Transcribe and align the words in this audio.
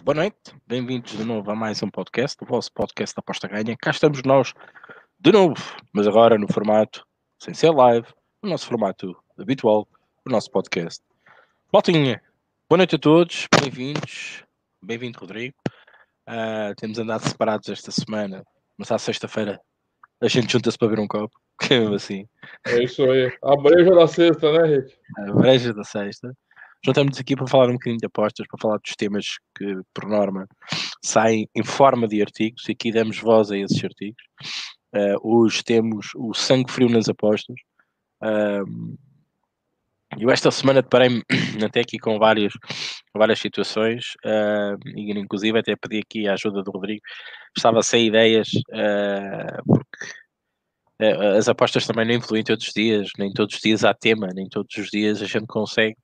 Boa 0.00 0.14
noite, 0.14 0.36
bem-vindos 0.66 1.12
de 1.12 1.24
novo 1.24 1.50
a 1.50 1.54
mais 1.54 1.82
um 1.82 1.90
podcast, 1.90 2.42
o 2.42 2.46
vosso 2.46 2.72
podcast 2.72 3.14
da 3.14 3.20
Aposta 3.20 3.46
Ganha. 3.46 3.76
Cá 3.76 3.90
estamos 3.90 4.22
nós 4.24 4.52
de 5.20 5.30
novo, 5.30 5.54
mas 5.92 6.08
agora 6.08 6.38
no 6.38 6.52
formato 6.52 7.06
sem 7.40 7.52
ser 7.52 7.70
live, 7.70 8.06
no 8.42 8.50
nosso 8.50 8.66
formato 8.66 9.16
habitual, 9.38 9.86
o 10.26 10.30
nosso 10.30 10.50
podcast. 10.50 11.02
Maltinha, 11.72 12.20
boa 12.68 12.78
noite 12.78 12.96
a 12.96 12.98
todos, 12.98 13.46
bem-vindos, 13.60 14.42
bem-vindo 14.82 15.20
Rodrigo. 15.20 15.54
Uh, 16.28 16.74
temos 16.76 16.98
andado 16.98 17.28
separados 17.28 17.68
esta 17.68 17.92
semana, 17.92 18.44
mas 18.76 18.90
à 18.90 18.98
sexta-feira 18.98 19.60
a 20.20 20.28
gente 20.28 20.52
junta-se 20.52 20.78
para 20.78 20.88
ver 20.88 21.00
um 21.00 21.06
copo, 21.06 21.38
que 21.60 21.74
é 21.74 21.86
assim. 21.94 22.26
É 22.66 22.82
isso 22.82 23.04
aí, 23.10 23.32
a 23.42 23.56
breja 23.56 23.94
da 23.94 24.08
sexta, 24.08 24.52
né, 24.52 24.76
Rick? 24.76 24.96
A 25.18 25.32
breja 25.32 25.72
da 25.74 25.84
sexta 25.84 26.34
juntamos 26.84 27.18
aqui 27.18 27.36
para 27.36 27.46
falar 27.46 27.68
um 27.68 27.74
bocadinho 27.74 27.98
de 27.98 28.06
apostas, 28.06 28.46
para 28.46 28.60
falar 28.60 28.78
dos 28.78 28.94
temas 28.96 29.38
que, 29.56 29.80
por 29.94 30.08
norma, 30.08 30.46
saem 31.02 31.48
em 31.54 31.64
forma 31.64 32.08
de 32.08 32.20
artigos, 32.20 32.68
e 32.68 32.72
aqui 32.72 32.92
damos 32.92 33.18
voz 33.18 33.50
a 33.50 33.56
esses 33.56 33.82
artigos. 33.82 34.22
Uh, 34.94 35.16
hoje 35.22 35.62
temos 35.64 36.10
o 36.14 36.34
sangue 36.34 36.70
frio 36.70 36.88
nas 36.88 37.08
apostas. 37.08 37.56
Uh, 38.22 38.96
eu 40.18 40.30
esta 40.30 40.50
semana 40.50 40.82
deparei-me 40.82 41.22
até 41.64 41.80
aqui 41.80 41.98
com 41.98 42.18
várias, 42.18 42.52
várias 43.14 43.38
situações, 43.38 44.12
uh, 44.26 44.76
e 44.94 45.12
inclusive 45.12 45.58
até 45.58 45.74
pedi 45.76 45.98
aqui 45.98 46.28
a 46.28 46.34
ajuda 46.34 46.62
do 46.62 46.70
Rodrigo. 46.70 47.00
Estava 47.56 47.82
sem 47.82 48.08
ideias, 48.08 48.48
uh, 48.48 49.62
porque 49.66 50.22
as 51.36 51.48
apostas 51.48 51.84
também 51.84 52.06
não 52.06 52.14
influem 52.14 52.44
todos 52.44 52.68
os 52.68 52.72
dias, 52.72 53.10
nem 53.18 53.32
todos 53.32 53.56
os 53.56 53.60
dias 53.60 53.82
há 53.82 53.92
tema, 53.92 54.28
nem 54.32 54.48
todos 54.48 54.76
os 54.76 54.88
dias 54.88 55.20
a 55.20 55.26
gente 55.26 55.46
consegue 55.46 55.96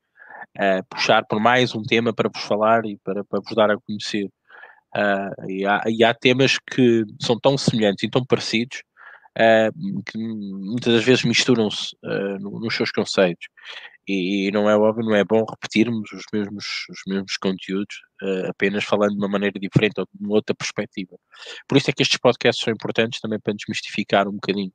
uh, 0.57 0.85
puxar 0.89 1.25
por 1.27 1.41
mais 1.41 1.75
um 1.75 1.83
tema 1.83 2.13
para 2.13 2.31
vos 2.33 2.43
falar 2.43 2.85
e 2.87 2.97
para, 2.99 3.25
para 3.25 3.41
vos 3.41 3.55
dar 3.55 3.71
a 3.71 3.79
conhecer. 3.79 4.27
Uh, 4.97 5.51
e, 5.51 5.67
há, 5.67 5.83
e, 5.87 6.03
há, 6.03 6.15
temas 6.15 6.59
que 6.59 7.05
são 7.21 7.39
tão 7.39 7.59
semelhantes 7.59 8.05
e 8.05 8.11
tão 8.11 8.25
parecidos 8.25 8.83
uh, 9.37 10.03
que 10.05 10.17
muitas 10.19 10.95
das 10.95 11.05
vezes 11.05 11.25
misturam-se 11.25 11.95
no, 12.41 12.61
nos 12.61 12.75
seus 12.75 12.91
conceitos. 12.91 13.47
E, 14.09 14.49
e, 14.49 14.51
não 14.51 14.71
é 14.71 14.75
óbvio, 14.75 15.05
não 15.05 15.15
é 15.15 15.23
bom 15.23 15.45
repetirmos 15.45 16.11
os 16.13 16.25
mesmos, 16.33 16.65
os 16.89 17.01
mesmos 17.07 17.37
conteúdos, 17.37 17.95
apenas 18.49 18.83
falando 18.83 19.11
de 19.11 19.19
uma 19.19 19.29
maneira 19.29 19.61
diferente 19.61 20.01
ou 20.01 20.07
de 20.11 20.25
uma 20.25 20.35
outra 20.35 20.55
perspectiva. 20.55 21.15
Por 21.69 21.77
isso 21.77 21.91
é 21.91 21.93
que 21.93 22.03
estes 22.03 22.19
podcasts 22.19 22.65
são 22.65 22.73
importantes 22.73 23.21
também 23.21 23.39
para 23.39 23.53
desmistificar 23.53 24.27
um 24.27 24.33
bocadinho 24.33 24.73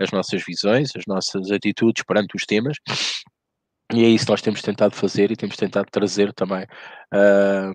as 0.00 0.10
nossas 0.10 0.42
visões, 0.44 0.90
as 0.96 1.04
nossas 1.06 1.52
atitudes 1.52 2.02
perante 2.02 2.34
os 2.34 2.44
temas 2.44 2.76
e 3.92 4.04
é 4.04 4.08
isso 4.08 4.24
que 4.24 4.30
nós 4.30 4.42
temos 4.42 4.62
tentado 4.62 4.94
fazer 4.94 5.30
e 5.30 5.36
temos 5.36 5.56
tentado 5.56 5.86
trazer 5.90 6.32
também 6.32 6.64
uh, 6.64 7.74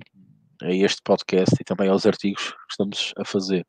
a 0.64 0.72
este 0.72 1.02
podcast 1.04 1.56
e 1.60 1.64
também 1.64 1.90
aos 1.90 2.06
artigos 2.06 2.52
que 2.52 2.72
estamos 2.72 3.14
a 3.18 3.23
fazer. 3.23 3.66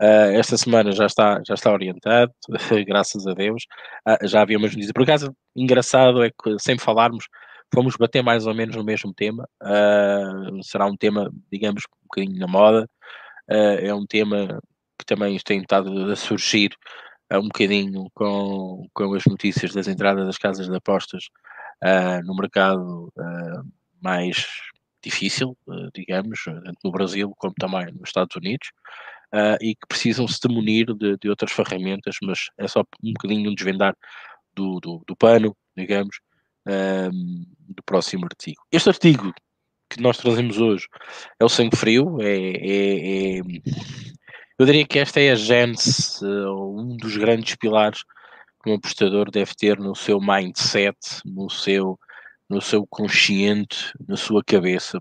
Uh, 0.00 0.32
esta 0.32 0.56
semana 0.56 0.92
já 0.92 1.04
está, 1.04 1.42
já 1.46 1.54
está 1.54 1.70
orientado, 1.70 2.32
graças 2.86 3.26
a 3.26 3.34
Deus. 3.34 3.64
Uh, 4.08 4.26
já 4.26 4.40
havia 4.40 4.56
umas 4.56 4.70
notícias. 4.70 4.92
Por 4.92 5.02
acaso, 5.02 5.34
engraçado 5.54 6.22
é 6.22 6.30
que 6.30 6.58
sempre 6.58 6.84
falarmos, 6.84 7.26
fomos 7.74 7.96
bater 7.96 8.22
mais 8.22 8.46
ou 8.46 8.54
menos 8.54 8.76
no 8.76 8.84
mesmo 8.84 9.12
tema. 9.12 9.46
Uh, 9.62 10.62
será 10.62 10.86
um 10.86 10.96
tema, 10.96 11.30
digamos, 11.52 11.82
um 11.84 12.04
bocadinho 12.04 12.38
na 12.38 12.46
moda. 12.46 12.88
é 13.48 13.92
um 13.92 14.06
tema 14.06 14.60
que 14.98 15.04
também 15.04 15.36
tem 15.44 15.60
estado 15.60 16.10
a 16.10 16.16
surgir 16.16 16.70
um 17.38 17.44
bocadinho 17.44 18.10
com, 18.14 18.86
com 18.92 19.14
as 19.14 19.24
notícias 19.24 19.72
das 19.72 19.86
entradas 19.86 20.26
das 20.26 20.38
casas 20.38 20.68
de 20.68 20.76
apostas 20.76 21.24
uh, 21.84 22.24
no 22.26 22.34
mercado 22.34 23.12
uh, 23.16 23.64
mais 24.02 24.46
difícil, 25.02 25.56
uh, 25.66 25.90
digamos, 25.94 26.42
tanto 26.44 26.78
no 26.84 26.90
Brasil 26.90 27.32
como 27.38 27.54
também 27.54 27.86
nos 27.92 28.08
Estados 28.08 28.36
Unidos, 28.36 28.70
e 29.60 29.76
que 29.76 29.86
precisam-se 29.88 30.40
de 30.40 30.52
munir 30.52 30.86
de, 30.92 31.16
de, 31.16 31.28
outras 31.30 31.52
ferramentas, 31.52 32.16
mas 32.20 32.50
é 32.58 32.66
só 32.66 32.80
um 33.00 33.12
bocadinho 33.12 33.48
um 33.48 33.54
desvendar 33.54 33.94
do, 34.52 34.80
do, 34.80 35.04
do 35.06 35.14
pano, 35.14 35.56
digamos, 35.76 36.18
do 36.66 37.80
próximo 37.86 38.24
artigo. 38.24 38.60
Este 38.72 38.88
artigo 38.88 39.32
que 39.88 40.02
nós 40.02 40.18
trazemos 40.18 40.58
hoje 40.58 40.86
é 41.38 41.44
o 41.44 41.48
sangue 41.48 41.76
frio, 41.76 42.18
é, 42.20 42.26
é, 42.26 43.38
é 43.38 43.42
eu 44.60 44.66
diria 44.66 44.86
que 44.86 44.98
esta 44.98 45.18
é 45.18 45.30
a 45.30 45.34
gênese, 45.34 46.22
um 46.22 46.94
dos 46.94 47.16
grandes 47.16 47.56
pilares 47.56 48.04
que 48.62 48.70
um 48.70 48.74
apostador 48.74 49.30
deve 49.30 49.54
ter 49.54 49.78
no 49.78 49.96
seu 49.96 50.20
mindset, 50.20 50.98
no 51.24 51.48
seu, 51.48 51.98
no 52.46 52.60
seu 52.60 52.86
consciente, 52.86 53.90
na 54.06 54.18
sua 54.18 54.44
cabeça, 54.44 55.00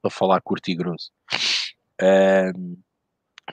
para 0.00 0.12
falar 0.12 0.40
curto 0.40 0.70
e 0.70 0.76
grosso. 0.76 1.10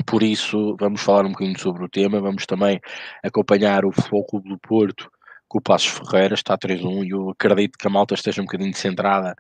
Por 0.06 0.22
isso, 0.22 0.76
vamos 0.80 1.02
falar 1.02 1.26
um 1.26 1.32
bocadinho 1.32 1.60
sobre 1.60 1.84
o 1.84 1.90
tema, 1.90 2.22
vamos 2.22 2.46
também 2.46 2.80
acompanhar 3.24 3.84
o 3.84 3.92
Foco 3.92 4.40
do 4.40 4.60
Porto 4.60 5.10
com 5.48 5.58
o 5.58 5.62
Passos 5.62 5.88
Ferreira, 5.88 6.36
está 6.36 6.56
3-1, 6.56 7.04
e 7.04 7.10
eu 7.10 7.32
acredito 7.32 7.80
que 7.80 7.88
a 7.88 7.90
malta 7.90 8.14
esteja 8.14 8.44
um 8.44 8.46
bocadinho 8.46 8.76
centrada 8.76 9.36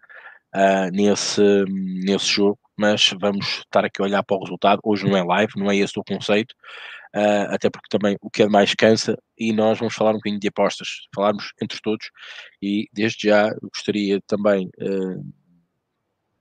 uh, 0.55 0.89
nesse, 0.91 1.43
nesse 1.67 2.25
jogo, 2.25 2.57
mas 2.77 3.13
vamos 3.19 3.59
estar 3.59 3.83
aqui 3.83 4.01
a 4.01 4.05
olhar 4.05 4.23
para 4.23 4.37
o 4.37 4.43
resultado. 4.43 4.79
Hoje 4.83 5.05
não 5.05 5.17
é 5.17 5.23
live, 5.23 5.53
não 5.57 5.71
é 5.71 5.75
esse 5.75 5.99
o 5.99 6.03
conceito, 6.03 6.53
uh, 7.15 7.53
até 7.53 7.69
porque 7.69 7.87
também 7.89 8.15
o 8.21 8.29
que 8.29 8.43
é 8.43 8.47
mais 8.47 8.75
cansa, 8.75 9.17
e 9.37 9.51
nós 9.51 9.79
vamos 9.79 9.95
falar 9.95 10.11
um 10.11 10.15
bocadinho 10.15 10.39
de 10.39 10.47
apostas, 10.47 10.87
falarmos 11.13 11.51
entre 11.61 11.79
todos, 11.81 12.09
e 12.61 12.87
desde 12.93 13.27
já 13.27 13.51
gostaria 13.73 14.21
também 14.27 14.69
uh, 14.79 15.23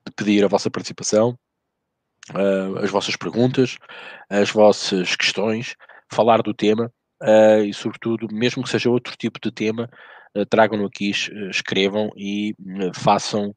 de 0.07 0.13
pedir 0.15 0.45
a 0.45 0.49
vossa 0.49 0.71
participação, 0.71 1.39
uh, 2.33 2.79
as 2.83 2.91
vossas 2.91 3.17
perguntas, 3.17 3.79
as 4.29 4.51
vossas 4.51 5.17
questões, 5.17 5.75
falar 6.13 6.43
do 6.43 6.53
tema, 6.53 6.93
e 7.67 7.73
sobretudo, 7.73 8.29
mesmo 8.31 8.63
que 8.63 8.69
seja 8.69 8.91
outro 8.91 9.17
tipo 9.17 9.41
de 9.43 9.51
tema, 9.51 9.89
tragam-no 10.51 10.85
aqui, 10.85 11.11
escrevam 11.49 12.11
e 12.15 12.55
façam 12.95 13.55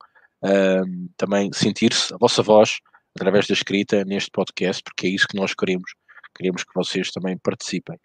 também 1.18 1.52
sentir-se 1.54 2.14
a 2.14 2.18
vossa 2.18 2.42
voz 2.42 2.80
através 3.16 3.48
da 3.48 3.54
escrita 3.54 4.06
neste 4.06 4.32
podcast, 4.32 4.82
porque 4.84 5.08
é 5.08 5.10
isso 5.10 5.28
que 5.28 5.38
nós 5.38 5.54
queremos 5.54 5.92
queríamos 6.36 6.64
que 6.64 6.74
vocês 6.74 7.12
também 7.12 7.38
participem. 7.38 8.00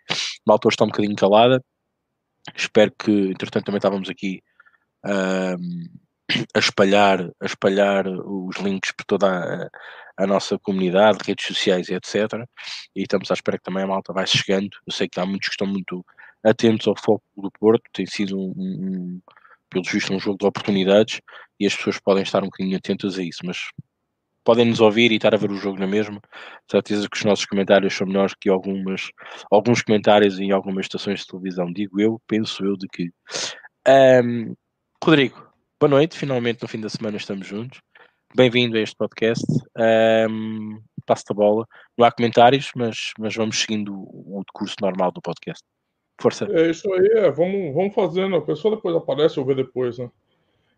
Malta 0.47 0.69
hoje 0.69 0.75
está 0.75 0.85
um 0.85 0.89
bocadinho 0.89 1.15
calada, 1.15 1.65
espero 2.55 2.93
que, 2.99 3.11
entretanto, 3.11 3.67
também 3.67 3.79
estávamos 3.79 4.09
aqui 4.09 4.43
a 5.05 6.59
espalhar, 6.59 7.31
a 7.41 7.47
espalhar 7.47 8.07
os 8.09 8.57
links 8.57 8.93
por 8.93 9.05
toda 9.05 9.29
a, 9.29 9.69
a, 10.17 10.27
nossa 10.27 10.59
comunidade, 10.59 11.19
redes 11.25 11.47
sociais 11.47 11.89
etc. 11.91 12.45
E 12.97 13.03
estamos 13.03 13.31
à 13.31 13.35
espera 13.35 13.59
que 13.59 13.65
também 13.65 13.85
a 13.85 13.87
malta 13.87 14.13
vai 14.13 14.27
chegando. 14.27 14.71
Eu 14.87 14.93
sei 14.93 15.09
que 15.09 15.21
há 15.21 15.27
muitos 15.27 15.49
que 15.49 15.55
estão 15.55 15.67
muito 15.67 16.05
atentos 16.43 16.87
ao 16.89 16.97
foco 16.97 17.25
do 17.37 17.51
Porto, 17.51 17.83
tem 17.93 18.07
sido 18.07 18.39
um, 18.39 18.53
um 18.57 19.21
pelo 19.71 19.85
visto, 19.85 20.13
um 20.13 20.21
jogo 20.21 20.39
de 20.39 20.47
oportunidades 20.47 21.21
e 21.59 21.67
as 21.67 21.75
pessoas 21.75 21.99
podem 22.01 22.23
estar 22.23 22.43
um 22.43 22.47
bocadinho 22.47 22.77
atentas 22.77 23.19
a 23.19 23.23
isso, 23.23 23.41
mas 23.45 23.59
podem 24.45 24.67
nos 24.67 24.81
ouvir 24.81 25.11
e 25.11 25.17
estar 25.17 25.35
a 25.35 25.39
ver 25.39 25.51
o 25.51 25.57
jogo 25.57 25.79
na 25.79 25.87
mesma. 25.87 26.21
Certeza 26.71 27.09
que 27.09 27.17
os 27.17 27.25
nossos 27.25 27.47
comentários 27.47 27.95
são 27.95 28.07
melhores 28.07 28.35
que 28.39 28.49
algumas, 28.49 29.09
alguns 29.51 29.83
comentários 29.83 30.39
em 30.39 30.53
algumas 30.53 30.85
estações 30.85 31.21
de 31.21 31.27
televisão. 31.27 31.73
Digo 31.73 32.01
eu, 32.01 32.21
penso 32.27 32.65
eu 32.65 32.77
de 32.77 32.87
que. 32.89 33.11
Um, 33.89 34.55
Rodrigo, 35.03 35.49
boa 35.81 35.91
noite. 35.91 36.19
Finalmente 36.19 36.63
no 36.63 36.69
fim 36.69 36.81
da 36.81 36.91
semana 36.91 37.17
estamos 37.17 37.47
juntos. 37.47 37.81
Bem-vindo 38.37 38.77
a 38.77 38.81
este 38.81 38.97
podcast. 38.97 39.45
Um, 40.29 40.81
Passo 41.07 41.25
a 41.31 41.35
bola. 41.35 41.67
Não 41.99 42.07
há 42.07 42.13
comentários, 42.13 42.71
mas, 42.75 43.13
mas 43.19 43.35
vamos 43.35 43.61
seguindo 43.61 43.95
o, 43.95 44.43
curso 44.53 44.77
normal 44.81 45.13
do 45.13 45.21
podcast. 45.21 45.63
Força. 46.21 46.47
É 46.51 46.71
isso 46.71 46.91
aí, 46.93 47.07
é. 47.15 47.31
Vamos, 47.31 47.75
vamos 47.75 47.95
fazendo. 47.95 48.37
A 48.37 48.43
pessoa 48.43 48.77
depois 48.77 48.97
aparece 48.97 49.39
ou 49.39 49.45
vê 49.45 49.55
depois, 49.55 49.99
né? 49.99 50.11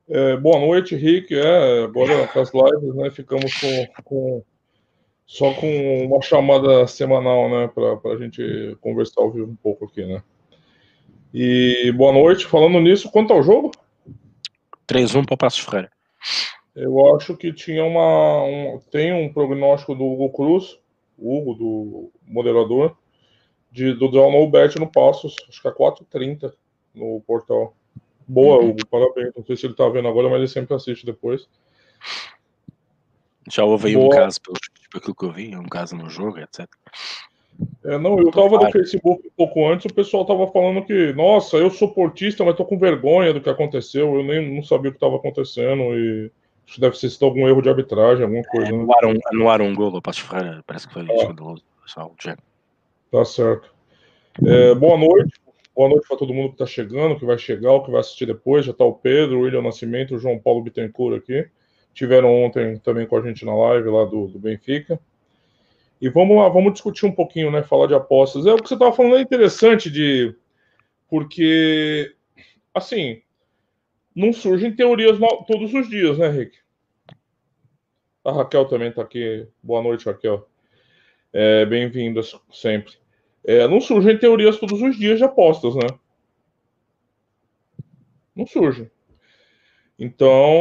É, 0.09 0.37
boa 0.37 0.61
noite, 0.61 0.95
Rick. 0.95 1.35
É, 1.35 1.85
agora 1.85 2.31
as 2.41 2.53
lives, 2.53 2.95
né? 2.95 3.11
Ficamos 3.11 3.53
com, 3.61 4.03
com, 4.05 4.45
só 5.27 5.53
com 5.55 6.05
uma 6.05 6.23
chamada 6.23 6.87
semanal, 6.87 7.49
né? 7.51 7.69
Para 7.69 8.13
a 8.13 8.17
gente 8.17 8.77
conversar 8.81 9.23
ao 9.23 9.33
vivo 9.33 9.51
um 9.51 9.57
pouco 9.57 9.87
aqui, 9.87 10.05
né? 10.05 10.23
E 11.35 11.93
boa 11.97 12.13
noite. 12.13 12.47
Falando 12.47 12.81
nisso, 12.81 13.11
quanto 13.11 13.33
ao 13.33 13.43
jogo? 13.43 13.73
3-1 14.89 15.27
para 15.27 15.35
o 15.35 15.39
Passo 15.39 15.65
Ferreira. 15.65 15.91
Eu 16.75 17.15
acho 17.17 17.37
que 17.37 17.53
tinha 17.53 17.85
uma. 17.85 18.45
Um, 18.45 18.79
tem 18.91 19.13
um 19.13 19.33
prognóstico 19.33 19.95
do 19.95 20.05
Hugo 20.05 20.31
Cruz, 20.31 20.79
Hugo, 21.19 21.55
do 21.55 22.13
moderador, 22.27 22.97
de, 23.73 23.93
do 23.95 24.09
Draw 24.09 24.31
No 24.31 24.49
Bet 24.49 24.79
no 24.79 24.87
Passos. 24.87 25.35
Acho 25.49 25.61
que 25.61 25.69
é 25.69 25.73
4,30 25.73 26.53
no 26.95 27.21
portal. 27.27 27.75
Boa, 28.27 28.63
uhum. 28.63 28.71
Hugo, 28.71 28.87
parabéns. 28.87 29.33
Não 29.37 29.45
sei 29.45 29.57
se 29.57 29.67
ele 29.67 29.75
tá 29.75 29.89
vendo 29.89 30.09
agora, 30.09 30.29
mas 30.29 30.39
ele 30.39 30.49
sempre 30.49 30.75
assiste 30.75 31.07
depois. 31.07 31.49
Já 33.51 33.65
houve 33.65 33.89
aí 33.89 33.95
Boa. 33.95 34.07
um 34.07 34.11
caso, 34.11 34.41
pelo, 34.41 34.57
aquilo 34.95 35.15
que 35.15 35.25
eu 35.25 35.33
vi, 35.33 35.57
um 35.57 35.69
caso 35.69 35.95
no 35.97 36.11
jogo, 36.11 36.39
etc. 36.39 36.67
É, 37.85 37.97
não, 37.97 38.19
eu 38.19 38.31
tava 38.31 38.59
no 38.59 38.71
Facebook 38.71 39.27
um 39.27 39.31
pouco 39.37 39.67
antes, 39.67 39.87
o 39.87 39.95
pessoal 39.95 40.27
tava 40.27 40.47
falando 40.49 40.85
que, 40.85 41.13
nossa, 41.15 41.57
eu 41.57 41.71
sou 41.71 41.89
portista, 41.89 42.45
mas 42.45 42.57
tô 42.57 42.65
com 42.65 42.79
vergonha 42.79 43.33
do 43.33 43.41
que 43.41 43.49
aconteceu, 43.49 44.15
eu 44.15 44.23
nem 44.23 44.55
não 44.55 44.63
sabia 44.63 44.91
o 44.91 44.95
que 44.95 45.01
tava 45.01 45.17
acontecendo 45.17 45.83
e 45.97 46.31
Acho 46.67 46.75
que 46.75 46.81
deve 46.81 46.97
ser 46.99 47.25
algum 47.25 47.49
erro 47.49 47.63
de 47.63 47.69
arbitragem, 47.69 48.25
alguma 48.25 48.43
coisa. 48.43 48.69
É, 48.69 48.73
né? 48.73 48.79
um 48.79 48.87
Passos 50.03 50.23
Ferreira, 50.23 50.65
parece 50.67 50.89
que 50.89 50.95
foi 50.95 51.07
ah. 51.09 51.15
escandaloso, 51.15 51.63
algo 51.97 52.17
do 52.17 52.23
género. 52.23 52.43
Tá 53.13 53.25
certo. 53.25 53.73
É, 54.45 54.75
boa 54.75 54.99
noite. 54.99 55.41
Boa 55.77 55.91
noite 55.91 56.09
para 56.09 56.17
todo 56.17 56.33
mundo 56.33 56.49
que 56.49 56.55
está 56.55 56.65
chegando, 56.65 57.19
que 57.19 57.27
vai 57.27 57.37
chegar, 57.37 57.71
o 57.73 57.85
que 57.85 57.91
vai 57.91 58.01
assistir 58.01 58.25
depois. 58.25 58.65
Já 58.65 58.73
está 58.73 58.83
o 58.83 58.95
Pedro, 58.95 59.37
o 59.37 59.41
William 59.43 59.61
Nascimento, 59.61 60.15
o 60.15 60.19
João 60.19 60.39
Paulo 60.39 60.63
Bittencourt 60.63 61.19
aqui. 61.19 61.47
Tiveram 61.93 62.33
ontem 62.33 62.79
também 62.79 63.07
com 63.07 63.15
a 63.15 63.21
gente 63.21 63.45
na 63.45 63.55
live 63.55 63.91
lá 63.91 64.07
do, 64.07 64.27
do 64.29 64.39
Benfica. 64.39 64.99
E 66.01 66.09
vamos 66.09 66.39
lá, 66.39 66.49
vamos 66.49 66.73
discutir 66.73 67.05
um 67.05 67.13
pouquinho, 67.13 67.51
né? 67.51 67.63
Falar 67.63 67.89
de 67.89 67.95
apostas. 67.95 68.47
É 68.47 68.55
o 68.55 68.57
que 68.57 68.67
você 68.67 68.73
estava 68.73 68.91
falando 68.91 69.19
é 69.19 69.21
interessante 69.21 69.91
de. 69.91 70.35
Porque, 71.11 72.11
assim, 72.73 73.21
não 74.15 74.33
surgem 74.33 74.75
teorias 74.75 75.19
todos 75.47 75.75
os 75.75 75.91
dias, 75.91 76.17
né, 76.17 76.31
Rick? 76.31 76.57
A 78.25 78.33
Raquel 78.33 78.65
também 78.65 78.89
está 78.89 79.03
aqui. 79.03 79.47
Boa 79.63 79.83
noite, 79.83 80.07
Raquel. 80.07 80.49
É, 81.35 81.67
Bem-vinda 81.67 82.23
sempre. 82.51 82.95
É, 83.47 83.69
não 83.69 83.81
surgem 83.81 84.19
teorias 84.19 84.59
todos 84.59 84.83
os 84.83 84.99
dias 84.99 85.19
de 85.19 85.25
apostas, 85.25 85.77
né? 85.77 85.87
Não 88.35 88.45
surge. 88.45 88.91
Então, 89.97 90.61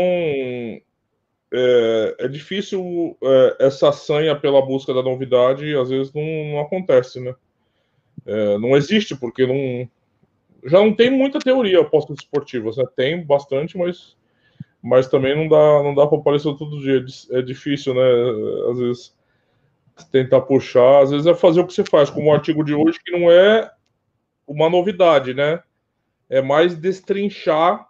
é, 1.51 2.15
é 2.19 2.27
difícil 2.27 3.17
é, 3.23 3.57
essa 3.61 3.91
sanha 3.91 4.35
pela 4.35 4.63
busca 4.63 4.93
da 4.93 5.01
novidade, 5.01 5.75
às 5.75 5.89
vezes 5.89 6.13
não, 6.13 6.23
não 6.23 6.59
acontece, 6.59 7.19
né? 7.19 7.35
É, 8.23 8.57
não 8.59 8.77
existe, 8.77 9.15
porque 9.15 9.47
não, 9.47 9.89
já 10.63 10.79
não 10.79 10.93
tem 10.93 11.09
muita 11.09 11.39
teoria 11.39 11.81
apostas 11.81 12.17
esportivas, 12.19 12.77
né? 12.77 12.85
Tem 12.95 13.25
bastante, 13.25 13.77
mas, 13.77 14.15
mas 14.81 15.07
também 15.07 15.35
não 15.35 15.47
dá, 15.47 15.83
não 15.83 15.95
dá 15.95 16.05
para 16.05 16.19
aparecer 16.19 16.55
todo 16.55 16.79
dia. 16.81 17.03
É 17.31 17.41
difícil, 17.41 17.95
né? 17.95 18.71
Às 18.71 18.77
vezes 18.77 19.14
tentar 20.11 20.41
puxar, 20.41 21.03
às 21.03 21.11
vezes 21.11 21.27
é 21.27 21.33
fazer 21.33 21.61
o 21.61 21.67
que 21.67 21.73
você 21.73 21.83
faz, 21.83 22.09
como 22.09 22.29
o 22.29 22.33
artigo 22.33 22.63
de 22.63 22.73
hoje, 22.73 22.99
que 23.03 23.11
não 23.11 23.31
é 23.31 23.71
uma 24.47 24.69
novidade, 24.69 25.33
né? 25.33 25.61
É 26.29 26.41
mais 26.41 26.75
destrinchar 26.75 27.87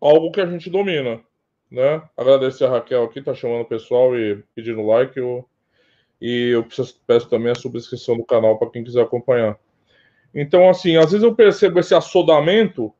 algo 0.00 0.30
que 0.30 0.40
a 0.40 0.46
gente 0.46 0.68
domina, 0.68 1.20
né? 1.70 2.02
Agradecer 2.16 2.64
a 2.64 2.70
Raquel 2.70 3.04
aqui, 3.04 3.22
tá 3.22 3.34
chamando 3.34 3.62
o 3.62 3.68
pessoal 3.68 4.16
e 4.16 4.42
pedindo 4.54 4.86
like. 4.86 5.18
Eu 5.18 5.48
e 6.20 6.50
eu 6.50 6.64
preciso, 6.64 6.98
peço 7.06 7.28
também 7.28 7.52
a 7.52 7.54
subscrição 7.54 8.16
do 8.16 8.24
canal 8.24 8.58
para 8.58 8.70
quem 8.70 8.84
quiser 8.84 9.02
acompanhar. 9.02 9.58
Então, 10.34 10.68
assim, 10.68 10.96
às 10.96 11.10
vezes 11.10 11.22
eu 11.22 11.34
percebo 11.34 11.78
esse 11.78 11.94
assodamento 11.94 12.92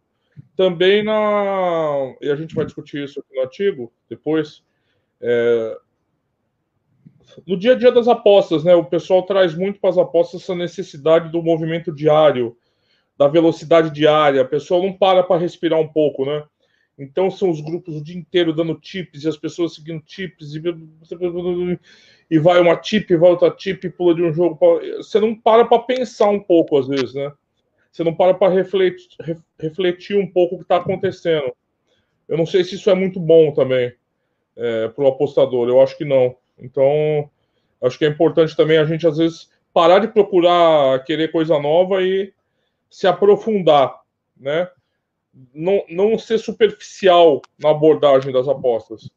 também 0.56 1.02
na. 1.02 2.14
E 2.20 2.30
a 2.30 2.36
gente 2.36 2.54
vai 2.54 2.64
discutir 2.64 3.04
isso 3.04 3.20
aqui 3.20 3.34
no 3.34 3.42
artigo 3.42 3.92
depois. 4.08 4.62
É... 5.28 5.78
No 7.44 7.56
dia 7.56 7.72
a 7.72 7.74
dia 7.74 7.90
das 7.90 8.06
apostas, 8.06 8.62
né? 8.62 8.74
O 8.76 8.84
pessoal 8.84 9.24
traz 9.24 9.54
muito 9.54 9.80
para 9.80 9.90
as 9.90 9.98
apostas 9.98 10.42
essa 10.42 10.54
necessidade 10.54 11.30
do 11.30 11.42
movimento 11.42 11.92
diário, 11.92 12.56
da 13.18 13.26
velocidade 13.26 13.90
diária. 13.90 14.40
A 14.40 14.44
pessoa 14.44 14.80
não 14.80 14.92
para 14.92 15.24
para 15.24 15.40
respirar 15.40 15.80
um 15.80 15.88
pouco, 15.88 16.24
né? 16.24 16.44
Então 16.96 17.30
são 17.30 17.50
os 17.50 17.60
grupos 17.60 17.96
o 17.96 18.02
dia 18.02 18.16
inteiro 18.16 18.54
dando 18.54 18.74
tips 18.76 19.24
e 19.24 19.28
as 19.28 19.36
pessoas 19.36 19.74
seguindo 19.74 20.00
tips 20.00 20.54
e 20.54 20.62
e 22.30 22.38
vai 22.38 22.58
uma 22.60 22.76
tip, 22.76 23.10
vai 23.16 23.30
outra 23.30 23.50
tip, 23.50 23.84
pula 23.90 24.14
de 24.14 24.22
um 24.22 24.32
jogo. 24.32 24.56
Pra... 24.56 24.96
Você 24.96 25.20
não 25.20 25.34
para 25.34 25.64
para 25.64 25.82
pensar 25.82 26.30
um 26.30 26.40
pouco, 26.40 26.78
às 26.78 26.86
vezes, 26.86 27.14
né? 27.14 27.32
Você 27.90 28.04
não 28.04 28.14
para 28.14 28.32
para 28.32 28.52
refletir, 28.52 29.08
refletir 29.58 30.16
um 30.16 30.30
pouco 30.30 30.54
o 30.54 30.58
que 30.58 30.64
está 30.64 30.76
acontecendo. 30.76 31.52
Eu 32.28 32.38
não 32.38 32.46
sei 32.46 32.64
se 32.64 32.76
isso 32.76 32.88
é 32.88 32.94
muito 32.94 33.20
bom 33.20 33.52
também 33.52 33.92
é, 34.56 34.88
para 34.88 35.04
o 35.04 35.08
apostador. 35.08 35.68
Eu 35.68 35.80
acho 35.80 35.96
que 35.96 36.04
não. 36.04 36.36
Então, 36.58 37.30
acho 37.82 37.98
que 37.98 38.04
é 38.04 38.08
importante 38.08 38.56
também 38.56 38.78
a 38.78 38.84
gente, 38.84 39.06
às 39.06 39.18
vezes, 39.18 39.50
parar 39.72 39.98
de 39.98 40.08
procurar 40.08 41.04
querer 41.04 41.30
coisa 41.30 41.58
nova 41.58 42.02
e 42.02 42.32
se 42.90 43.06
aprofundar, 43.06 44.00
né? 44.36 44.68
Não, 45.52 45.84
não 45.90 46.18
ser 46.18 46.38
superficial 46.38 47.42
na 47.58 47.70
abordagem 47.70 48.32
das 48.32 48.48
apostas 48.48 49.10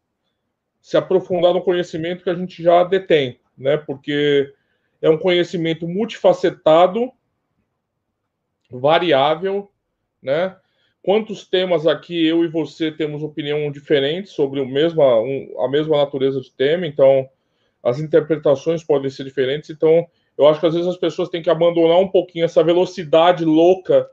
se 0.81 0.97
aprofundar 0.97 1.53
no 1.53 1.61
conhecimento 1.61 2.23
que 2.23 2.29
a 2.29 2.35
gente 2.35 2.63
já 2.63 2.83
detém, 2.83 3.39
né? 3.57 3.77
Porque 3.77 4.53
é 5.01 5.09
um 5.09 5.17
conhecimento 5.17 5.87
multifacetado, 5.87 7.11
variável, 8.71 9.71
né? 10.21 10.55
Quantos 11.01 11.47
temas 11.47 11.87
aqui 11.87 12.27
eu 12.27 12.43
e 12.43 12.47
você 12.47 12.91
temos 12.91 13.23
opinião 13.23 13.71
diferente 13.71 14.29
sobre 14.29 14.59
o 14.59 14.65
um, 14.65 15.61
a 15.61 15.69
mesma 15.69 15.97
natureza 15.97 16.41
de 16.41 16.51
tema, 16.51 16.85
então 16.85 17.29
as 17.81 17.99
interpretações 17.99 18.83
podem 18.83 19.09
ser 19.09 19.23
diferentes. 19.23 19.69
Então, 19.69 20.05
eu 20.37 20.47
acho 20.47 20.59
que 20.59 20.65
às 20.65 20.73
vezes 20.73 20.89
as 20.89 20.97
pessoas 20.97 21.29
têm 21.29 21.41
que 21.41 21.49
abandonar 21.49 21.99
um 21.99 22.07
pouquinho 22.07 22.45
essa 22.45 22.63
velocidade 22.63 23.45
louca 23.45 24.09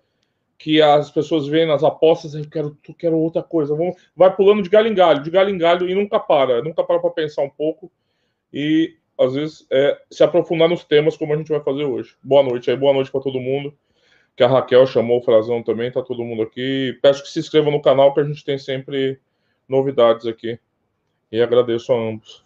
que 0.58 0.80
as 0.80 1.10
pessoas 1.10 1.46
veem 1.46 1.66
nas 1.66 1.84
apostas, 1.84 2.34
eu 2.34 2.48
quero, 2.48 2.76
eu 2.88 2.94
quero 2.94 3.18
outra 3.18 3.42
coisa. 3.42 3.74
Vamos, 3.74 3.96
vai 4.16 4.34
pulando 4.34 4.62
de 4.62 4.70
galho 4.70 4.88
em 4.88 4.94
galho, 4.94 5.22
de 5.22 5.30
galho 5.30 5.50
em 5.50 5.58
galho 5.58 5.88
e 5.88 5.94
nunca 5.94 6.18
para, 6.18 6.62
nunca 6.62 6.82
para 6.82 6.98
para 6.98 7.10
pensar 7.10 7.42
um 7.42 7.50
pouco 7.50 7.90
e 8.52 8.96
às 9.18 9.34
vezes 9.34 9.66
é, 9.70 9.98
se 10.10 10.22
aprofundar 10.22 10.68
nos 10.68 10.84
temas 10.84 11.16
como 11.16 11.32
a 11.32 11.36
gente 11.36 11.48
vai 11.48 11.60
fazer 11.60 11.84
hoje. 11.84 12.14
Boa 12.22 12.42
noite 12.42 12.70
aí, 12.70 12.76
boa 12.76 12.92
noite 12.92 13.10
para 13.10 13.20
todo 13.20 13.40
mundo. 13.40 13.74
Que 14.36 14.44
a 14.44 14.48
Raquel 14.48 14.86
chamou 14.86 15.18
o 15.18 15.22
Frazão 15.22 15.62
também, 15.62 15.90
tá 15.90 16.02
todo 16.02 16.22
mundo 16.22 16.42
aqui. 16.42 16.98
Peço 17.00 17.22
que 17.22 17.30
se 17.30 17.38
inscrevam 17.40 17.72
no 17.72 17.80
canal 17.80 18.12
que 18.12 18.20
a 18.20 18.24
gente 18.24 18.44
tem 18.44 18.58
sempre 18.58 19.18
novidades 19.68 20.26
aqui. 20.26 20.58
E 21.32 21.40
agradeço 21.40 21.92
a 21.92 21.96
ambos. 21.96 22.44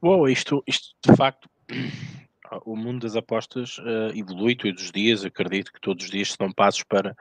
Bom, 0.00 0.26
isto, 0.26 0.64
isto 0.66 0.96
de 1.06 1.14
facto 1.14 1.48
o 2.64 2.74
mundo 2.74 3.00
das 3.00 3.16
apostas 3.16 3.78
uh, 3.78 4.10
evolui 4.14 4.56
todos 4.56 4.82
os 4.82 4.90
dias, 4.90 5.24
acredito 5.24 5.72
que 5.72 5.80
todos 5.80 6.06
os 6.06 6.10
dias 6.10 6.32
se 6.32 6.38
dão 6.38 6.50
passos 6.50 6.82
para, 6.84 7.14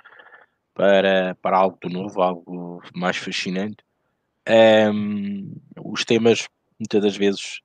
para, 0.74 1.36
para 1.42 1.58
algo 1.58 1.78
de 1.84 1.94
novo, 1.94 2.22
algo 2.22 2.82
mais 2.96 3.18
fascinante. 3.18 3.84
Um, 4.48 5.54
os 5.84 6.06
temas 6.06 6.48
muitas 6.80 7.02
das 7.02 7.18
vezes 7.18 7.62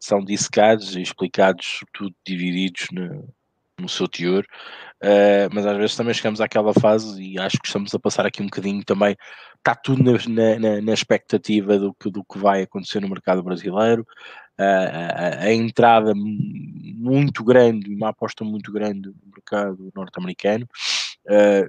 são 0.00 0.22
dissecados 0.22 0.96
e 0.96 1.00
explicados, 1.00 1.80
tudo 1.92 2.14
divididos 2.26 2.88
no, 2.92 3.28
no 3.78 3.88
seu 3.88 4.08
teor, 4.08 4.44
uh, 5.02 5.52
mas 5.52 5.66
às 5.66 5.76
vezes 5.76 5.96
também 5.96 6.14
chegamos 6.14 6.40
àquela 6.40 6.72
fase 6.74 7.22
e 7.22 7.38
acho 7.38 7.58
que 7.58 7.66
estamos 7.66 7.94
a 7.94 7.98
passar 7.98 8.26
aqui 8.26 8.42
um 8.42 8.46
bocadinho 8.46 8.84
também, 8.84 9.16
está 9.56 9.74
tudo 9.74 10.02
na, 10.02 10.58
na, 10.58 10.80
na 10.80 10.92
expectativa 10.92 11.78
do 11.78 11.92
que, 11.94 12.10
do 12.10 12.24
que 12.24 12.38
vai 12.38 12.62
acontecer 12.62 13.00
no 13.00 13.08
mercado 13.08 13.42
brasileiro, 13.42 14.06
a, 14.58 15.44
a, 15.44 15.52
entrada 15.52 16.14
muito 16.14 17.44
grande, 17.44 17.94
uma 17.94 18.08
aposta 18.08 18.42
muito 18.44 18.72
grande 18.72 19.08
no 19.08 19.30
mercado 19.34 19.92
norte-americano. 19.94 20.66
Uh, 21.26 21.68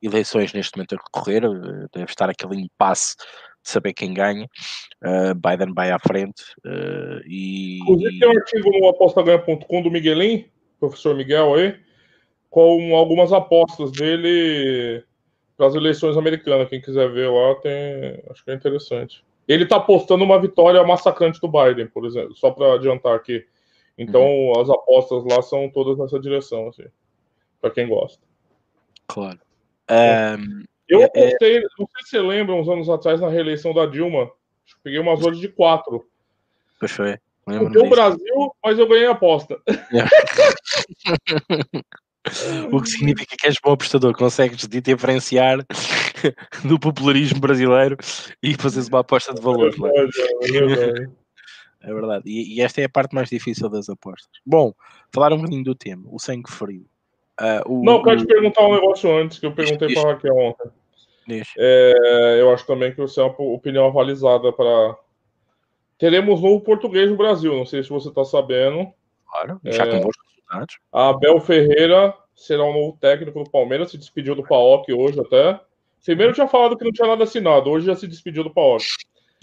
eleições 0.00 0.52
neste 0.52 0.76
momento 0.76 0.94
a 0.94 0.98
decorrer, 0.98 1.44
uh, 1.44 1.88
deve 1.92 2.10
estar 2.10 2.30
aquele 2.30 2.60
impasse 2.60 3.16
de 3.16 3.70
saber 3.70 3.92
quem 3.92 4.14
ganha. 4.14 4.48
Uh, 5.04 5.34
Biden 5.34 5.74
vai 5.74 5.90
à 5.90 5.98
frente. 5.98 6.42
Uh, 6.64 7.20
e, 7.26 7.78
Inclusive, 7.80 8.18
tem 8.18 8.28
um 8.28 8.38
artigo 8.38 8.70
no 8.70 8.88
apostaganha.com 8.88 9.82
do 9.82 9.90
Miguelin, 9.90 10.48
professor 10.78 11.14
Miguel 11.14 11.54
aí, 11.54 11.78
com 12.50 12.96
algumas 12.96 13.32
apostas 13.32 13.92
dele 13.92 15.04
para 15.56 15.66
as 15.66 15.74
eleições 15.74 16.16
americanas. 16.16 16.68
Quem 16.68 16.80
quiser 16.80 17.10
ver 17.10 17.28
lá, 17.30 17.54
tem, 17.56 18.22
acho 18.30 18.44
que 18.44 18.50
é 18.50 18.54
interessante. 18.54 19.24
Ele 19.48 19.64
está 19.64 19.76
apostando 19.76 20.24
uma 20.24 20.40
vitória 20.40 20.82
massacrante 20.84 21.40
do 21.40 21.48
Biden, 21.48 21.86
por 21.86 22.04
exemplo, 22.04 22.34
só 22.34 22.50
para 22.50 22.74
adiantar 22.74 23.14
aqui. 23.14 23.46
Então, 23.96 24.22
uhum. 24.22 24.60
as 24.60 24.68
apostas 24.68 25.24
lá 25.24 25.40
são 25.40 25.70
todas 25.70 25.98
nessa 25.98 26.18
direção, 26.20 26.68
assim, 26.68 26.84
para 27.60 27.70
quem 27.70 27.88
gosta. 27.88 28.22
Claro. 29.06 29.38
Um, 29.90 30.64
eu 30.88 31.00
é, 31.00 31.02
é 31.02 31.06
apostei, 31.06 31.56
é... 31.58 31.60
não 31.78 31.86
sei 31.86 32.02
se 32.02 32.10
você 32.10 32.20
lembra, 32.20 32.54
uns 32.54 32.68
anos 32.68 32.88
atrás, 32.90 33.20
na 33.20 33.28
reeleição 33.28 33.72
da 33.72 33.86
Dilma, 33.86 34.30
peguei 34.82 34.98
umas 34.98 35.24
horas 35.24 35.38
de 35.38 35.48
quatro. 35.48 36.06
Pois 36.78 36.92
Lembro 37.48 37.84
o 37.84 37.90
Brasil, 37.90 38.54
mas 38.64 38.78
eu 38.78 38.88
ganhei 38.88 39.06
a 39.06 39.12
aposta. 39.12 39.60
o 42.72 42.82
que 42.82 42.88
significa 42.88 43.36
que 43.38 43.46
és 43.46 43.56
bom 43.62 43.72
apostador, 43.72 44.16
consegues 44.16 44.66
diferenciar 44.66 45.58
do 46.64 46.78
popularismo 46.78 47.40
brasileiro 47.40 47.96
e 48.42 48.54
fazeres 48.54 48.88
uma 48.88 49.00
aposta 49.00 49.32
de 49.32 49.40
valor. 49.40 49.72
É, 49.84 50.00
é, 50.00 50.90
é, 50.90 51.08
é 51.82 51.94
verdade. 51.94 52.24
E, 52.26 52.56
e, 52.56 52.60
esta 52.60 52.80
é 52.80 52.84
a 52.84 52.88
parte 52.88 53.14
mais 53.14 53.28
difícil 53.28 53.68
das 53.68 53.88
apostas. 53.88 54.28
Bom, 54.44 54.74
falar 55.12 55.32
um 55.32 55.36
bocadinho 55.36 55.62
do 55.62 55.74
tema, 55.74 56.02
o 56.06 56.18
sangue 56.18 56.50
frio. 56.50 56.84
Uh, 57.40 57.72
o, 57.72 57.84
Não, 57.84 58.02
quero 58.02 58.18
te 58.18 58.26
perguntar 58.26 58.66
um 58.66 58.74
negócio 58.74 59.16
antes 59.16 59.38
que 59.38 59.46
eu 59.46 59.52
perguntei 59.52 59.94
para 59.94 60.02
a 60.02 60.12
Raquel 60.12 60.36
ontem. 60.36 60.70
É, 61.58 62.38
eu 62.40 62.52
acho 62.52 62.66
também 62.66 62.92
que 62.92 62.98
você 62.98 63.20
é 63.20 63.24
uma 63.24 63.34
opinião 63.38 63.86
avalizada 63.86 64.52
para. 64.52 64.96
Teremos 65.98 66.40
novo 66.40 66.60
português 66.60 67.10
no 67.10 67.16
Brasil, 67.16 67.54
não 67.54 67.64
sei 67.64 67.82
se 67.82 67.88
você 67.88 68.08
está 68.08 68.24
sabendo. 68.24 68.92
Claro, 69.30 69.60
já 69.64 69.84
é, 69.84 70.00
bons 70.00 70.14
resultados. 70.24 70.78
A 70.92 71.08
Abel 71.08 71.40
Ferreira 71.40 72.14
será 72.34 72.64
o 72.64 72.70
um 72.70 72.74
novo 72.74 72.98
técnico 73.00 73.42
do 73.42 73.50
Palmeiras, 73.50 73.90
se 73.90 73.98
despediu 73.98 74.34
do 74.34 74.42
PAOC 74.42 74.92
hoje 74.92 75.20
até. 75.20 75.58
Primeiro 76.04 76.34
tinha 76.34 76.46
falado 76.46 76.76
que 76.76 76.84
não 76.84 76.92
tinha 76.92 77.08
nada 77.08 77.24
assinado, 77.24 77.70
hoje 77.70 77.86
já 77.86 77.96
se 77.96 78.06
despediu 78.06 78.44
do 78.44 78.52
Paok. 78.52 78.84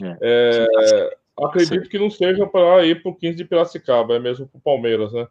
É. 0.02 0.18
É, 0.22 1.18
acredito 1.38 1.90
que 1.90 2.00
não 2.00 2.10
seja 2.10 2.48
para 2.48 2.86
ir 2.86 3.02
para 3.02 3.12
o 3.12 3.16
15 3.16 3.36
de 3.36 3.46
Piracicaba, 3.46 4.16
é 4.16 4.20
mesmo 4.20 4.48
para 4.48 4.58
o 4.58 4.62
Palmeiras, 4.62 5.12
né? 5.12 5.28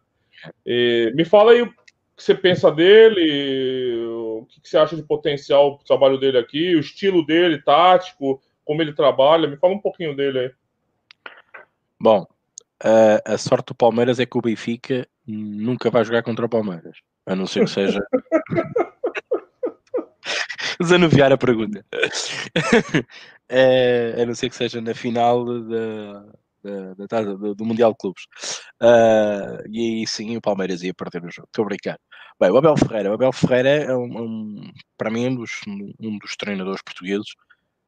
E, 0.67 1.13
me 1.15 1.25
fala 1.25 1.53
aí 1.53 1.63
o 1.63 1.71
que 1.71 1.75
você 2.17 2.35
pensa 2.35 2.71
dele, 2.71 3.97
o 4.05 4.47
que 4.47 4.69
você 4.69 4.77
acha 4.77 4.95
de 4.95 5.03
potencial 5.03 5.77
para 5.77 5.83
o 5.83 5.87
trabalho 5.87 6.19
dele 6.19 6.37
aqui, 6.37 6.75
o 6.75 6.81
estilo 6.81 7.25
dele, 7.25 7.63
tático, 7.63 8.41
como 8.65 8.83
ele 8.83 8.93
trabalha. 8.93 9.49
Me 9.49 9.57
fala 9.57 9.75
um 9.75 9.81
pouquinho 9.81 10.15
dele 10.15 10.39
aí. 10.39 10.51
Bom, 12.03 12.27
a, 12.83 13.35
a 13.35 13.39
sorte 13.39 13.69
do 13.69 13.77
Palmeiras 13.77 14.19
é 14.19 14.27
que 14.27 14.37
o 14.37 14.41
Benfica 14.41 15.07
nunca 15.25 15.89
vai 15.89 16.05
jogar 16.05 16.25
contra 16.25 16.45
o 16.45 16.49
Palmeiras, 16.49 16.99
a 17.25 17.37
não 17.37 17.47
ser 17.47 17.65
que 17.65 17.71
seja. 17.71 18.01
Desanuviar 20.81 21.31
a 21.31 21.39
pergunta. 21.39 21.87
é, 23.49 24.21
a 24.21 24.27
não 24.27 24.35
ser 24.35 24.51
que 24.51 24.57
seja 24.57 24.81
na 24.81 24.95
final 24.95 25.45
da, 25.45 26.25
da, 26.65 27.07
da, 27.09 27.23
do, 27.23 27.55
do, 27.55 27.65
Mundial 27.65 27.93
de 27.93 27.99
Clubes. 27.99 28.25
Uh, 28.83 29.63
e 29.71 30.01
aí 30.01 30.07
sim 30.09 30.37
o 30.37 30.41
Palmeiras 30.41 30.83
ia 30.83 30.93
perder 30.93 31.25
o 31.25 31.31
jogo. 31.31 31.47
Estou 31.47 31.65
a 31.65 31.69
brincar. 31.69 32.01
Bem, 32.41 32.51
o 32.51 32.57
Abel 32.57 32.77
Ferreira. 32.77 33.13
O 33.13 33.15
Abel 33.15 33.33
Ferreira 33.33 33.69
é 33.69 33.95
um, 33.95 34.23
um 34.23 34.73
para 34.99 35.09
mim 35.09 35.29
um 35.29 35.37
dos, 35.37 35.61
um 36.01 36.19
dos 36.19 36.35
treinadores 36.37 36.83
portugueses 36.83 37.29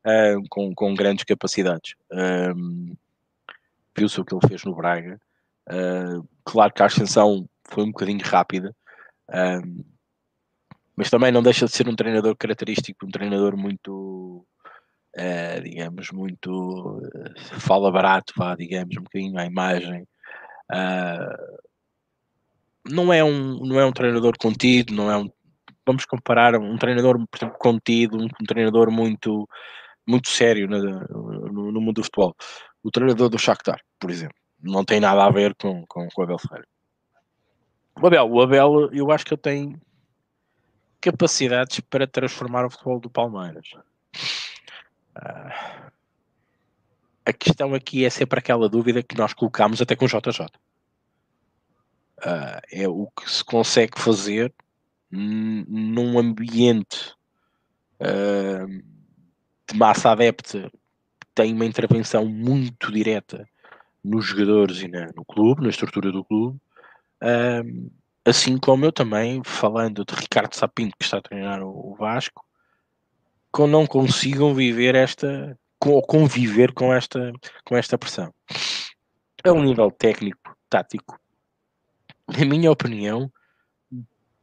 uh, 0.06 0.40
com, 0.48 0.72
com 0.72 0.94
grandes 0.94 1.24
capacidades. 1.24 1.96
Um, 2.12 2.94
Viu-se 3.96 4.20
o 4.20 4.24
que 4.24 4.34
ele 4.34 4.48
fez 4.48 4.64
no 4.64 4.74
Braga. 4.74 5.20
Uh, 5.68 6.26
claro 6.44 6.72
que 6.72 6.82
a 6.82 6.86
ascensão 6.86 7.48
foi 7.68 7.84
um 7.84 7.92
bocadinho 7.92 8.20
rápida. 8.24 8.74
Um, 9.30 9.84
mas 10.96 11.10
também 11.10 11.32
não 11.32 11.42
deixa 11.42 11.66
de 11.66 11.72
ser 11.72 11.88
um 11.88 11.96
treinador 11.96 12.36
característico, 12.36 13.06
um 13.06 13.10
treinador 13.10 13.56
muito, 13.56 14.46
uh, 15.16 15.62
digamos, 15.62 16.10
muito 16.12 16.98
uh, 16.98 17.60
fala 17.60 17.90
barato, 17.90 18.32
vá, 18.36 18.54
digamos, 18.54 18.96
um 18.96 19.02
bocadinho 19.02 19.38
à 19.38 19.44
imagem. 19.44 20.06
Uh, 20.72 21.64
não 22.90 23.12
é 23.12 23.24
um 23.24 23.58
não 23.64 23.80
é 23.80 23.86
um 23.86 23.92
treinador 23.92 24.34
contido, 24.38 24.94
não 24.94 25.10
é 25.10 25.16
um 25.16 25.30
vamos 25.86 26.04
comparar 26.06 26.54
um 26.56 26.76
treinador 26.78 27.18
por 27.28 27.38
exemplo, 27.38 27.58
contido, 27.58 28.16
um, 28.16 28.24
um 28.24 28.46
treinador 28.46 28.90
muito 28.90 29.48
muito 30.06 30.28
sério 30.28 30.68
no, 30.68 30.78
no, 30.80 31.72
no, 31.72 31.80
mundo 31.80 31.94
do 31.96 32.04
futebol. 32.04 32.36
O 32.84 32.90
treinador 32.90 33.30
do 33.30 33.38
Shakhtar, 33.38 33.80
por 33.98 34.10
exemplo, 34.10 34.36
não 34.60 34.84
tem 34.84 35.00
nada 35.00 35.24
a 35.24 35.30
ver 35.30 35.54
com, 35.54 35.86
com, 35.86 36.06
com 36.06 36.20
o 36.20 36.24
Abel 36.24 36.38
Ferreira. 36.38 36.68
O 38.00 38.06
Abel, 38.06 38.30
o 38.30 38.42
Abel, 38.42 38.90
eu 38.92 39.10
acho 39.10 39.24
que 39.24 39.32
ele 39.32 39.40
tem 39.40 39.80
capacidades 41.00 41.80
para 41.80 42.06
transformar 42.06 42.66
o 42.66 42.70
futebol 42.70 43.00
do 43.00 43.08
Palmeiras. 43.08 43.70
Uh, 45.16 45.90
a 47.24 47.32
questão 47.32 47.72
aqui 47.72 48.04
é 48.04 48.10
sempre 48.10 48.38
aquela 48.38 48.68
dúvida 48.68 49.02
que 49.02 49.16
nós 49.16 49.32
colocamos 49.32 49.80
até 49.80 49.96
com 49.96 50.04
o 50.04 50.08
JJ. 50.08 50.42
Uh, 50.42 50.48
ah, 52.22 52.60
é 52.70 52.86
o 52.86 53.06
que 53.16 53.30
se 53.30 53.42
consegue 53.42 53.98
fazer 53.98 54.52
num 55.10 56.18
ambiente 56.18 57.14
uh, 58.00 58.66
de 59.70 59.78
massa 59.78 60.10
adepta 60.10 60.70
tem 61.34 61.52
uma 61.52 61.66
intervenção 61.66 62.26
muito 62.26 62.92
direta 62.92 63.48
nos 64.02 64.26
jogadores 64.26 64.80
e 64.82 64.88
na, 64.88 65.06
no 65.16 65.24
clube, 65.24 65.62
na 65.62 65.68
estrutura 65.68 66.12
do 66.12 66.24
clube. 66.24 66.58
Uh, 67.22 67.90
Assim 68.26 68.56
como 68.56 68.86
eu 68.86 68.92
também, 68.92 69.42
falando 69.44 70.02
de 70.02 70.14
Ricardo 70.14 70.54
Sapinto, 70.54 70.96
que 70.98 71.04
está 71.04 71.18
a 71.18 71.22
treinar 71.22 71.62
o 71.62 71.94
Vasco, 71.94 72.42
que 73.54 73.66
não 73.66 73.86
consigam 73.86 74.54
viver 74.54 74.94
esta, 74.94 75.58
ou 75.84 76.00
conviver 76.00 76.72
com 76.72 76.92
esta, 76.92 77.34
com 77.66 77.76
esta 77.76 77.98
pressão. 77.98 78.32
A 79.44 79.52
um 79.52 79.62
nível 79.62 79.90
técnico, 79.90 80.56
tático, 80.70 81.20
na 82.26 82.46
minha 82.46 82.70
opinião, 82.70 83.30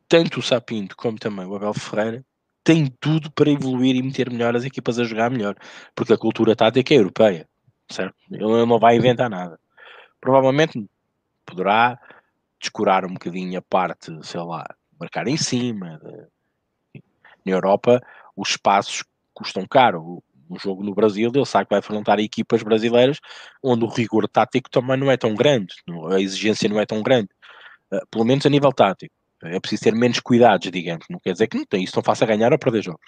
tanto 0.08 0.42
o 0.42 0.44
Sapinto 0.44 0.96
como 0.96 1.18
também 1.18 1.48
o 1.48 1.56
Abel 1.56 1.74
Ferreira 1.74 2.24
têm 2.64 2.88
tudo 3.00 3.32
para 3.32 3.50
evoluir 3.50 3.96
e 3.96 4.04
meter 4.04 4.30
melhor 4.30 4.56
as 4.56 4.64
equipas 4.64 5.00
a 5.00 5.04
jogar 5.04 5.30
melhor, 5.30 5.56
porque 5.96 6.14
a 6.14 6.18
cultura 6.18 6.56
tática 6.56 6.94
é 6.94 6.98
europeia, 6.98 7.48
certo? 7.90 8.16
Ele 8.30 8.66
não 8.66 8.80
vai 8.80 8.96
inventar 8.96 9.30
nada. 9.30 9.60
Provavelmente 10.20 10.88
poderá 11.46 12.00
descurar 12.60 13.06
um 13.06 13.14
bocadinho 13.14 13.58
a 13.58 13.62
parte, 13.62 14.12
sei 14.24 14.40
lá, 14.42 14.68
marcar 15.00 15.28
em 15.28 15.38
cima. 15.38 16.00
Na 17.44 17.52
Europa, 17.52 18.00
os 18.36 18.52
espaços 18.52 19.04
custam 19.34 19.66
caro. 19.68 20.24
Um 20.50 20.60
jogo 20.60 20.84
no 20.84 20.94
Brasil, 20.94 21.32
ele 21.34 21.46
sabe 21.46 21.66
que 21.66 21.70
vai 21.72 21.80
enfrentar 21.80 22.20
equipas 22.20 22.62
brasileiras 22.62 23.20
onde 23.64 23.86
o 23.86 23.88
rigor 23.88 24.28
tático 24.28 24.70
também 24.70 24.98
não 24.98 25.10
é 25.10 25.16
tão 25.16 25.34
grande, 25.34 25.74
a 26.12 26.20
exigência 26.20 26.68
não 26.68 26.80
é 26.80 26.86
tão 26.86 27.02
grande, 27.02 27.30
uh, 27.92 28.06
pelo 28.12 28.26
menos 28.26 28.46
a 28.46 28.50
nível 28.50 28.72
tático. 28.74 29.16
É 29.44 29.60
preciso 29.60 29.84
ter 29.84 29.96
menos 29.96 30.20
cuidados, 30.20 30.70
digamos. 30.72 31.06
Não 31.10 31.20
quer 31.20 31.34
dizer 31.34 31.48
que 31.48 31.58
não 31.58 31.66
tem 31.66 31.84
isso, 31.84 31.96
não 31.96 32.04
faça 32.04 32.26
ganhar 32.26 32.52
ou 32.52 32.60
perder 32.60 32.84
jogos. 32.84 33.08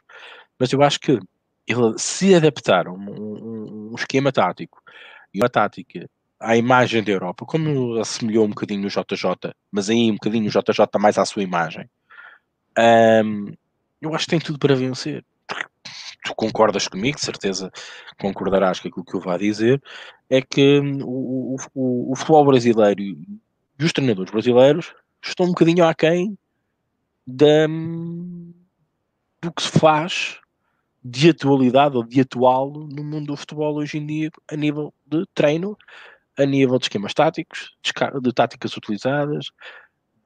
Mas 0.59 0.71
eu 0.71 0.81
acho 0.81 0.99
que 0.99 1.19
ele 1.67 1.97
se 1.97 2.35
adaptar 2.35 2.87
um, 2.87 2.95
um, 2.95 3.91
um 3.91 3.95
esquema 3.95 4.31
tático 4.31 4.81
e 5.33 5.39
uma 5.39 5.49
tática 5.49 6.09
à 6.39 6.57
imagem 6.57 7.01
da 7.03 7.11
Europa, 7.11 7.45
como 7.45 7.99
assemelhou 7.99 8.45
um 8.45 8.49
bocadinho 8.49 8.81
no 8.81 8.89
JJ, 8.89 9.53
mas 9.71 9.89
aí 9.89 10.11
um 10.11 10.15
bocadinho 10.15 10.47
o 10.47 10.49
JJ 10.49 10.85
mais 10.99 11.17
à 11.17 11.25
sua 11.25 11.41
imagem, 11.41 11.89
um, 12.77 13.53
eu 14.01 14.13
acho 14.13 14.25
que 14.25 14.31
tem 14.31 14.39
tudo 14.39 14.59
para 14.59 14.75
vencer. 14.75 15.23
Tu 16.25 16.33
concordas 16.35 16.87
comigo, 16.87 17.17
de 17.17 17.25
certeza 17.25 17.71
concordarás 18.19 18.79
com 18.79 18.87
aquilo 18.87 19.05
que 19.05 19.15
eu 19.15 19.19
vou 19.19 19.37
dizer, 19.37 19.81
é 20.29 20.41
que 20.41 20.79
o, 21.03 21.55
o, 21.73 22.11
o 22.11 22.15
futebol 22.15 22.45
brasileiro 22.45 23.01
e 23.01 23.83
os 23.83 23.91
treinadores 23.91 24.31
brasileiros 24.31 24.93
estão 25.23 25.45
um 25.45 25.49
bocadinho 25.49 25.85
aquém 25.85 26.37
da, 27.25 27.67
do 29.41 29.51
que 29.51 29.63
se 29.63 29.79
faz 29.79 30.39
de 31.03 31.29
atualidade 31.29 31.97
ou 31.97 32.03
de 32.03 32.21
atual 32.21 32.71
no 32.71 33.03
mundo 33.03 33.27
do 33.27 33.37
futebol 33.37 33.75
hoje 33.75 33.97
em 33.97 34.05
dia 34.05 34.31
a 34.49 34.55
nível 34.55 34.93
de 35.05 35.25
treino 35.33 35.77
a 36.37 36.45
nível 36.45 36.77
de 36.77 36.85
esquemas 36.85 37.13
táticos, 37.13 37.71
de 38.21 38.33
táticas 38.33 38.75
utilizadas, 38.75 39.51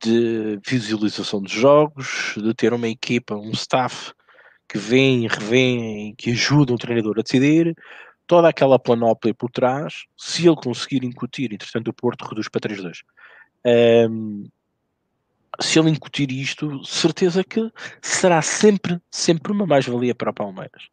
de 0.02 0.60
visualização 0.66 1.42
de 1.42 1.54
jogos, 1.54 2.34
de 2.38 2.54
ter 2.54 2.74
uma 2.74 2.88
equipa, 2.88 3.36
um 3.36 3.52
staff 3.52 4.14
que 4.70 4.78
vem, 4.78 5.28
revém, 5.28 6.14
que 6.16 6.32
ajuda 6.32 6.74
o 6.74 6.78
treinador 6.78 7.20
a 7.20 7.22
decidir, 7.22 7.76
toda 8.26 8.50
aquela 8.50 8.78
planóplia 8.78 9.34
por 9.34 9.50
trás, 9.50 10.06
se 10.18 10.48
ele 10.48 10.56
conseguir 10.56 11.04
incutir, 11.04 11.54
entretanto 11.54 11.88
o 11.90 11.94
Porto 11.94 12.26
reduz 12.26 12.50
para 12.50 12.70
3-2. 12.70 13.00
Um, 14.10 14.48
se 15.60 15.80
ele 15.80 15.90
incutir 15.90 16.32
isto, 16.32 16.84
certeza 16.86 17.44
que 17.44 17.72
será 18.02 18.42
sempre, 18.42 19.02
sempre 19.10 19.52
uma 19.52 19.66
mais-valia 19.66 20.14
para 20.14 20.32
o 20.32 20.34
Palmeiras. 20.34 20.90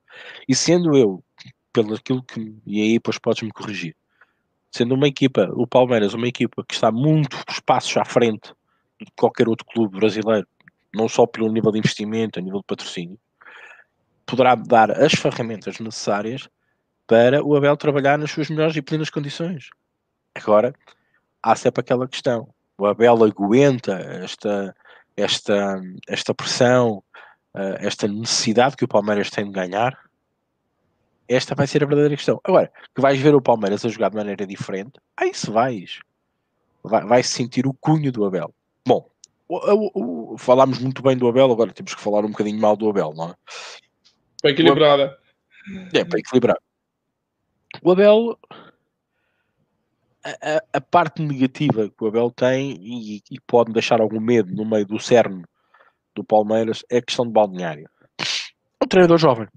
E 0.49 0.55
sendo 0.55 0.97
eu, 0.97 1.23
pelo 1.73 1.95
aquilo 1.95 2.23
que, 2.23 2.55
e 2.67 2.81
aí 2.81 2.93
depois 2.95 3.19
podes-me 3.19 3.51
corrigir, 3.51 3.97
sendo 4.71 4.95
uma 4.95 5.09
equipa, 5.09 5.51
o 5.55 5.67
Palmeiras, 5.67 6.15
uma 6.15 6.29
equipa 6.29 6.65
que 6.67 6.75
está 6.75 6.91
muitos 6.91 7.61
passos 7.67 7.97
à 7.97 8.05
frente 8.05 8.53
de 9.01 9.11
qualquer 9.17 9.49
outro 9.49 9.67
clube 9.67 9.99
brasileiro, 9.99 10.47
não 10.95 11.09
só 11.09 11.27
pelo 11.27 11.53
nível 11.53 11.73
de 11.73 11.79
investimento, 11.79 12.39
a 12.39 12.43
nível 12.43 12.61
de 12.61 12.67
patrocínio, 12.67 13.19
poderá 14.25 14.55
dar 14.55 14.91
as 14.91 15.13
ferramentas 15.13 15.79
necessárias 15.79 16.49
para 17.07 17.45
o 17.45 17.57
Abel 17.57 17.77
trabalhar 17.77 18.19
nas 18.19 18.31
suas 18.31 18.49
melhores 18.49 18.77
e 18.77 18.83
plenas 18.83 19.11
condições. 19.11 19.69
Agora, 20.35 20.73
há 21.43 21.55
sempre 21.55 21.81
aquela 21.81 22.09
questão. 22.09 22.54
O 22.77 22.87
Abel 22.87 23.25
aguenta 23.25 23.95
esta, 23.95 24.75
esta, 25.17 25.81
esta 26.09 26.35
pressão, 26.35 27.03
eh, 27.55 27.79
esta 27.81 28.09
necessidade 28.09 28.77
que 28.77 28.85
o 28.85 28.89
Palmeiras 28.89 29.31
tem 29.31 29.45
de 29.45 29.53
ganhar, 29.53 29.97
esta 31.29 31.55
vai 31.55 31.67
ser 31.67 31.83
a 31.83 31.87
verdadeira 31.87 32.17
questão. 32.17 32.41
Agora, 32.45 32.71
que 32.95 33.01
vais 33.01 33.19
ver 33.19 33.35
o 33.35 33.41
Palmeiras 33.41 33.85
a 33.85 33.89
jogar 33.89 34.11
de 34.11 34.17
maneira 34.17 34.47
diferente, 34.47 35.01
aí 35.17 35.33
se 35.33 35.51
vais. 35.51 36.01
Vai, 36.83 37.05
vai 37.07 37.23
sentir 37.23 37.67
o 37.67 37.75
cunho 37.75 38.13
do 38.13 38.25
Abel. 38.25 38.53
Bom, 38.87 39.09
o, 39.49 39.57
o, 39.57 40.35
o, 40.35 40.39
falámos 40.39 40.79
muito 40.79 41.03
bem 41.03 41.17
do 41.17 41.29
Abel, 41.29 41.51
agora 41.51 41.73
temos 41.73 41.95
que 41.95 42.01
falar 42.01 42.25
um 42.25 42.31
bocadinho 42.31 42.61
mal 42.61 42.77
do 42.77 42.89
Abel, 42.89 43.13
não 43.15 43.31
é? 43.31 43.35
Para 44.43 44.51
equilibrar. 44.51 45.01
É, 45.93 46.05
para 46.05 46.19
equilibrar. 46.19 46.59
O 47.83 47.91
Abel, 47.93 48.39
a, 50.25 50.63
a, 50.79 50.81
parte 50.81 51.23
negativa 51.23 51.89
que 51.89 52.05
o 52.05 52.07
Abel 52.07 52.31
tem 52.31 52.79
e, 52.81 53.23
e 53.31 53.41
pode 53.47 53.73
deixar 53.73 54.01
algum 54.01 54.21
medo 54.21 54.55
no 54.55 54.65
meio 54.65 54.87
do 54.87 54.99
cerne 54.99 55.45
do 56.15 56.25
Palmeiras 56.25 56.85
é 56.91 56.99
a 56.99 57.03
questão 57.03 57.27
de 57.27 57.33
balneário. 57.33 57.89
É 58.81 58.85
um 58.85 58.89
treinador 58.89 59.19
jovem 59.19 59.49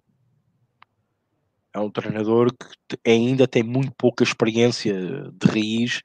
é 1.77 1.79
um 1.79 1.91
treinador 1.91 2.51
que 2.89 2.97
ainda 3.05 3.47
tem 3.47 3.63
muito 3.63 3.91
pouca 3.97 4.23
experiência 4.23 4.93
de 4.93 5.47
raiz 5.47 6.01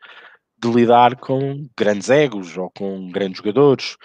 de 0.58 0.70
lidar 0.70 1.16
com 1.16 1.66
grandes 1.76 2.10
egos 2.10 2.56
ou 2.56 2.70
com 2.70 3.10
grandes 3.10 3.38
jogadores. 3.38 3.96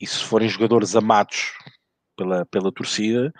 E 0.00 0.06
se 0.06 0.22
forem 0.22 0.48
jogadores 0.48 0.94
amados 0.94 1.52
pela, 2.16 2.44
pela 2.46 2.70
torcida, 2.70 3.32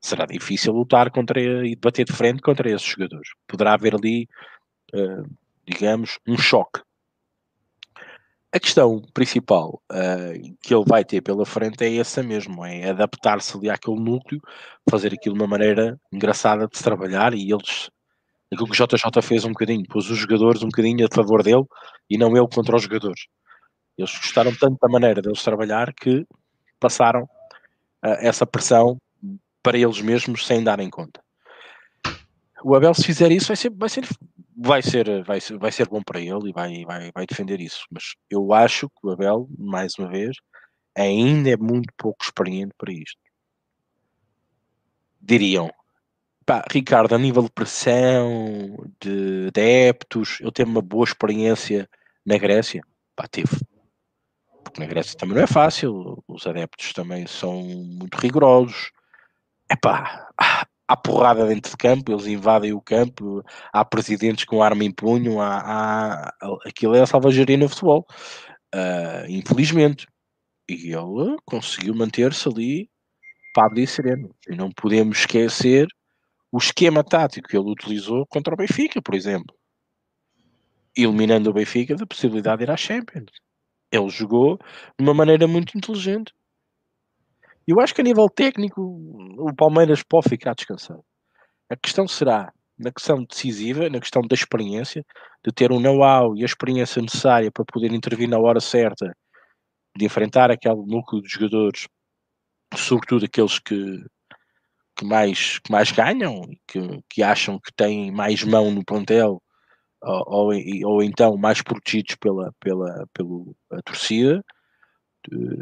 será 0.00 0.26
difícil 0.26 0.72
lutar 0.72 1.10
contra 1.10 1.40
e 1.40 1.76
bater 1.76 2.04
de 2.04 2.12
frente 2.12 2.42
contra 2.42 2.68
esses 2.70 2.86
jogadores. 2.86 3.28
Poderá 3.46 3.74
haver 3.74 3.94
ali, 3.94 4.26
uh, 4.94 5.24
digamos, 5.70 6.18
um 6.26 6.36
choque. 6.36 6.80
A 8.52 8.58
questão 8.58 9.00
principal 9.14 9.80
uh, 9.92 10.56
que 10.60 10.74
ele 10.74 10.84
vai 10.84 11.04
ter 11.04 11.20
pela 11.20 11.46
frente 11.46 11.84
é 11.84 11.96
essa 11.96 12.20
mesmo, 12.22 12.64
é 12.64 12.90
adaptar-se 12.90 13.56
ali 13.56 13.70
àquele 13.70 14.00
núcleo, 14.00 14.40
fazer 14.90 15.14
aquilo 15.14 15.36
de 15.36 15.40
uma 15.40 15.46
maneira 15.46 15.96
engraçada 16.12 16.66
de 16.66 16.76
se 16.76 16.82
trabalhar 16.82 17.32
e 17.32 17.52
eles, 17.52 17.88
aquilo 18.52 18.68
que 18.68 18.82
o 18.82 18.86
JJ 18.86 19.22
fez 19.22 19.44
um 19.44 19.50
bocadinho, 19.50 19.86
pôs 19.88 20.10
os 20.10 20.18
jogadores 20.18 20.62
um 20.62 20.68
bocadinho 20.68 21.06
a 21.06 21.14
favor 21.14 21.44
dele 21.44 21.64
e 22.08 22.18
não 22.18 22.36
ele 22.36 22.48
contra 22.52 22.74
os 22.74 22.82
jogadores. 22.82 23.26
Eles 23.96 24.10
gostaram 24.16 24.52
tanto 24.56 24.78
da 24.80 24.88
maneira 24.88 25.22
deles 25.22 25.44
trabalhar 25.44 25.94
que 25.94 26.26
passaram 26.80 27.22
uh, 27.22 28.18
essa 28.18 28.44
pressão 28.44 28.96
para 29.62 29.78
eles 29.78 30.00
mesmos 30.00 30.44
sem 30.44 30.64
darem 30.64 30.90
conta. 30.90 31.22
O 32.62 32.74
Abel, 32.74 32.94
se 32.94 33.04
fizer 33.04 33.30
isso, 33.32 33.48
vai 33.48 33.56
ser, 33.56 33.70
vai 33.70 33.88
ser, 33.88 34.06
vai 34.62 34.82
ser, 34.82 35.24
vai 35.24 35.40
ser, 35.40 35.58
vai 35.58 35.72
ser 35.72 35.88
bom 35.88 36.02
para 36.02 36.20
ele 36.20 36.50
e 36.50 36.52
vai, 36.52 36.84
vai, 36.84 37.10
vai 37.12 37.26
defender 37.26 37.60
isso. 37.60 37.84
Mas 37.90 38.14
eu 38.30 38.52
acho 38.52 38.88
que 38.88 39.06
o 39.06 39.10
Abel, 39.10 39.48
mais 39.58 39.94
uma 39.98 40.08
vez, 40.08 40.36
ainda 40.96 41.50
é 41.50 41.56
muito 41.56 41.92
pouco 41.96 42.22
experiente 42.22 42.72
para 42.76 42.92
isto. 42.92 43.18
Diriam, 45.20 45.70
pá, 46.44 46.64
Ricardo, 46.70 47.14
a 47.14 47.18
nível 47.18 47.42
de 47.42 47.50
pressão, 47.50 48.76
de 49.00 49.46
adeptos, 49.48 50.38
ele 50.40 50.52
teve 50.52 50.70
uma 50.70 50.82
boa 50.82 51.04
experiência 51.04 51.88
na 52.24 52.38
Grécia. 52.38 52.82
Pá, 53.16 53.26
teve. 53.28 53.56
Porque 54.64 54.80
na 54.80 54.86
Grécia 54.86 55.16
também 55.16 55.36
não 55.36 55.42
é 55.42 55.46
fácil, 55.46 56.22
os 56.28 56.46
adeptos 56.46 56.92
também 56.92 57.26
são 57.26 57.62
muito 57.62 58.14
rigorosos 58.16 58.90
epá, 59.70 60.28
há 60.90 60.96
porrada 60.96 61.46
dentro 61.46 61.70
de 61.70 61.76
campo, 61.76 62.10
eles 62.10 62.26
invadem 62.26 62.72
o 62.72 62.80
campo, 62.80 63.44
há 63.72 63.84
presidentes 63.84 64.44
com 64.44 64.60
arma 64.60 64.82
em 64.82 64.90
punho, 64.90 65.40
há, 65.40 65.60
há, 65.60 66.34
aquilo 66.66 66.96
é 66.96 67.00
a 67.00 67.06
salvageria 67.06 67.56
no 67.56 67.68
futebol, 67.68 68.04
uh, 68.74 69.24
infelizmente. 69.28 70.08
E 70.68 70.92
ele 70.92 71.36
conseguiu 71.44 71.94
manter-se 71.94 72.48
ali 72.48 72.90
pálido 73.54 73.80
e 73.80 73.86
sereno. 73.86 74.34
E 74.48 74.56
não 74.56 74.68
podemos 74.72 75.18
esquecer 75.18 75.86
o 76.50 76.58
esquema 76.58 77.04
tático 77.04 77.48
que 77.48 77.56
ele 77.56 77.70
utilizou 77.70 78.26
contra 78.26 78.52
o 78.52 78.56
Benfica, 78.56 79.00
por 79.00 79.14
exemplo. 79.14 79.54
Eliminando 80.96 81.50
o 81.50 81.52
Benfica 81.52 81.94
da 81.94 82.04
possibilidade 82.04 82.58
de 82.58 82.64
ir 82.64 82.70
à 82.72 82.76
Champions. 82.76 83.30
Ele 83.92 84.08
jogou 84.08 84.58
de 84.98 85.04
uma 85.04 85.14
maneira 85.14 85.46
muito 85.46 85.78
inteligente. 85.78 86.32
Eu 87.70 87.78
acho 87.78 87.94
que 87.94 88.00
a 88.00 88.04
nível 88.04 88.28
técnico 88.28 88.82
o 88.82 89.54
Palmeiras 89.54 90.02
pode 90.02 90.28
ficar 90.28 90.54
descansado. 90.54 91.04
A 91.70 91.76
questão 91.76 92.08
será 92.08 92.52
na 92.76 92.90
questão 92.90 93.22
decisiva, 93.22 93.88
na 93.88 94.00
questão 94.00 94.22
da 94.22 94.34
experiência, 94.34 95.04
de 95.44 95.52
ter 95.52 95.70
o 95.70 95.76
um 95.76 95.80
know-how 95.80 96.36
e 96.36 96.42
a 96.42 96.46
experiência 96.46 97.00
necessária 97.00 97.48
para 97.52 97.64
poder 97.64 97.92
intervir 97.92 98.28
na 98.28 98.40
hora 98.40 98.58
certa, 98.58 99.14
de 99.96 100.04
enfrentar 100.04 100.50
aquele 100.50 100.84
núcleo 100.84 101.22
de 101.22 101.28
jogadores, 101.28 101.86
sobretudo 102.74 103.26
aqueles 103.26 103.60
que, 103.60 104.04
que, 104.96 105.04
mais, 105.04 105.60
que 105.60 105.70
mais 105.70 105.92
ganham, 105.92 106.42
que, 106.66 106.80
que 107.08 107.22
acham 107.22 107.60
que 107.60 107.72
têm 107.72 108.10
mais 108.10 108.42
mão 108.42 108.72
no 108.72 108.84
plantel, 108.84 109.40
ou, 110.02 110.50
ou, 110.50 110.92
ou 110.94 111.02
então 111.04 111.36
mais 111.36 111.62
protegidos 111.62 112.16
pela, 112.16 112.52
pela, 112.58 113.06
pela 113.14 113.82
torcida, 113.84 114.42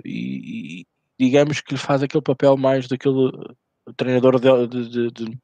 e, 0.06 0.86
digamos 1.18 1.60
que 1.60 1.74
lhe 1.74 1.80
faz 1.80 2.02
aquele 2.02 2.22
papel 2.22 2.56
mais 2.56 2.86
daquele 2.86 3.30
treinador 3.96 4.38
de, 4.40 4.66
de, 4.66 5.10
de, 5.10 5.10
de 5.10 5.38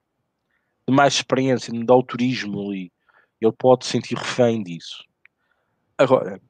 mais 0.88 1.14
experiência, 1.14 1.72
de 1.72 1.92
autorismo 1.92 2.70
ali. 2.70 2.92
Ele 3.40 3.52
pode 3.58 3.84
sentir 3.84 4.16
refém 4.16 4.62
disso. 4.62 5.04
Agora, 5.98 6.40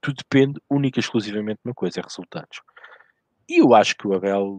tudo 0.00 0.16
depende 0.16 0.60
única 0.70 0.98
e 0.98 1.00
exclusivamente 1.00 1.58
de 1.64 1.68
uma 1.68 1.74
coisa, 1.74 2.00
é 2.00 2.02
resultados. 2.02 2.60
E 3.48 3.60
eu 3.60 3.74
acho 3.74 3.96
que 3.96 4.06
o 4.06 4.14
Abel, 4.14 4.58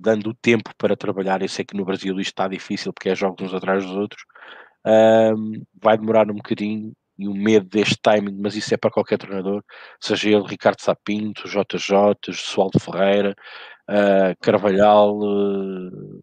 dando 0.00 0.30
o 0.30 0.34
tempo 0.34 0.70
para 0.78 0.96
trabalhar, 0.96 1.42
eu 1.42 1.48
sei 1.48 1.64
que 1.64 1.76
no 1.76 1.84
Brasil 1.84 2.18
isto 2.18 2.30
está 2.30 2.48
difícil 2.48 2.92
porque 2.92 3.10
é 3.10 3.14
jogos 3.14 3.46
uns 3.46 3.54
atrás 3.54 3.84
dos 3.84 3.94
outros, 3.94 4.22
um, 4.86 5.62
vai 5.82 5.98
demorar 5.98 6.30
um 6.30 6.36
bocadinho 6.36 6.92
e 7.18 7.28
o 7.28 7.34
medo 7.34 7.68
deste 7.68 7.96
timing, 8.02 8.38
mas 8.40 8.56
isso 8.56 8.72
é 8.74 8.76
para 8.76 8.90
qualquer 8.90 9.18
treinador, 9.18 9.62
seja 10.00 10.28
ele 10.28 10.46
Ricardo 10.46 10.80
Sapinto, 10.80 11.48
JJ, 11.48 12.14
Josualdo 12.28 12.78
Ferreira, 12.78 13.34
uh, 13.88 14.36
Carvalhal, 14.40 15.18
uh, 15.18 16.22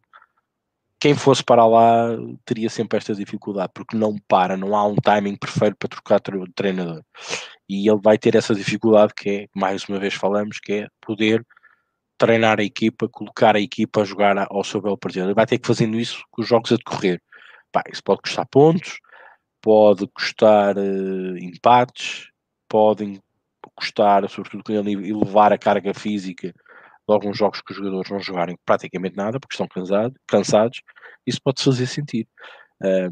quem 1.03 1.15
fosse 1.15 1.43
para 1.43 1.65
lá 1.65 2.07
teria 2.45 2.69
sempre 2.69 2.97
esta 2.97 3.13
dificuldade, 3.13 3.71
porque 3.73 3.97
não 3.97 4.15
para, 4.25 4.55
não 4.55 4.73
há 4.73 4.85
um 4.87 4.95
timing 4.95 5.35
perfeito 5.35 5.75
para 5.77 5.89
trocar 5.89 6.21
de 6.21 6.53
treinador. 6.53 7.03
E 7.67 7.89
ele 7.89 7.99
vai 8.01 8.17
ter 8.17 8.35
essa 8.35 8.55
dificuldade 8.55 9.13
que 9.13 9.29
é, 9.29 9.47
mais 9.53 9.83
uma 9.89 9.99
vez 9.99 10.13
falamos, 10.13 10.59
que 10.61 10.73
é 10.73 10.87
poder 11.01 11.45
treinar 12.17 12.57
a 12.61 12.63
equipa, 12.63 13.09
colocar 13.09 13.53
a 13.57 13.59
equipa 13.59 14.01
a 14.01 14.05
jogar 14.05 14.47
ao 14.49 14.63
seu 14.63 14.81
belo 14.81 14.97
partido. 14.97 15.25
Ele 15.25 15.33
vai 15.33 15.45
ter 15.45 15.57
que 15.57 15.67
fazendo 15.67 15.99
isso 15.99 16.23
com 16.31 16.41
os 16.41 16.47
jogos 16.47 16.71
a 16.71 16.77
decorrer. 16.77 17.21
Pá, 17.69 17.83
isso 17.91 18.01
pode 18.01 18.21
custar 18.21 18.47
pontos, 18.47 18.99
pode 19.63 20.05
custar 20.07 20.77
uh, 20.77 21.37
empates, 21.37 22.27
podem 22.67 23.19
custar, 23.75 24.29
sobretudo 24.29 24.71
elevar 24.89 25.53
a 25.53 25.57
carga 25.57 25.93
física 25.93 26.49
de 26.49 27.13
alguns 27.13 27.37
jogos 27.37 27.61
que 27.61 27.71
os 27.71 27.77
jogadores 27.77 28.11
não 28.11 28.19
jogarem 28.19 28.57
praticamente 28.65 29.15
nada 29.15 29.39
porque 29.39 29.53
estão 29.53 29.67
cansado, 29.67 30.13
cansados, 30.27 30.81
isso 31.25 31.39
pode 31.41 31.63
fazer 31.63 31.87
sentido. 31.87 32.27
Uh, 32.81 33.09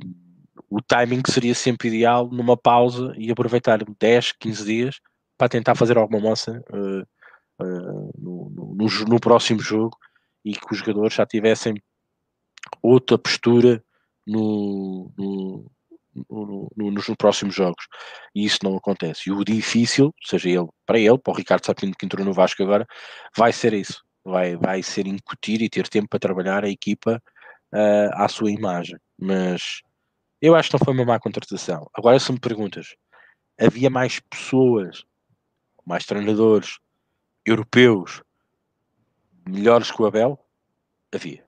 o 0.69 0.81
timing 0.81 1.21
seria 1.25 1.55
sempre 1.55 1.87
ideal 1.87 2.29
numa 2.29 2.57
pausa 2.57 3.13
e 3.17 3.31
aproveitar 3.31 3.79
10, 3.99 4.33
15 4.33 4.65
dias 4.65 4.95
para 5.37 5.49
tentar 5.49 5.75
fazer 5.75 5.97
alguma 5.97 6.19
moça 6.19 6.61
uh, 6.69 7.01
uh, 7.63 8.11
no, 8.17 8.75
no, 8.75 8.87
no, 9.07 9.19
próximo 9.19 9.61
jogo 9.61 9.97
e 10.43 10.53
que 10.53 10.73
os 10.73 10.79
jogadores 10.79 11.13
já 11.13 11.25
tivessem 11.25 11.75
outra 12.81 13.17
postura 13.17 13.81
no, 14.27 15.11
no, 15.17 15.71
no, 16.29 16.69
no, 16.75 16.91
nos 16.91 17.05
próximos 17.17 17.55
jogos. 17.55 17.85
E 18.35 18.45
isso 18.45 18.59
não 18.63 18.75
acontece. 18.75 19.29
E 19.29 19.31
o 19.31 19.43
difícil, 19.43 20.13
seja 20.23 20.49
ele 20.49 20.67
para 20.85 20.99
ele, 20.99 21.17
para 21.17 21.33
o 21.33 21.35
Ricardo 21.35 21.65
Sapino 21.65 21.93
que 21.97 22.05
entrou 22.05 22.25
no 22.25 22.33
Vasco 22.33 22.61
agora, 22.63 22.85
vai 23.35 23.51
ser 23.51 23.73
isso. 23.73 24.03
Vai, 24.23 24.55
vai 24.55 24.83
ser 24.83 25.07
incutir 25.07 25.61
e 25.61 25.69
ter 25.69 25.87
tempo 25.87 26.07
para 26.09 26.19
trabalhar 26.19 26.63
a 26.63 26.69
equipa 26.69 27.21
uh, 27.73 28.09
à 28.13 28.27
sua 28.27 28.51
imagem. 28.51 28.97
Mas 29.19 29.81
eu 30.41 30.55
acho 30.55 30.69
que 30.69 30.77
não 30.77 30.85
foi 30.85 30.93
uma 30.93 31.05
má 31.05 31.19
contratação. 31.19 31.89
Agora, 31.93 32.19
se 32.19 32.31
me 32.31 32.39
perguntas, 32.39 32.95
havia 33.59 33.89
mais 33.89 34.19
pessoas, 34.19 35.03
mais 35.85 36.05
treinadores 36.05 36.77
europeus 37.45 38.21
melhores 39.47 39.91
que 39.91 40.01
o 40.01 40.05
Abel? 40.05 40.39
Havia. 41.13 41.43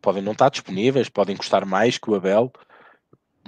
Podem 0.00 0.22
não 0.22 0.32
estar 0.32 0.50
disponíveis, 0.50 1.08
podem 1.08 1.36
custar 1.36 1.64
mais 1.64 1.96
que 1.96 2.10
o 2.10 2.14
Abel, 2.14 2.52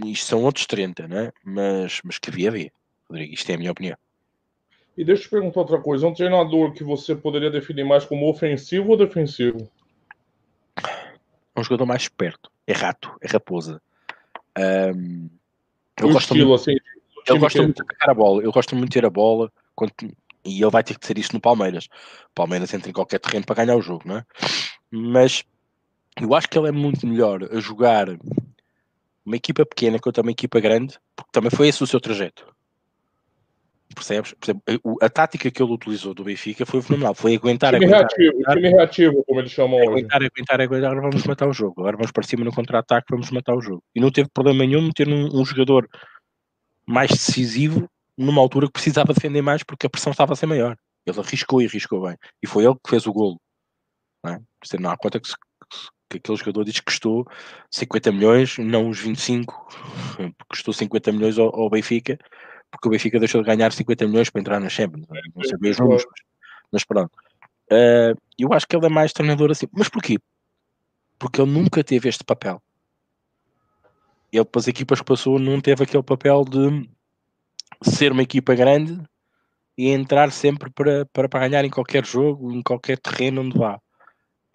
isto 0.04 0.26
são 0.26 0.44
outros 0.44 0.66
30, 0.66 1.08
né? 1.08 1.32
mas, 1.44 2.00
mas 2.04 2.18
que 2.18 2.30
havia, 2.30 2.48
havia. 2.48 2.72
Rodrigo, 3.08 3.34
isto 3.34 3.50
é 3.50 3.54
a 3.54 3.58
minha 3.58 3.72
opinião. 3.72 3.96
E 4.96 5.04
deixa 5.04 5.22
eu 5.22 5.26
te 5.26 5.30
perguntar 5.30 5.60
outra 5.60 5.80
coisa: 5.80 6.06
um 6.06 6.14
treinador 6.14 6.72
que 6.72 6.82
você 6.82 7.14
poderia 7.14 7.50
definir 7.50 7.84
mais 7.84 8.04
como 8.04 8.28
ofensivo 8.28 8.90
ou 8.90 8.96
defensivo? 8.96 9.70
É 11.54 11.60
um 11.60 11.64
jogador 11.64 11.86
mais 11.86 12.02
esperto, 12.02 12.50
é 12.66 12.72
rato, 12.72 13.14
é 13.20 13.28
raposa. 13.28 13.80
Um, 14.58 15.28
eu 15.98 16.08
gosto 16.08 16.34
estilo, 16.34 16.48
muito, 16.48 16.60
assim. 16.60 16.76
Eu 17.26 17.38
gosto 17.38 17.62
muito 17.62 17.82
de 17.82 17.86
tocar 17.86 18.10
a 18.10 18.14
bola, 18.14 18.42
eu 18.42 18.52
gosto 18.52 18.76
muito 18.76 18.90
de 18.90 18.94
ter 18.94 19.06
a 19.06 19.10
bola 19.10 19.52
quando, 19.74 19.92
e 20.44 20.62
ele 20.62 20.70
vai 20.70 20.82
ter 20.82 20.98
que 20.98 21.06
ser 21.06 21.18
isso 21.18 21.32
no 21.34 21.40
Palmeiras. 21.40 21.86
O 22.30 22.34
Palmeiras 22.34 22.72
entra 22.72 22.88
em 22.88 22.92
qualquer 22.92 23.18
terreno 23.18 23.44
para 23.44 23.64
ganhar 23.64 23.76
o 23.76 23.82
jogo, 23.82 24.02
não 24.06 24.18
é? 24.18 24.24
Mas 24.90 25.44
eu 26.20 26.34
acho 26.34 26.48
que 26.48 26.58
ele 26.58 26.68
é 26.68 26.72
muito 26.72 27.06
melhor 27.06 27.44
a 27.52 27.60
jogar 27.60 28.08
uma 29.26 29.36
equipa 29.36 29.66
pequena 29.66 29.98
contra 29.98 30.22
uma 30.22 30.30
equipa 30.30 30.60
grande, 30.60 30.96
porque 31.16 31.32
também 31.32 31.50
foi 31.50 31.66
esse 31.66 31.82
o 31.82 31.86
seu 31.86 32.00
trajeto. 32.00 32.46
Percebes? 33.94 34.34
A, 35.00 35.06
a 35.06 35.08
tática 35.08 35.50
que 35.50 35.62
ele 35.62 35.72
utilizou 35.72 36.14
do 36.14 36.22
Benfica 36.22 36.64
foi 36.64 36.80
fenomenal. 36.82 37.14
Foi 37.14 37.34
aguentar, 37.34 37.72
time 37.72 37.86
aguentar, 37.86 38.06
reativo, 38.08 38.36
aguentar, 38.36 38.54
time 38.54 38.68
reativo, 38.68 39.24
como 39.24 39.40
eles 39.40 39.52
chamam 39.52 39.78
aguentar, 39.80 40.20
hoje. 40.20 40.30
Aguentar, 40.32 40.60
aguentar, 40.60 40.90
agora 40.90 41.10
vamos 41.10 41.24
matar 41.24 41.48
o 41.48 41.52
jogo. 41.52 41.80
Agora 41.80 41.96
vamos 41.96 42.12
para 42.12 42.22
cima 42.22 42.44
no 42.44 42.52
contra-ataque, 42.52 43.06
vamos 43.10 43.30
matar 43.30 43.54
o 43.54 43.60
jogo. 43.60 43.82
E 43.94 44.00
não 44.00 44.10
teve 44.10 44.28
problema 44.32 44.64
nenhum 44.64 44.90
ter 44.92 45.08
um, 45.08 45.40
um 45.40 45.44
jogador 45.44 45.88
mais 46.86 47.10
decisivo 47.10 47.88
numa 48.16 48.40
altura 48.40 48.66
que 48.66 48.72
precisava 48.72 49.12
defender 49.12 49.42
mais 49.42 49.62
porque 49.62 49.86
a 49.86 49.90
pressão 49.90 50.12
estava 50.12 50.34
a 50.34 50.36
ser 50.36 50.46
maior. 50.46 50.76
Ele 51.04 51.20
arriscou 51.20 51.62
e 51.62 51.66
arriscou 51.66 52.02
bem. 52.02 52.16
E 52.42 52.46
foi 52.46 52.64
ele 52.64 52.74
que 52.74 52.90
fez 52.90 53.06
o 53.06 53.12
golo. 53.12 53.40
Não, 54.24 54.32
é? 54.32 54.40
não 54.78 54.90
há 54.90 54.96
conta 54.96 55.20
que 55.20 55.28
se, 55.28 55.34
que 56.08 56.18
aquele 56.18 56.38
jogador 56.38 56.64
diz 56.64 56.78
que 56.78 56.86
custou 56.86 57.26
50 57.70 58.12
milhões, 58.12 58.58
não 58.58 58.88
os 58.88 58.98
25, 59.00 59.68
custou 60.48 60.72
50 60.72 61.12
milhões 61.12 61.38
ao, 61.38 61.54
ao, 61.54 61.70
Benfica, 61.70 62.18
porque 62.70 62.88
o 62.88 62.90
Benfica 62.90 63.18
deixou 63.18 63.42
de 63.42 63.46
ganhar 63.46 63.72
50 63.72 64.06
milhões 64.06 64.30
para 64.30 64.40
entrar 64.40 64.60
na 64.60 64.68
Champions. 64.68 65.06
Não, 65.08 65.16
não 65.34 65.44
sabia 65.44 65.70
os 65.70 65.78
números, 65.78 66.04
mas, 66.04 66.20
mas 66.72 66.84
pronto. 66.84 67.12
Uh, 67.70 68.16
eu 68.38 68.52
acho 68.52 68.66
que 68.66 68.76
ele 68.76 68.86
é 68.86 68.88
mais 68.88 69.12
treinador 69.12 69.50
assim. 69.50 69.66
Mas 69.72 69.88
porquê? 69.88 70.18
porque 71.18 71.40
ele 71.40 71.50
nunca 71.50 71.82
teve 71.82 72.08
este 72.08 72.24
papel. 72.24 72.62
Ele, 74.32 74.44
para 74.44 74.60
as 74.60 74.68
equipas 74.68 75.00
que 75.00 75.04
passou, 75.06 75.38
não 75.38 75.60
teve 75.60 75.84
aquele 75.84 76.02
papel 76.02 76.44
de 76.44 76.88
ser 77.82 78.12
uma 78.12 78.22
equipa 78.22 78.54
grande 78.54 79.00
e 79.78 79.88
entrar 79.88 80.30
sempre 80.32 80.70
para, 80.70 81.06
para, 81.06 81.28
para 81.28 81.48
ganhar 81.48 81.64
em 81.64 81.70
qualquer 81.70 82.04
jogo, 82.04 82.52
em 82.52 82.62
qualquer 82.62 82.98
terreno 82.98 83.42
onde 83.42 83.58
vá. 83.58 83.80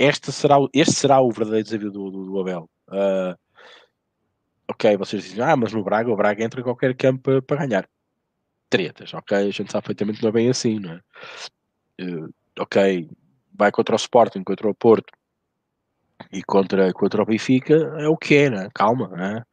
Este 0.01 0.31
será, 0.31 0.55
este 0.73 0.95
será 0.95 1.21
o 1.21 1.29
verdadeiro 1.29 1.63
desafio 1.63 1.91
do, 1.91 2.09
do, 2.09 2.25
do 2.25 2.39
Abel. 2.39 2.67
Uh, 2.87 3.37
ok, 4.67 4.97
vocês 4.97 5.23
dizem, 5.23 5.43
ah, 5.43 5.55
mas 5.55 5.71
no 5.73 5.83
Braga, 5.83 6.09
o 6.09 6.15
Braga 6.15 6.43
entra 6.43 6.59
em 6.59 6.63
qualquer 6.63 6.95
campo 6.95 7.21
para, 7.21 7.41
para 7.43 7.67
ganhar. 7.67 7.87
Tretas, 8.67 9.13
ok, 9.13 9.37
a 9.37 9.51
gente 9.51 9.71
sabe 9.71 9.83
perfeitamente 9.83 10.23
não 10.23 10.29
é 10.29 10.31
bem 10.31 10.49
assim, 10.49 10.79
não 10.79 10.93
é? 10.93 11.01
Uh, 12.01 12.33
ok, 12.57 13.07
vai 13.53 13.71
contra 13.71 13.93
o 13.93 13.95
Sporting, 13.95 14.43
contra 14.43 14.67
o 14.67 14.73
Porto 14.73 15.13
e 16.31 16.41
contra, 16.41 16.91
contra 16.93 17.21
o 17.21 17.25
Benfica, 17.25 17.75
é 17.99 18.07
o 18.07 18.17
que 18.17 18.35
é, 18.37 18.49
né? 18.49 18.69
calma, 18.73 19.07
né? 19.09 19.43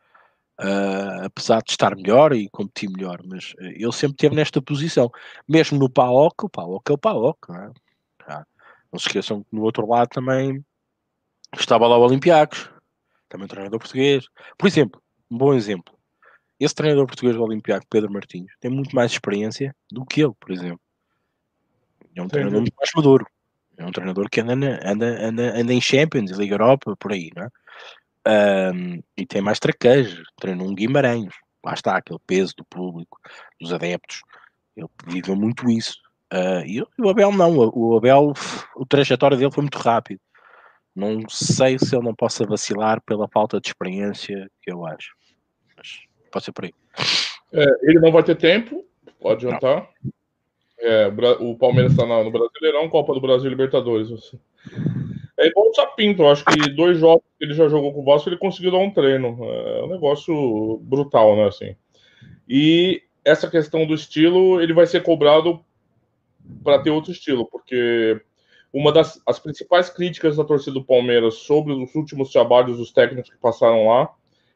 Uh, 0.58 1.26
apesar 1.26 1.62
de 1.62 1.72
estar 1.72 1.94
melhor 1.94 2.32
e 2.32 2.48
competir 2.48 2.88
melhor, 2.90 3.20
mas 3.22 3.52
uh, 3.60 3.64
ele 3.64 3.92
sempre 3.92 4.14
esteve 4.14 4.34
nesta 4.34 4.62
posição, 4.62 5.10
mesmo 5.46 5.78
no 5.78 5.90
PAOC, 5.90 6.44
o 6.44 6.48
PAOC 6.48 6.88
é 6.88 6.92
o 6.94 6.98
PAOC, 6.98 7.38
não, 7.50 7.56
é? 7.56 7.70
Não 8.92 8.98
se 8.98 9.06
esqueçam 9.06 9.42
que 9.42 9.54
no 9.54 9.62
outro 9.62 9.86
lado 9.86 10.08
também 10.08 10.64
estava 11.58 11.86
lá 11.86 11.96
o 11.96 12.02
Olympiacos, 12.02 12.70
também 13.28 13.44
um 13.44 13.48
treinador 13.48 13.78
português, 13.78 14.24
por 14.56 14.66
exemplo, 14.66 15.02
um 15.30 15.36
bom 15.36 15.54
exemplo, 15.54 15.96
esse 16.58 16.74
treinador 16.74 17.06
português 17.06 17.36
do 17.36 17.42
Olympiacos, 17.42 17.86
Pedro 17.88 18.12
Martins, 18.12 18.50
tem 18.60 18.70
muito 18.70 18.94
mais 18.94 19.12
experiência 19.12 19.74
do 19.90 20.04
que 20.04 20.22
ele, 20.22 20.32
por 20.38 20.50
exemplo, 20.50 20.80
é 22.14 22.20
um 22.20 22.24
Sim. 22.24 22.30
treinador 22.30 22.60
muito 22.60 22.74
mais 22.76 22.90
maduro, 22.94 23.26
é 23.76 23.84
um 23.84 23.92
treinador 23.92 24.28
que 24.28 24.40
anda, 24.40 24.80
anda, 24.82 25.26
anda, 25.26 25.60
anda 25.60 25.72
em 25.72 25.80
Champions, 25.80 26.32
Liga 26.32 26.54
Europa, 26.54 26.96
por 26.96 27.12
aí, 27.12 27.30
não 27.36 27.44
é? 27.44 27.50
Um, 28.74 29.02
e 29.16 29.24
tem 29.24 29.40
mais 29.40 29.58
traquejo, 29.58 30.22
treinou 30.36 30.68
um 30.68 30.74
Guimarães, 30.74 31.32
lá 31.64 31.72
está, 31.72 31.96
aquele 31.96 32.18
peso 32.26 32.54
do 32.56 32.64
público, 32.64 33.18
dos 33.60 33.72
adeptos, 33.72 34.22
ele 34.76 34.88
viveu 35.06 35.36
muito 35.36 35.70
isso. 35.70 35.96
Uh, 36.32 36.66
e 36.66 36.82
o 36.82 37.08
Abel 37.08 37.32
não, 37.32 37.56
o 37.56 37.96
Abel, 37.96 38.34
o 38.76 38.86
trajetório 38.86 39.36
dele 39.36 39.50
foi 39.50 39.62
muito 39.62 39.78
rápido. 39.78 40.20
Não 40.94 41.22
sei 41.28 41.78
se 41.78 41.94
ele 41.94 42.04
não 42.04 42.14
possa 42.14 42.44
vacilar 42.44 43.00
pela 43.02 43.28
falta 43.28 43.60
de 43.60 43.68
experiência 43.68 44.50
que 44.60 44.70
eu 44.70 44.84
acho. 44.84 45.14
Mas 45.76 46.00
pode 46.30 46.44
ser 46.44 46.52
por 46.52 46.64
aí. 46.64 46.74
É, 47.52 47.64
ele 47.82 48.00
não 48.00 48.12
vai 48.12 48.22
ter 48.22 48.36
tempo, 48.36 48.84
pode 49.20 49.46
adiantar. 49.46 49.88
É, 50.80 51.08
o 51.40 51.56
Palmeiras 51.56 51.92
está 51.92 52.04
no 52.04 52.30
Brasileirão, 52.30 52.88
Copa 52.88 53.14
do 53.14 53.20
Brasil 53.20 53.48
Libertadores. 53.48 54.10
Assim. 54.10 54.38
É 55.38 55.46
igual 55.46 55.68
o 55.68 55.74
Sapinto, 55.74 56.22
eu 56.22 56.30
acho 56.30 56.44
que 56.44 56.70
dois 56.70 56.98
jogos 56.98 57.24
que 57.38 57.44
ele 57.44 57.54
já 57.54 57.68
jogou 57.68 57.94
com 57.94 58.00
o 58.00 58.04
Vasco, 58.04 58.28
ele 58.28 58.36
conseguiu 58.36 58.72
dar 58.72 58.78
um 58.78 58.90
treino. 58.90 59.38
É 59.44 59.84
um 59.84 59.88
negócio 59.88 60.78
brutal, 60.82 61.36
né? 61.36 61.46
Assim. 61.46 61.76
E 62.48 63.02
essa 63.24 63.48
questão 63.48 63.86
do 63.86 63.94
estilo, 63.94 64.60
ele 64.60 64.72
vai 64.72 64.86
ser 64.86 65.02
cobrado 65.02 65.64
para 66.62 66.82
ter 66.82 66.90
outro 66.90 67.12
estilo, 67.12 67.46
porque 67.46 68.20
uma 68.72 68.92
das 68.92 69.20
as 69.26 69.38
principais 69.38 69.88
críticas 69.88 70.36
da 70.36 70.44
torcida 70.44 70.72
do 70.72 70.84
Palmeiras 70.84 71.34
sobre 71.34 71.72
os 71.72 71.94
últimos 71.94 72.30
trabalhos 72.30 72.76
dos 72.76 72.92
técnicos 72.92 73.30
que 73.30 73.38
passaram 73.38 73.88
lá 73.88 74.14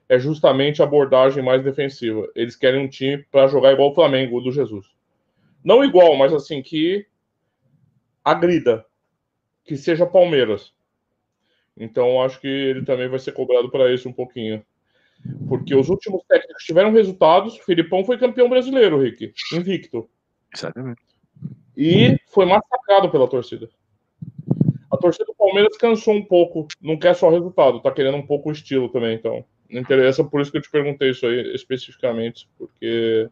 é 0.09 0.19
justamente 0.19 0.83
a 0.83 0.85
abordagem 0.85 1.43
mais 1.43 1.63
defensiva. 1.63 2.29
Eles 2.35 2.57
querem 2.57 2.85
um 2.85 2.89
time 2.89 3.25
para 3.31 3.47
jogar 3.47 3.73
igual 3.73 3.91
o 3.91 3.95
Flamengo 3.95 4.41
do 4.41 4.53
Jesus. 4.53 4.87
Não 5.65 5.85
igual, 5.85 6.17
mas 6.17 6.33
assim 6.33 6.61
que 6.61 7.07
agrida, 8.25 8.85
que 9.65 9.77
seja 9.77 10.05
Palmeiras. 10.05 10.75
Então 11.77 12.21
acho 12.21 12.41
que 12.41 12.49
ele 12.49 12.85
também 12.85 13.09
vai 13.09 13.19
ser 13.19 13.33
cobrado 13.33 13.71
para 13.71 13.93
isso 13.93 14.09
um 14.09 14.13
pouquinho. 14.13 14.65
Porque 15.49 15.75
os 15.75 15.89
últimos 15.89 16.23
técnicos 16.25 16.65
tiveram 16.65 16.93
resultados. 16.93 17.57
O 17.57 17.65
Filipão 17.65 18.05
foi 18.05 18.19
campeão 18.19 18.49
brasileiro, 18.49 19.01
Rick, 19.01 19.33
invicto. 19.53 20.11
Exatamente. 20.55 21.01
E 21.77 22.17
foi 22.29 22.45
massacrado 22.45 23.11
pela 23.11 23.29
torcida. 23.29 23.69
A 24.91 24.97
torcida 24.97 25.25
do 25.25 25.35
Palmeiras 25.35 25.77
cansou 25.77 26.15
um 26.15 26.25
pouco, 26.25 26.69
não 26.81 26.99
quer 26.99 27.15
só 27.15 27.31
resultado, 27.31 27.81
tá 27.81 27.91
querendo 27.91 28.19
um 28.19 28.27
pouco 28.27 28.51
o 28.51 28.53
estilo 28.53 28.89
também, 28.91 29.15
então. 29.15 29.45
Não 29.71 29.81
interessa, 29.81 30.23
por 30.23 30.41
isso 30.41 30.51
que 30.51 30.59
eu 30.59 30.63
te 30.63 30.71
perguntei 30.71 31.11
isso 31.11 31.27
aí 31.27 31.55
especificamente, 31.55 32.47
porque 32.59 33.31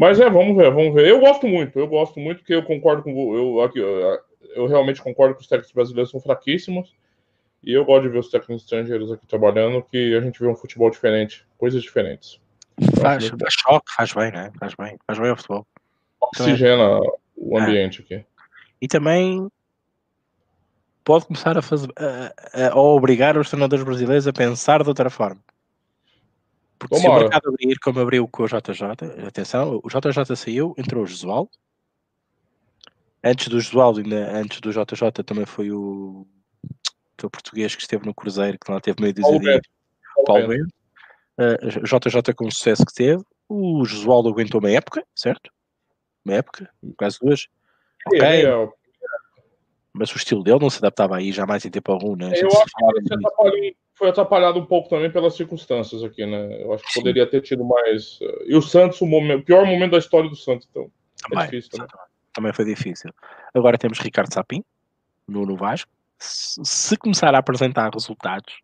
mas 0.00 0.18
é, 0.18 0.30
vamos 0.30 0.56
ver, 0.56 0.72
vamos 0.72 0.94
ver. 0.94 1.06
Eu 1.06 1.20
gosto 1.20 1.46
muito, 1.46 1.78
eu 1.78 1.86
gosto 1.86 2.18
muito, 2.18 2.38
porque 2.38 2.54
eu 2.54 2.62
concordo 2.62 3.02
com 3.02 3.36
eu, 3.36 3.60
aqui, 3.60 3.78
eu 3.78 4.66
realmente 4.66 5.02
concordo 5.02 5.34
que 5.34 5.42
os 5.42 5.46
técnicos 5.46 5.74
brasileiros 5.74 6.10
são 6.10 6.18
fraquíssimos. 6.18 6.94
E 7.62 7.74
eu 7.74 7.84
gosto 7.84 8.04
de 8.04 8.08
ver 8.08 8.20
os 8.20 8.30
técnicos 8.30 8.62
estrangeiros 8.62 9.12
aqui 9.12 9.26
trabalhando, 9.26 9.82
que 9.82 10.16
a 10.16 10.22
gente 10.22 10.40
vê 10.40 10.48
um 10.48 10.56
futebol 10.56 10.90
diferente, 10.90 11.46
coisas 11.58 11.82
diferentes. 11.82 12.40
Faz, 12.98 13.28
faz 13.28 13.52
choque, 13.52 13.92
faz 13.94 14.14
bem, 14.14 14.32
né? 14.32 14.50
Faz 14.58 14.74
bem, 14.74 14.98
faz 15.06 15.18
bem 15.18 15.28
ao 15.28 15.36
futebol. 15.36 15.66
Oxigena. 16.18 16.98
O 17.40 17.58
é. 17.58 17.62
ambiente 17.62 18.00
é. 18.00 18.16
aqui. 18.16 18.26
E 18.80 18.86
também 18.86 19.50
pode 21.02 21.26
começar 21.26 21.56
a 21.58 21.62
fazer 21.62 21.88
a, 21.96 22.68
a, 22.68 22.72
a, 22.72 22.76
obrigar 22.76 23.36
os 23.36 23.48
treinadores 23.48 23.84
brasileiros 23.84 24.28
a 24.28 24.32
pensar 24.32 24.82
de 24.82 24.88
outra 24.88 25.10
forma. 25.10 25.42
Porque 26.78 26.96
se 26.96 27.06
o 27.06 27.14
mercado 27.14 27.48
abrir 27.48 27.78
como 27.78 28.00
abriu 28.00 28.28
com 28.28 28.44
o 28.44 28.46
JJ, 28.46 29.26
atenção, 29.26 29.80
o 29.82 29.88
JJ 29.88 30.36
saiu, 30.36 30.74
entrou 30.78 31.02
o 31.02 31.06
Josualdo, 31.06 31.50
Antes 33.22 33.48
do 33.48 33.60
Josualdo, 33.60 34.00
ainda 34.00 34.32
antes 34.34 34.60
do 34.60 34.72
JJ, 34.72 35.22
também 35.24 35.44
foi 35.44 35.70
o 35.70 36.26
aquele 37.18 37.30
português 37.30 37.74
que 37.74 37.82
esteve 37.82 38.06
no 38.06 38.14
Cruzeiro, 38.14 38.58
que 38.58 38.72
lá 38.72 38.80
teve 38.80 39.02
meio 39.02 39.12
de 39.12 39.20
dizer 39.20 39.60
Paulo 40.24 40.48
Bento. 40.48 40.74
Uh, 41.38 41.84
JJ 41.84 42.34
com 42.34 42.46
o 42.46 42.52
sucesso 42.52 42.84
que 42.84 42.94
teve. 42.94 43.22
O 43.46 43.84
Josualdo 43.84 44.30
aguentou 44.30 44.58
uma 44.58 44.70
época, 44.70 45.04
certo? 45.14 45.50
Uma 46.24 46.34
época, 46.36 46.70
quase 46.96 47.18
duas. 47.20 47.46
Ok. 48.06 48.20
É, 48.20 48.68
mas 49.92 50.12
o 50.12 50.16
estilo 50.16 50.42
dele 50.42 50.60
não 50.60 50.70
se 50.70 50.78
adaptava 50.78 51.16
aí 51.16 51.32
jamais 51.32 51.64
em 51.64 51.70
tempo 51.70 51.90
algum, 51.92 52.14
né? 52.14 52.32
Eu 52.34 52.48
acho 52.48 52.64
que 52.64 53.76
foi 53.94 54.08
atrapalhado 54.08 54.58
um 54.58 54.64
pouco 54.64 54.88
também 54.88 55.10
pelas 55.10 55.34
circunstâncias 55.34 56.02
aqui, 56.02 56.24
né? 56.24 56.62
Eu 56.62 56.72
acho 56.72 56.84
que 56.84 56.92
Sim. 56.92 57.00
poderia 57.00 57.28
ter 57.28 57.42
tido 57.42 57.64
mais. 57.64 58.18
Eh, 58.22 58.44
e 58.46 58.56
o 58.56 58.62
Santos, 58.62 59.00
o, 59.00 59.06
momento, 59.06 59.40
o 59.40 59.44
pior 59.44 59.66
momento 59.66 59.90
da 59.92 59.98
história 59.98 60.30
do 60.30 60.36
Santos, 60.36 60.66
então. 60.70 60.90
Também, 61.28 61.44
é 61.44 61.46
difícil 61.50 61.70
também 61.70 61.88
também 62.32 62.52
foi 62.52 62.64
difícil. 62.64 63.12
Agora 63.54 63.78
temos 63.78 63.98
Ricardo 63.98 64.32
Sapin, 64.32 64.64
no, 65.28 65.44
no 65.44 65.56
Vasco. 65.56 65.90
Se, 66.18 66.60
se 66.64 66.96
começar 66.96 67.34
a 67.34 67.38
apresentar 67.38 67.90
resultados, 67.92 68.60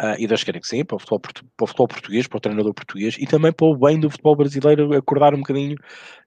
uh, 0.00 0.16
e 0.18 0.26
Deus 0.26 0.44
querem 0.44 0.60
que 0.60 0.66
sim, 0.66 0.84
para 0.84 0.96
o, 0.96 0.98
futebol, 0.98 1.20
para 1.20 1.64
o 1.64 1.66
futebol 1.66 1.88
português, 1.88 2.26
para 2.26 2.36
o 2.36 2.40
treinador 2.40 2.74
português, 2.74 3.16
e 3.18 3.26
também 3.26 3.52
para 3.52 3.66
o 3.66 3.76
bem 3.76 3.98
do 3.98 4.10
futebol 4.10 4.36
brasileiro, 4.36 4.96
acordar 4.96 5.34
um 5.34 5.38
bocadinho, 5.38 5.76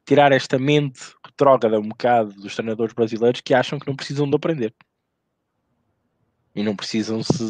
tirar 0.06 0.32
esta 0.32 0.58
mente 0.58 1.00
retrógrada 1.26 1.80
um 1.80 1.90
bocado 1.90 2.34
dos 2.34 2.56
treinadores 2.56 2.94
brasileiros 2.94 3.42
que 3.42 3.54
acham 3.54 3.80
que 3.80 3.88
não 3.88 3.96
precisam 3.96 4.30
de 4.30 4.36
aprender. 4.36 4.74
E 6.54 6.64
não 6.64 6.76
precisam 6.76 7.24
se 7.24 7.44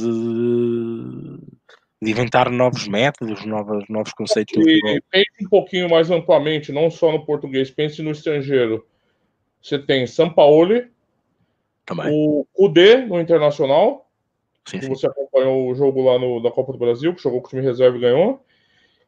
de 2.01 2.09
inventar 2.09 2.49
novos 2.49 2.87
métodos, 2.87 3.45
novos, 3.45 3.85
novos 3.87 4.11
conceitos. 4.13 4.57
E 4.57 5.01
pense 5.11 5.45
um 5.45 5.49
pouquinho 5.49 5.87
mais 5.87 6.09
amplamente, 6.09 6.71
não 6.71 6.89
só 6.89 7.11
no 7.11 7.23
português, 7.23 7.69
pense 7.69 8.01
no 8.01 8.11
estrangeiro. 8.11 8.85
Você 9.61 9.77
tem 9.77 10.07
Sampaoli, 10.07 10.89
Também. 11.85 12.07
o 12.11 12.45
Kudê 12.53 12.97
no 12.97 13.19
Internacional, 13.19 14.10
sim, 14.67 14.79
que 14.79 14.85
sim. 14.85 14.89
você 14.89 15.07
acompanhou 15.07 15.69
o 15.69 15.75
jogo 15.75 16.03
lá 16.03 16.19
no, 16.19 16.41
da 16.41 16.51
Copa 16.51 16.71
do 16.71 16.77
Brasil, 16.77 17.13
que 17.13 17.21
jogou 17.21 17.41
com 17.41 17.47
o 17.47 17.49
time 17.49 17.61
reserva 17.61 17.97
e 17.97 18.01
ganhou. 18.01 18.43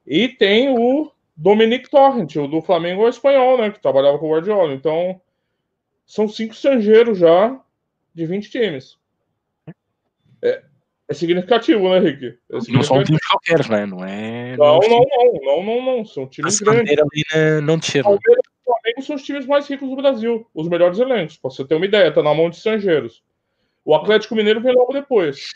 E 0.05 0.27
tem 0.27 0.69
o 0.69 1.11
Dominic 1.35 1.89
Torrent, 1.89 2.35
o 2.35 2.47
do 2.47 2.61
Flamengo 2.61 3.07
espanhol, 3.07 3.57
né? 3.57 3.71
Que 3.71 3.81
trabalhava 3.81 4.19
com 4.19 4.27
o 4.27 4.31
Guardiola. 4.31 4.73
Então, 4.73 5.19
são 6.05 6.27
cinco 6.27 6.53
estrangeiros 6.53 7.17
já 7.17 7.59
de 8.13 8.25
20 8.25 8.49
times. 8.49 8.97
É, 10.41 10.63
é 11.07 11.13
significativo, 11.13 11.89
né, 11.89 11.99
Rick? 11.99 12.25
É 12.25 12.57
não 12.69 12.83
são 12.83 13.03
times 13.03 13.25
qualquer, 13.25 13.69
né? 13.69 13.85
Não 13.85 14.03
é. 14.05 14.57
Não, 14.57 14.79
não, 14.79 14.89
não, 14.89 15.33
não, 15.41 15.63
não, 15.63 15.85
não. 15.97 16.05
São 16.05 16.27
times 16.27 16.59
grandes. 16.59 16.97
Ali 16.97 17.61
não 17.61 17.77
desceram. 17.77 18.03
Palmeiras 18.03 18.53
Flamengo 18.63 19.01
são 19.01 19.15
os 19.15 19.23
times 19.23 19.45
mais 19.45 19.67
ricos 19.67 19.89
do 19.89 19.95
Brasil, 19.95 20.47
os 20.53 20.67
melhores 20.67 20.99
elencos, 20.99 21.37
pra 21.37 21.49
você 21.49 21.65
ter 21.65 21.75
uma 21.75 21.85
ideia, 21.85 22.13
tá 22.13 22.23
na 22.23 22.33
mão 22.33 22.49
de 22.49 22.57
estrangeiros. 22.57 23.23
O 23.85 23.95
Atlético 23.95 24.35
Mineiro 24.35 24.61
vem 24.61 24.73
logo 24.73 24.93
depois. 24.93 25.49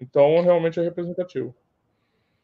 Então, 0.00 0.42
realmente 0.42 0.78
é 0.78 0.82
representativo. 0.82 1.54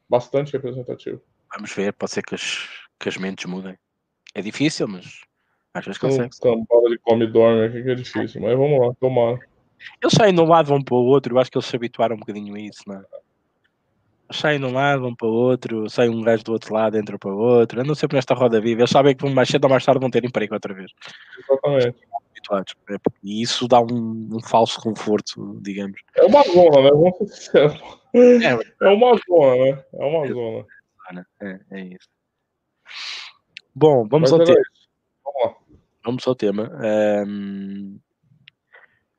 Bastante 0.08 0.52
representativo. 0.52 1.20
Vamos 1.54 1.74
ver, 1.74 1.92
pode 1.92 2.12
ser 2.12 2.22
que 2.22 2.34
as, 2.34 2.68
que 2.98 3.08
as 3.08 3.16
mentes 3.16 3.44
mudem. 3.44 3.78
É 4.34 4.40
difícil, 4.40 4.88
mas 4.88 5.20
às 5.74 5.84
vezes 5.84 5.98
consegue. 5.98 6.30
Cambada 6.40 6.88
de 6.88 6.98
come 6.98 7.24
e 7.24 7.30
dorme 7.30 7.66
aqui 7.66 7.82
que 7.82 7.90
é 7.90 7.94
difícil, 7.94 8.40
mas 8.40 8.56
vamos 8.56 8.80
lá, 8.80 8.94
tomara. 8.94 9.38
Eles 10.02 10.14
saem 10.14 10.34
de 10.34 10.40
um 10.40 10.46
lado, 10.46 10.68
vão 10.68 10.82
para 10.82 10.94
o 10.94 11.04
outro, 11.04 11.34
eu 11.34 11.38
acho 11.40 11.50
que 11.50 11.58
eles 11.58 11.66
se 11.66 11.76
habituaram 11.76 12.16
um 12.16 12.20
bocadinho 12.20 12.54
a 12.54 12.60
isso, 12.60 12.82
não 12.86 12.96
é? 12.96 13.04
saem 14.32 14.58
de 14.58 14.64
um 14.64 14.72
lado, 14.72 15.02
vão 15.02 15.14
para 15.14 15.28
o 15.28 15.32
outro, 15.32 15.88
sai 15.90 16.08
um 16.08 16.22
gajo 16.22 16.42
do 16.44 16.52
outro 16.52 16.74
lado, 16.74 16.96
entra 16.96 17.18
para 17.18 17.30
o 17.30 17.38
outro, 17.38 17.80
andam 17.80 17.94
sempre 17.94 18.16
nesta 18.16 18.34
roda 18.34 18.60
viva. 18.60 18.80
Eles 18.80 18.90
sabem 18.90 19.14
que 19.14 19.28
mais 19.28 19.48
cedo 19.48 19.64
ou 19.64 19.70
mais 19.70 19.84
tarde 19.84 20.00
vão 20.00 20.10
ter 20.10 20.24
emprego 20.24 20.54
outra 20.54 20.74
vez. 20.74 20.90
Exatamente. 21.38 21.96
Habituados. 22.42 22.74
É, 22.90 22.96
e 23.22 23.42
isso 23.42 23.68
dá 23.68 23.80
um, 23.80 24.28
um, 24.32 24.40
falso 24.40 24.80
conforto, 24.80 25.60
digamos. 25.62 26.00
É 26.16 26.24
uma 26.24 26.42
zona, 26.42 26.82
né? 26.82 26.90
Vamos 26.90 27.16
ser 27.18 27.26
sinceros. 27.28 27.82
É, 28.14 28.86
é 28.86 28.88
uma 28.88 29.18
zona, 29.28 29.64
né? 29.64 29.84
É 29.94 30.04
uma 30.04 30.26
é, 30.26 30.28
zona. 30.28 30.66
É, 31.40 31.60
é 31.70 31.80
isso. 31.80 32.08
Bom, 33.74 34.06
vamos 34.08 34.30
Mas 34.30 34.40
ao 34.40 34.44
tema. 34.44 34.62
Vamos, 35.24 35.56
vamos 36.04 36.28
ao 36.28 36.34
tema. 36.34 36.70
Um, 37.26 37.98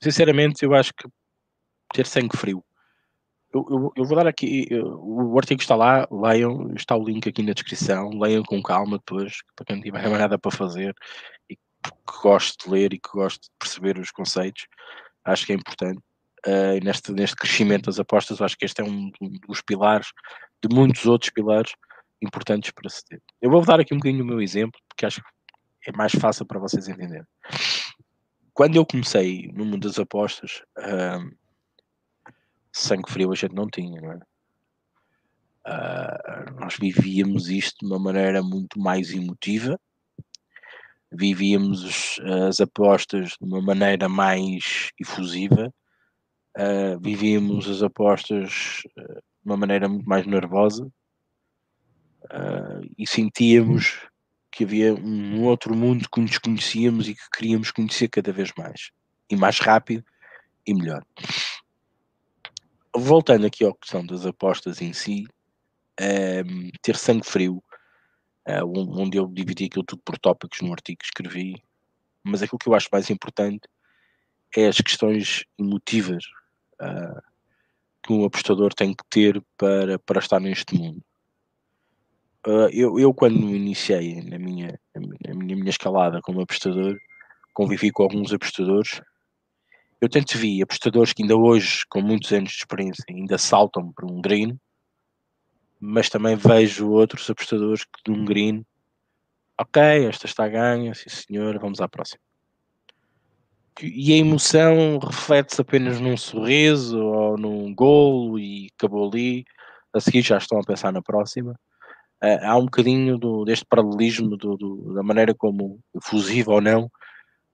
sinceramente, 0.02 0.64
eu 0.64 0.74
acho 0.76 0.94
que 0.94 1.08
ter 1.94 2.06
sangue 2.06 2.38
frio. 2.38 2.64
Eu, 3.54 3.66
eu, 3.70 3.94
eu, 3.98 4.06
vou 4.06 4.18
dar 4.18 4.26
aqui, 4.26 4.68
o 4.74 5.38
artigo 5.38 5.62
está 5.62 5.76
lá, 5.76 6.08
leiam, 6.12 6.74
está 6.74 6.96
o 6.96 7.04
link 7.04 7.30
aqui 7.30 7.44
na 7.44 7.54
descrição, 7.54 8.10
leiam 8.10 8.42
com 8.42 8.64
calma 8.64 8.98
depois, 8.98 9.44
para 9.56 9.66
quem 9.68 9.80
tiver 9.80 10.02
nada 10.10 10.40
para 10.40 10.52
fazer 10.52 10.96
e 11.48 11.56
que 11.90 12.22
goste 12.22 12.66
de 12.66 12.72
ler 12.72 12.94
e 12.94 13.00
que 13.00 13.10
goste 13.14 13.42
de 13.42 13.52
perceber 13.60 13.98
os 13.98 14.12
conceitos, 14.12 14.68
acho 15.26 15.46
que 15.46 15.54
é 15.54 15.56
importante. 15.56 16.00
Uh, 16.46 16.84
neste, 16.84 17.12
neste 17.14 17.38
crescimento 17.38 17.86
das 17.86 18.00
apostas, 18.00 18.42
acho 18.42 18.58
que 18.58 18.66
este 18.66 18.82
é 18.82 18.84
um, 18.84 19.10
um 19.22 19.30
dos 19.48 19.62
pilares 19.62 20.08
de 20.62 20.76
muitos 20.76 21.06
outros 21.06 21.32
pilares 21.32 21.72
importantes 22.22 22.72
para 22.72 22.90
se 22.90 23.04
ter. 23.06 23.22
Eu 23.42 23.50
vou 23.50 23.64
dar 23.64 23.80
aqui 23.80 23.94
um 23.94 23.98
bocadinho 23.98 24.24
o 24.24 24.28
meu 24.28 24.42
exemplo, 24.42 24.80
porque 24.90 25.06
acho 25.06 25.22
que 25.82 25.90
é 25.90 25.94
mais 25.94 26.12
fácil 26.14 26.46
para 26.46 26.60
vocês 26.60 26.88
entenderem. 26.88 27.26
Quando 28.54 28.76
eu 28.76 28.86
comecei 28.86 29.52
no 29.54 29.66
mundo 29.66 29.88
das 29.88 29.98
apostas, 29.98 30.62
uh, 30.78 31.36
sangue 32.72 33.10
frio 33.10 33.32
a 33.32 33.36
gente 33.36 33.56
não 33.56 33.68
tinha, 33.68 34.02
não 34.02 34.12
é? 34.12 34.20
Uh, 35.66 36.60
nós 36.60 36.76
vivíamos 36.78 37.50
isto 37.50 37.78
de 37.80 37.86
uma 37.86 38.00
maneira 38.00 38.44
muito 38.44 38.80
mais 38.80 39.12
emotiva, 39.14 39.80
vivíamos 41.14 42.20
as 42.48 42.60
apostas 42.60 43.30
de 43.30 43.46
uma 43.46 43.62
maneira 43.62 44.10
mais 44.10 44.92
efusiva, 45.00 45.74
uh, 46.58 47.00
vivíamos 47.00 47.70
as 47.70 47.82
apostas 47.84 48.84
uh, 48.98 49.14
de 49.14 49.46
uma 49.46 49.58
maneira 49.58 49.88
muito 49.88 50.08
mais 50.08 50.26
nervosa 50.26 50.90
e 52.98 53.06
sentíamos 53.06 54.08
que 54.54 54.64
havia 54.64 54.94
um 54.94 55.44
outro 55.44 55.76
mundo 55.76 56.08
que 56.10 56.22
nos 56.22 56.38
conhecíamos 56.38 57.10
e 57.10 57.16
que 57.16 57.30
queríamos 57.36 57.72
conhecer 57.72 58.08
cada 58.08 58.32
vez 58.32 58.52
mais. 58.56 58.92
E 59.30 59.36
mais 59.36 59.60
rápido 59.60 60.06
e 60.66 60.74
melhor. 60.74 61.04
Voltando 62.96 63.48
aqui 63.48 63.66
à 63.66 63.74
questão 63.74 64.06
das 64.06 64.26
apostas 64.26 64.80
em 64.80 64.94
si, 64.94 65.26
um, 66.00 66.70
ter 66.84 66.96
sangue 66.96 67.26
frio, 67.26 67.64
uh, 68.48 69.00
onde 69.00 69.18
eu 69.18 69.28
dividi 69.28 69.66
aquilo 69.66 69.86
tudo 69.86 70.02
por 70.04 70.18
tópicos 70.18 70.62
no 70.62 70.72
artigo 70.72 71.00
que 71.00 71.06
escrevi, 71.06 71.64
mas 72.24 72.42
aquilo 72.42 72.60
que 72.60 72.68
eu 72.68 72.74
acho 72.74 72.90
mais 72.92 73.10
importante 73.10 73.68
é 74.56 74.68
as 74.68 74.78
questões 74.78 75.44
emotivas 75.60 76.24
uh, 76.82 77.22
que 78.02 78.14
um 78.14 78.26
apostador 78.26 78.74
tem 78.74 78.94
que 78.94 79.04
ter 79.10 79.44
para, 79.58 79.98
para 80.00 80.20
estar 80.20 80.40
neste 80.40 80.76
mundo. 80.76 81.04
Uh, 82.46 82.70
eu, 82.72 83.00
eu, 83.00 83.14
quando 83.14 83.56
iniciei 83.56 84.22
na 84.22 84.38
minha, 84.38 84.78
na 84.94 85.34
minha, 85.34 85.56
minha 85.56 85.70
escalada 85.70 86.22
como 86.22 86.42
apostador, 86.42 86.98
convivi 87.54 87.92
com 87.92 88.04
alguns 88.04 88.34
apostadores 88.34 89.02
eu 90.04 90.10
tanto 90.10 90.38
vi 90.38 90.62
apostadores 90.62 91.14
que 91.14 91.24
ainda 91.24 91.38
hoje, 91.38 91.86
com 91.88 92.02
muitos 92.02 92.30
anos 92.34 92.50
de 92.50 92.58
experiência, 92.58 93.06
ainda 93.10 93.38
saltam 93.38 93.90
para 93.94 94.06
um 94.06 94.20
green, 94.20 94.60
mas 95.86 96.10
também 96.10 96.36
vejo 96.38 96.90
outros 96.90 97.30
apostadores 97.30 97.84
que 97.84 98.04
de 98.06 98.12
um 98.12 98.24
green, 98.24 98.66
ok, 99.60 99.82
esta 100.08 100.26
está 100.26 100.48
ganha, 100.48 100.94
sim 100.94 101.10
senhor, 101.10 101.60
vamos 101.60 101.82
à 101.82 101.90
próxima. 101.90 102.22
E 103.82 104.14
a 104.14 104.18
emoção 104.18 104.98
reflete-se 105.00 105.60
apenas 105.60 106.00
num 106.00 106.16
sorriso 106.16 107.04
ou 107.04 107.38
num 107.38 107.76
golo 107.76 108.40
e 108.40 108.70
acabou 108.78 109.10
ali. 109.10 109.46
A 109.94 110.00
seguir 110.00 110.22
já 110.22 110.38
estão 110.38 110.60
a 110.60 110.64
pensar 110.64 110.94
na 110.94 111.02
próxima. 111.02 111.60
Uh, 112.24 112.40
há 112.44 112.58
um 112.58 112.66
bocadinho 112.66 113.18
do, 113.18 113.44
deste 113.44 113.66
paralelismo 113.66 114.38
do, 114.38 114.56
do, 114.56 114.94
da 114.94 115.04
maneira 115.04 115.34
como, 115.34 115.82
fusiva 116.02 116.54
ou 116.54 116.62
não, 116.62 116.90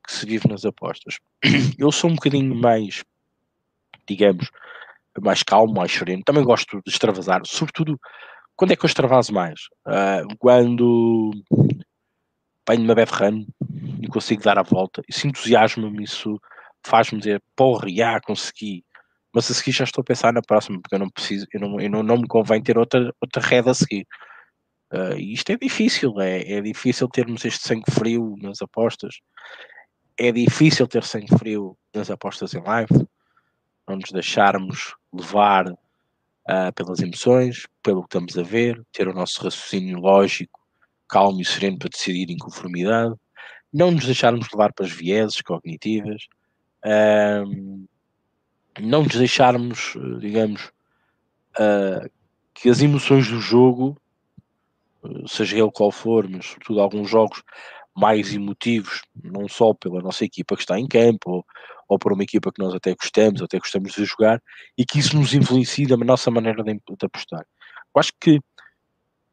que 0.06 0.14
se 0.14 0.26
vive 0.26 0.48
nas 0.48 0.66
apostas. 0.66 1.20
Eu 1.80 1.92
sou 1.92 2.12
um 2.12 2.16
bocadinho 2.16 2.54
mais, 2.54 3.04
digamos, 4.08 4.52
mais 5.22 5.44
calmo, 5.44 5.74
mais 5.74 5.92
sereno. 5.92 6.24
Também 6.26 6.44
gosto 6.44 6.82
de 6.86 6.92
extravasar, 6.92 7.42
sobretudo 7.46 8.00
quando 8.56 8.72
é 8.72 8.76
que 8.76 8.84
eu 8.84 8.88
extravaso 8.88 9.34
mais? 9.34 9.62
Uh, 9.88 10.36
quando 10.38 11.32
venho 12.68 12.84
uma 12.84 12.94
run 12.94 13.46
e 14.02 14.08
consigo 14.08 14.44
dar 14.44 14.60
a 14.60 14.64
volta. 14.64 15.02
Isso 15.08 15.28
entusiasma-me, 15.28 16.04
isso 16.04 16.40
faz-me 16.86 17.20
dizer, 17.20 17.42
porra, 17.56 17.90
já 17.90 18.20
consegui. 18.20 18.84
Mas 19.34 19.50
a 19.50 19.54
seguir 19.54 19.72
já 19.72 19.84
estou 19.84 20.02
a 20.02 20.06
pensar 20.06 20.34
na 20.34 20.42
próxima, 20.42 20.80
porque 20.82 20.96
eu 20.96 21.00
não 21.00 21.10
preciso, 21.10 21.46
eu 21.54 21.60
não, 21.60 21.80
eu 21.80 21.90
não, 21.90 22.04
não 22.04 22.18
me 22.18 22.28
convém 22.28 22.62
ter 22.62 22.78
outra, 22.78 23.14
outra 23.22 23.42
rede 23.42 23.70
a 23.70 23.74
seguir. 23.74 24.06
Uh, 24.92 25.18
e 25.18 25.34
isto 25.34 25.52
é 25.52 25.58
difícil, 25.58 26.20
é, 26.20 26.42
é 26.52 26.62
difícil 26.62 27.08
termos 27.08 27.46
este 27.46 27.68
sangue 27.68 27.92
frio 27.92 28.36
nas 28.42 28.62
apostas 28.62 29.20
é 30.20 30.34
difícil 30.34 30.86
ter 30.86 31.04
sangue 31.06 31.34
frio 31.38 31.78
nas 31.96 32.12
apostas 32.12 32.54
em 32.54 32.62
live, 32.62 33.08
não 33.88 33.96
nos 33.96 34.12
deixarmos 34.12 34.94
levar 35.14 35.68
uh, 35.70 36.74
pelas 36.76 37.00
emoções, 37.00 37.68
pelo 37.84 38.02
que 38.02 38.08
estamos 38.08 38.38
a 38.38 38.44
ver, 38.44 38.82
ter 38.92 39.08
o 39.08 39.14
nosso 39.14 39.42
raciocínio 39.44 40.00
lógico, 40.00 40.60
calmo 41.08 41.42
e 41.42 41.46
sereno 41.46 41.80
para 41.80 41.90
decidir 41.90 42.30
em 42.30 42.38
conformidade, 42.38 43.16
não 43.74 43.92
nos 43.92 44.06
deixarmos 44.06 44.48
levar 44.52 44.74
para 44.74 44.86
as 44.86 44.92
vieses 44.92 45.42
cognitivas, 45.42 46.28
uh, 46.86 47.88
não 48.80 49.04
nos 49.04 49.16
deixarmos, 49.16 49.96
digamos, 50.20 50.72
uh, 51.60 52.10
que 52.54 52.70
as 52.70 52.82
emoções 52.82 53.28
do 53.30 53.40
jogo, 53.40 53.98
seja 55.28 55.58
ele 55.58 55.72
qual 55.72 55.92
for, 55.92 56.28
mas 56.28 56.46
sobretudo 56.46 56.82
alguns 56.82 57.10
jogos 57.10 57.42
mais 57.96 58.34
emotivos, 58.34 59.02
não 59.24 59.48
só 59.48 59.74
pela 59.74 60.02
nossa 60.02 60.26
equipa 60.26 60.56
que 60.56 60.62
está 60.62 60.80
em 60.80 60.88
campo, 60.88 61.32
ou, 61.32 61.46
ou 61.90 61.98
por 61.98 62.14
uma 62.14 62.24
equipa 62.24 62.52
que 62.52 62.62
nós 62.62 62.74
até 62.76 62.94
gostamos, 62.94 63.42
até 63.42 63.58
gostamos 63.58 63.94
de 63.94 64.06
jogar, 64.06 64.42
e 64.78 64.86
que 64.86 65.00
isso 65.00 65.18
nos 65.18 65.34
influencie 65.34 65.88
da 65.88 65.98
nossa 65.98 66.30
maneira 66.30 66.64
de, 66.64 66.74
de 66.74 67.06
apostar. 67.06 67.44
Eu 67.96 68.00
acho 68.00 68.14
que 68.22 68.40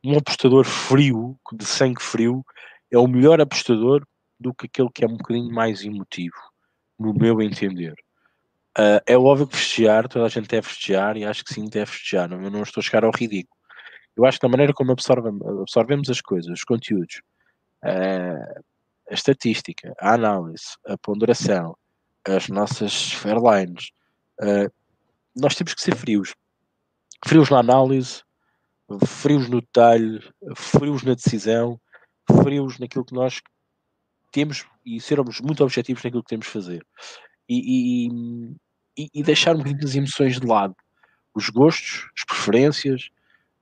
um 0.03 0.16
apostador 0.16 0.64
frio, 0.64 1.38
de 1.53 1.66
sangue 1.66 2.03
frio, 2.03 2.45
é 2.90 2.97
o 2.97 3.07
melhor 3.07 3.40
apostador 3.40 4.07
do 4.40 4.55
que 4.55 4.66
aquele 4.66 4.88
que 4.92 5.05
é 5.05 5.07
um 5.07 5.19
bocadinho 5.19 5.53
mais 5.53 5.85
emotivo, 5.85 6.37
no 6.99 7.12
meu 7.12 7.42
entender. 7.42 7.95
Uh, 8.79 9.01
é 9.07 9.16
óbvio 9.19 9.47
que 9.47 9.57
festejar, 9.57 10.09
toda 10.09 10.27
a 10.27 10.29
gente 10.29 10.49
deve 10.49 10.66
festejar, 10.66 11.16
e 11.16 11.25
acho 11.25 11.45
que 11.45 11.53
sim, 11.53 11.69
deve 11.69 11.90
festejar, 11.90 12.31
eu 12.33 12.51
não 12.51 12.62
estou 12.62 12.81
a 12.81 12.85
chegar 12.85 13.05
ao 13.05 13.11
ridículo. 13.11 13.57
Eu 14.16 14.25
acho 14.25 14.38
que 14.38 14.47
da 14.47 14.51
maneira 14.51 14.73
como 14.73 14.92
absorvemos, 14.92 15.47
absorvemos 15.61 16.09
as 16.09 16.23
coisas, 16.23 16.51
os 16.51 16.64
conteúdos, 16.64 17.21
a 17.83 19.14
estatística, 19.14 19.95
a 20.01 20.14
análise, 20.14 20.64
a 20.87 20.97
ponderação, 20.97 21.77
as 22.27 22.49
nossas 22.49 23.12
fairlines, 23.12 23.91
uh, 24.41 24.73
nós 25.35 25.55
temos 25.55 25.75
que 25.75 25.83
ser 25.83 25.95
frios. 25.95 26.35
Frios 27.27 27.51
na 27.51 27.59
análise, 27.59 28.23
frios 29.07 29.49
no 29.49 29.61
detalhe, 29.61 30.21
frios 30.55 31.03
na 31.03 31.15
decisão, 31.15 31.81
frios 32.43 32.79
naquilo 32.79 33.05
que 33.05 33.15
nós 33.15 33.41
temos 34.33 34.67
e 34.85 35.01
sermos 35.01 35.41
muito 35.41 35.62
objetivos 35.62 36.03
naquilo 36.03 36.23
que 36.23 36.29
temos 36.29 36.47
de 36.47 36.53
fazer. 36.53 36.87
E, 37.49 38.09
e, 38.97 39.09
e 39.15 39.23
deixar 39.23 39.55
um 39.55 39.59
bocadinho 39.59 39.85
as 39.85 39.95
emoções 39.95 40.41
de 40.41 40.47
lado. 40.47 40.75
Os 41.35 41.49
gostos, 41.49 42.09
as 42.17 42.25
preferências, 42.25 43.09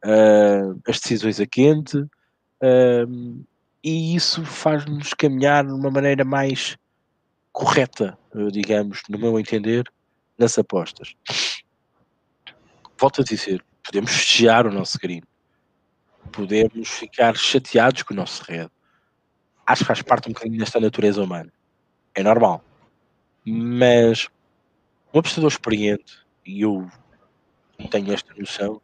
uh, 0.05 0.81
as 0.87 1.01
decisões 1.01 1.41
a 1.41 1.47
quente, 1.47 1.99
uh, 1.99 3.45
e 3.83 4.15
isso 4.15 4.45
faz-nos 4.45 5.13
caminhar 5.13 5.67
de 5.67 5.73
uma 5.73 5.91
maneira 5.91 6.25
mais 6.25 6.77
correta, 7.55 8.19
digamos, 8.51 9.03
no 9.09 9.17
meu 9.17 9.39
entender, 9.39 9.85
nas 10.37 10.59
apostas. 10.59 11.15
Volto 12.99 13.21
a 13.21 13.25
dizer, 13.25 13.65
podemos 13.83 14.11
festejar 14.11 14.67
o 14.67 14.73
nosso 14.73 14.99
green, 14.99 15.23
podemos 16.33 16.89
ficar 16.89 17.37
chateados 17.37 18.03
com 18.03 18.13
o 18.13 18.17
nosso 18.17 18.43
red. 18.43 18.69
Acho 19.65 19.83
que 19.83 19.87
faz 19.87 20.03
parte 20.03 20.29
um 20.29 20.33
bocadinho 20.33 20.59
desta 20.59 20.81
natureza 20.81 21.23
humana. 21.23 21.53
É 22.15 22.25
normal. 22.25 22.63
Mas 23.45 24.29
um 25.13 25.21
apostador 25.21 25.49
experiente, 25.49 26.19
e 26.45 26.63
eu 26.63 26.91
tenho 27.91 28.13
esta 28.13 28.35
noção, 28.35 28.83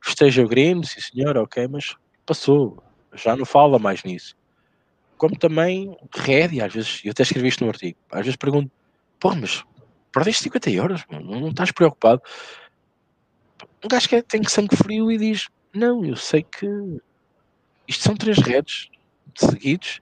festeja 0.00 0.42
o 0.42 0.48
green, 0.48 0.82
sim 0.84 1.00
senhor, 1.00 1.36
ok, 1.36 1.68
mas 1.68 1.94
passou 2.24 2.82
já 3.12 3.36
não 3.36 3.44
fala 3.44 3.78
mais 3.78 4.02
nisso. 4.04 4.35
Como 5.16 5.36
também 5.36 5.96
Red, 6.14 6.60
às 6.60 6.72
vezes, 6.72 7.00
eu 7.04 7.10
até 7.10 7.22
escrevi 7.22 7.48
isto 7.48 7.64
no 7.64 7.70
artigo, 7.70 7.98
às 8.10 8.20
vezes 8.20 8.36
pergunto, 8.36 8.70
pô, 9.18 9.34
mas 9.34 9.64
perdeste 10.12 10.44
50 10.44 10.70
euros, 10.70 11.04
não, 11.10 11.20
não 11.20 11.48
estás 11.48 11.72
preocupado? 11.72 12.22
Um 13.84 13.88
gajo 13.88 14.08
que 14.08 14.16
é, 14.16 14.22
tem 14.22 14.42
sangue 14.44 14.76
frio 14.76 15.10
e 15.10 15.18
diz, 15.18 15.48
não, 15.72 16.04
eu 16.04 16.16
sei 16.16 16.42
que 16.42 16.66
isto 17.86 18.02
são 18.02 18.16
três 18.16 18.38
redes 18.38 18.88
seguidos 19.34 20.00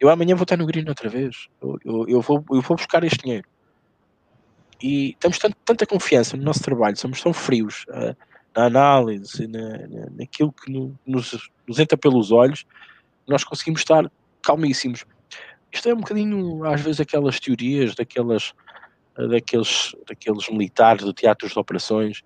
Eu 0.00 0.08
amanhã 0.08 0.34
vou 0.34 0.44
estar 0.44 0.56
no 0.56 0.66
green 0.66 0.88
outra 0.88 1.08
vez. 1.08 1.48
Eu, 1.60 1.78
eu, 1.84 2.08
eu, 2.08 2.20
vou, 2.20 2.44
eu 2.50 2.60
vou 2.62 2.76
buscar 2.76 3.04
este 3.04 3.18
dinheiro. 3.18 3.46
E 4.82 5.14
temos 5.20 5.38
tanto, 5.38 5.56
tanta 5.64 5.86
confiança 5.86 6.36
no 6.36 6.42
nosso 6.42 6.62
trabalho, 6.62 6.96
somos 6.96 7.22
tão 7.22 7.34
frios 7.34 7.84
uh, 7.90 8.16
na 8.56 8.64
análise, 8.64 9.46
na, 9.46 9.86
na, 9.86 10.10
naquilo 10.18 10.52
que 10.52 10.72
no, 10.72 10.98
nos, 11.06 11.50
nos 11.68 11.78
entra 11.78 11.98
pelos 11.98 12.32
olhos, 12.32 12.64
nós 13.28 13.44
conseguimos 13.44 13.82
estar 13.82 14.10
calmíssimos. 14.42 15.04
Isto 15.72 15.88
é 15.88 15.94
um 15.94 15.98
bocadinho, 15.98 16.64
às 16.64 16.80
vezes, 16.80 17.00
aquelas 17.00 17.38
teorias 17.38 17.94
daquelas, 17.94 18.52
daqueles, 19.16 19.94
daqueles 20.06 20.48
militares 20.48 21.04
do 21.04 21.12
teatro 21.12 21.48
de 21.48 21.58
operações. 21.58 22.22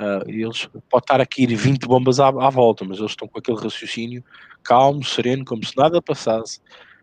Uh, 0.00 0.28
eles 0.28 0.68
pode 0.90 1.04
estar 1.04 1.20
a 1.20 1.26
cair 1.26 1.54
20 1.54 1.86
bombas 1.86 2.18
à, 2.18 2.28
à, 2.28 2.50
volta, 2.50 2.84
mas 2.84 2.98
eles 2.98 3.12
estão 3.12 3.28
com 3.28 3.38
aquele 3.38 3.58
raciocínio 3.58 4.24
calmo, 4.62 5.04
sereno, 5.04 5.44
como 5.44 5.64
se 5.64 5.76
nada 5.76 6.00
passasse, 6.00 6.60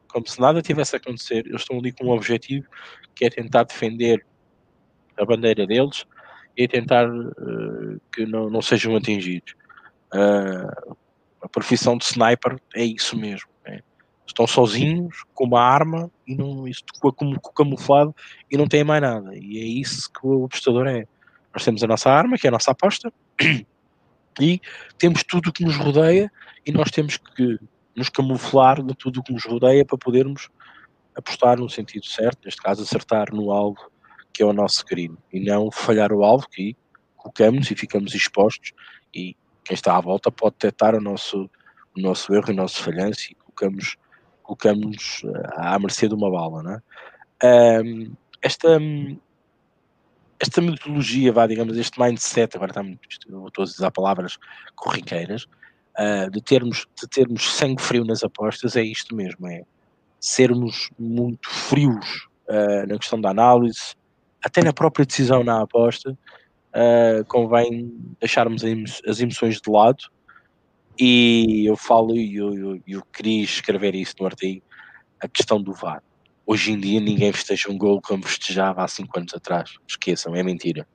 como 0.07 0.27
se 0.27 0.39
nada 0.39 0.61
tivesse 0.61 0.95
a 0.95 0.99
acontecer. 0.99 1.45
Eles 1.45 1.61
estão 1.61 1.77
ali 1.77 1.91
com 1.91 2.05
um 2.05 2.11
objetivo 2.11 2.67
que 3.15 3.25
é 3.25 3.29
tentar 3.29 3.63
defender 3.63 4.25
a 5.17 5.25
bandeira 5.25 5.65
deles 5.65 6.05
e 6.57 6.67
tentar 6.67 7.09
uh, 7.09 8.01
que 8.13 8.25
não, 8.25 8.49
não 8.49 8.61
sejam 8.61 8.95
atingidos. 8.95 9.53
Uh, 10.13 10.97
a 11.41 11.47
profissão 11.47 11.97
de 11.97 12.05
sniper 12.05 12.57
é 12.75 12.83
isso 12.83 13.17
mesmo. 13.17 13.47
Estão 14.29 14.45
sozinhos 14.45 15.23
com 15.33 15.45
uma 15.45 15.61
arma 15.61 16.09
e 16.25 16.35
não, 16.35 16.67
isso, 16.67 16.83
com, 17.01 17.11
com 17.11 17.51
camuflado 17.51 18.15
e 18.49 18.55
não 18.55 18.67
têm 18.67 18.83
mais 18.83 19.01
nada. 19.01 19.35
E 19.35 19.57
é 19.57 19.65
isso 19.65 20.09
que 20.11 20.25
o 20.25 20.45
apostador 20.45 20.87
é. 20.87 21.05
Nós 21.53 21.65
temos 21.65 21.83
a 21.83 21.87
nossa 21.87 22.11
arma, 22.11 22.37
que 22.37 22.45
é 22.45 22.49
a 22.49 22.51
nossa 22.51 22.71
aposta, 22.71 23.11
e 24.39 24.61
temos 24.97 25.23
tudo 25.23 25.49
o 25.49 25.51
que 25.51 25.65
nos 25.65 25.75
rodeia 25.77 26.31
e 26.65 26.71
nós 26.71 26.91
temos 26.91 27.17
que 27.17 27.57
nos 27.95 28.09
camuflar 28.09 28.83
de 28.83 28.93
tudo 28.95 29.19
o 29.19 29.23
que 29.23 29.33
nos 29.33 29.45
rodeia 29.45 29.83
para 29.83 29.97
podermos 29.97 30.49
apostar 31.15 31.59
no 31.59 31.67
sentido 31.67 32.05
certo, 32.05 32.45
neste 32.45 32.61
caso 32.61 32.83
acertar 32.83 33.33
no 33.33 33.51
alvo 33.51 33.91
que 34.31 34.43
é 34.43 34.45
o 34.45 34.53
nosso 34.53 34.85
crime, 34.85 35.17
e 35.33 35.39
não 35.39 35.71
falhar 35.71 36.13
o 36.13 36.23
alvo 36.23 36.47
que 36.47 36.77
colocamos 37.17 37.69
e 37.71 37.75
ficamos 37.75 38.13
expostos 38.13 38.71
e 39.13 39.35
quem 39.65 39.73
está 39.73 39.97
à 39.97 39.99
volta 39.99 40.31
pode 40.31 40.55
detectar 40.59 40.95
o 40.95 41.01
nosso, 41.01 41.49
o 41.97 42.01
nosso 42.01 42.33
erro 42.33 42.45
e 42.49 42.53
o 42.53 42.55
nosso 42.55 42.81
falhanço 42.81 43.31
e 43.31 43.35
colocamos, 43.35 43.97
colocamos 44.49 45.21
eh, 45.23 45.49
à 45.57 45.77
mercê 45.77 46.07
de 46.07 46.15
uma 46.15 46.31
bala, 46.31 46.63
não 46.63 46.73
é? 46.73 47.81
Um, 47.83 48.13
esta, 48.41 48.79
esta 50.39 50.61
metodologia, 50.61 51.31
vá, 51.31 51.45
digamos, 51.45 51.77
este 51.77 51.99
mindset, 51.99 52.55
agora 52.55 52.71
está 52.71 52.81
muito, 52.81 52.99
estou 53.07 53.51
a 53.57 53.63
usar 53.63 53.91
palavras 53.91 54.37
corriqueiras, 54.75 55.43
uh, 55.97 56.29
de, 56.31 56.41
termos, 56.41 56.87
de 56.99 57.07
termos 57.07 57.43
sangue 57.55 57.81
frio 57.81 58.03
nas 58.03 58.23
apostas, 58.23 58.75
é 58.75 58.81
isto 58.81 59.15
mesmo, 59.15 59.47
é 59.47 59.63
sermos 60.19 60.89
muito 60.97 61.47
frios 61.49 62.27
uh, 62.47 62.87
na 62.87 62.97
questão 62.97 63.21
da 63.21 63.29
análise, 63.29 63.95
até 64.43 64.63
na 64.63 64.73
própria 64.73 65.05
decisão 65.05 65.43
na 65.43 65.61
aposta, 65.61 66.11
uh, 66.11 67.23
convém 67.27 67.91
deixarmos 68.19 68.63
as 69.07 69.19
emoções 69.19 69.61
de 69.61 69.69
lado. 69.69 70.03
E 70.99 71.65
eu 71.65 71.77
falo, 71.77 72.15
e 72.17 72.35
eu, 72.35 72.53
eu, 72.53 72.81
eu 72.85 73.01
queria 73.13 73.41
escrever 73.41 73.95
isso 73.95 74.15
no 74.19 74.25
artigo, 74.25 74.61
a 75.21 75.29
questão 75.29 75.61
do 75.61 75.73
VAR. 75.73 76.03
Hoje 76.45 76.73
em 76.73 76.79
dia 76.79 76.99
ninguém 76.99 77.31
festeja 77.31 77.71
um 77.71 77.77
gol 77.77 78.01
como 78.01 78.25
festejava 78.25 78.83
há 78.83 78.87
5 78.87 79.17
anos 79.17 79.33
atrás. 79.33 79.75
Esqueçam, 79.87 80.35
é 80.35 80.43
mentira. 80.43 80.85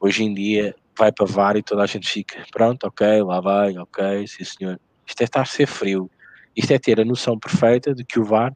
Hoje 0.00 0.24
em 0.24 0.34
dia 0.34 0.74
vai 0.98 1.12
para 1.12 1.26
VAR 1.26 1.56
e 1.56 1.62
toda 1.62 1.82
a 1.82 1.86
gente 1.86 2.08
fica, 2.08 2.44
pronto, 2.50 2.84
ok, 2.84 3.22
lá 3.22 3.40
vai, 3.40 3.78
ok, 3.78 4.26
sim 4.26 4.44
senhor. 4.44 4.80
Isto 5.06 5.20
é 5.20 5.24
estar 5.24 5.42
a 5.42 5.44
ser 5.44 5.66
frio. 5.66 6.10
Isto 6.56 6.72
é 6.72 6.78
ter 6.78 7.00
a 7.00 7.04
noção 7.04 7.38
perfeita 7.38 7.94
de 7.94 8.04
que 8.04 8.18
o 8.18 8.24
VAR 8.24 8.52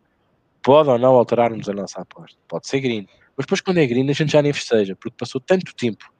pode 0.63 0.89
ou 0.91 0.99
não 0.99 1.15
alterar-nos 1.15 1.69
a 1.69 1.73
nossa 1.73 2.01
aposta. 2.01 2.37
Pode 2.49 2.67
ser 2.67 2.81
green. 2.81 3.07
Mas 3.37 3.47
depois, 3.47 3.61
quando 3.61 3.79
é 3.79 3.87
green, 3.87 4.11
a 4.11 4.13
gente 4.13 4.33
já 4.33 4.43
nem 4.43 4.53
festeja, 4.53 4.97
porque 4.97 5.15
passou 5.17 5.41
tanto 5.41 5.73
tempo 5.77 6.13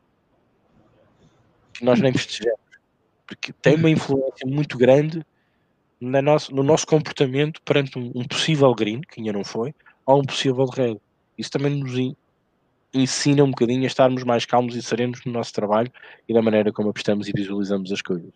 que 1.73 1.85
nós 1.85 2.01
nem 2.01 2.13
festejamos. 2.13 2.66
Porque 3.27 3.53
tem 3.53 3.77
uma 3.77 3.91
influência 3.91 4.47
muito 4.47 4.79
grande 4.79 5.25
no 6.01 6.23
nosso, 6.23 6.55
no 6.55 6.63
nosso 6.63 6.87
comportamento 6.87 7.61
perante 7.63 7.99
um, 7.99 8.13
um, 8.15 8.25
possível 8.25 8.75
green, 8.75 9.01
que 9.01 9.21
ainda 9.21 9.33
não 9.33 9.45
foi, 9.45 9.75
ou 10.05 10.21
um 10.21 10.25
possível 10.25 10.67
red. 10.67 10.99
Isso 11.37 11.51
também 11.51 11.75
nos 11.75 12.17
ensina 12.95 13.45
um 13.45 13.51
bocadinho 13.51 13.83
a 13.83 13.87
estarmos 13.87 14.23
mais 14.25 14.45
calmos 14.45 14.75
e 14.77 14.83
serenos 14.83 15.25
no 15.25 15.33
nosso 15.33 15.53
trabalho 15.53 15.91
e 16.29 16.33
da 16.33 16.41
maneira 16.41 16.73
como 16.73 16.91
apostamos 16.91 17.29
e 17.29 17.33
visualizamos 17.33 17.93
as 17.93 18.01
coisas. 18.01 18.31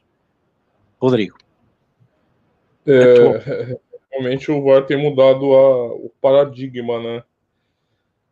Rodrigo. 1.00 1.38
É, 2.86 3.78
realmente 4.10 4.50
o 4.50 4.62
VAR 4.62 4.84
tem 4.84 4.96
mudado 4.96 5.54
a, 5.54 5.94
o 5.94 6.10
paradigma, 6.20 7.00
né? 7.00 7.24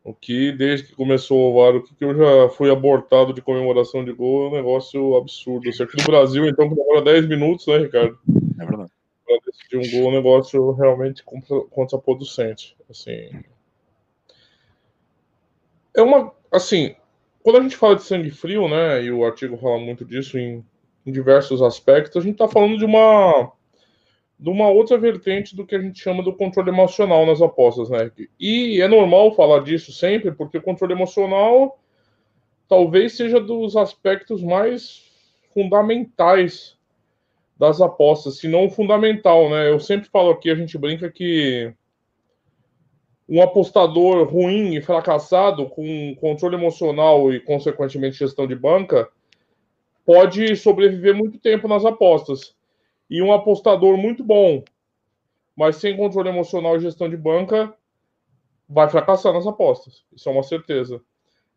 O 0.08 0.14
que, 0.14 0.52
desde 0.52 0.86
que 0.86 0.94
começou 0.94 1.52
o 1.52 1.54
VAR, 1.54 1.76
o 1.76 1.82
que 1.82 2.02
eu 2.02 2.16
já 2.16 2.48
fui 2.48 2.70
abortado 2.70 3.34
de 3.34 3.42
comemoração 3.42 4.02
de 4.02 4.10
gol 4.10 4.46
é 4.46 4.48
um 4.48 4.56
negócio 4.56 5.16
absurdo. 5.16 5.70
Se 5.70 5.82
aqui 5.82 5.98
no 5.98 6.04
Brasil, 6.04 6.46
então, 6.46 6.66
demora 6.66 7.02
10 7.02 7.28
minutos, 7.28 7.66
né, 7.66 7.76
Ricardo? 7.76 8.18
É 8.58 8.64
verdade. 8.64 8.90
Para 9.26 9.38
decidir 9.44 9.76
um 9.76 10.00
gol, 10.00 10.08
é 10.08 10.12
um 10.12 10.16
negócio 10.16 10.72
realmente 10.72 11.22
contraproducente. 11.68 12.74
Assim. 12.88 13.28
É 15.94 16.00
uma. 16.00 16.32
Assim, 16.50 16.96
quando 17.42 17.58
a 17.58 17.62
gente 17.62 17.76
fala 17.76 17.96
de 17.96 18.02
sangue 18.02 18.30
frio, 18.30 18.66
né, 18.66 19.02
e 19.02 19.10
o 19.10 19.26
artigo 19.26 19.58
fala 19.58 19.78
muito 19.78 20.06
disso 20.06 20.38
em, 20.38 20.64
em 21.04 21.12
diversos 21.12 21.60
aspectos, 21.60 22.16
a 22.16 22.24
gente 22.24 22.32
está 22.32 22.48
falando 22.48 22.78
de 22.78 22.84
uma 22.86 23.52
de 24.38 24.48
uma 24.48 24.68
outra 24.68 24.96
vertente 24.96 25.56
do 25.56 25.66
que 25.66 25.74
a 25.74 25.80
gente 25.80 26.00
chama 26.00 26.22
do 26.22 26.32
controle 26.32 26.70
emocional 26.70 27.26
nas 27.26 27.42
apostas, 27.42 27.90
né? 27.90 28.10
E 28.38 28.80
é 28.80 28.86
normal 28.86 29.34
falar 29.34 29.60
disso 29.60 29.92
sempre, 29.92 30.30
porque 30.30 30.58
o 30.58 30.62
controle 30.62 30.92
emocional 30.92 31.78
talvez 32.68 33.16
seja 33.16 33.40
dos 33.40 33.76
aspectos 33.76 34.42
mais 34.42 35.02
fundamentais 35.52 36.76
das 37.58 37.80
apostas, 37.80 38.38
se 38.38 38.46
não 38.46 38.70
fundamental, 38.70 39.50
né? 39.50 39.70
Eu 39.70 39.80
sempre 39.80 40.08
falo 40.08 40.30
aqui, 40.30 40.50
a 40.50 40.54
gente 40.54 40.78
brinca 40.78 41.10
que 41.10 41.74
um 43.28 43.42
apostador 43.42 44.26
ruim 44.28 44.76
e 44.76 44.80
fracassado 44.80 45.66
com 45.66 46.14
controle 46.20 46.54
emocional 46.54 47.32
e 47.32 47.40
consequentemente 47.40 48.18
gestão 48.18 48.46
de 48.46 48.54
banca 48.54 49.08
pode 50.06 50.54
sobreviver 50.54 51.14
muito 51.14 51.38
tempo 51.38 51.66
nas 51.66 51.84
apostas 51.84 52.56
e 53.08 53.22
um 53.22 53.32
apostador 53.32 53.96
muito 53.96 54.22
bom, 54.22 54.62
mas 55.56 55.76
sem 55.76 55.96
controle 55.96 56.28
emocional 56.28 56.76
e 56.76 56.80
gestão 56.80 57.08
de 57.08 57.16
banca, 57.16 57.74
vai 58.68 58.88
fracassar 58.88 59.32
nas 59.32 59.46
apostas. 59.46 60.04
Isso 60.14 60.28
é 60.28 60.32
uma 60.32 60.42
certeza. 60.42 61.00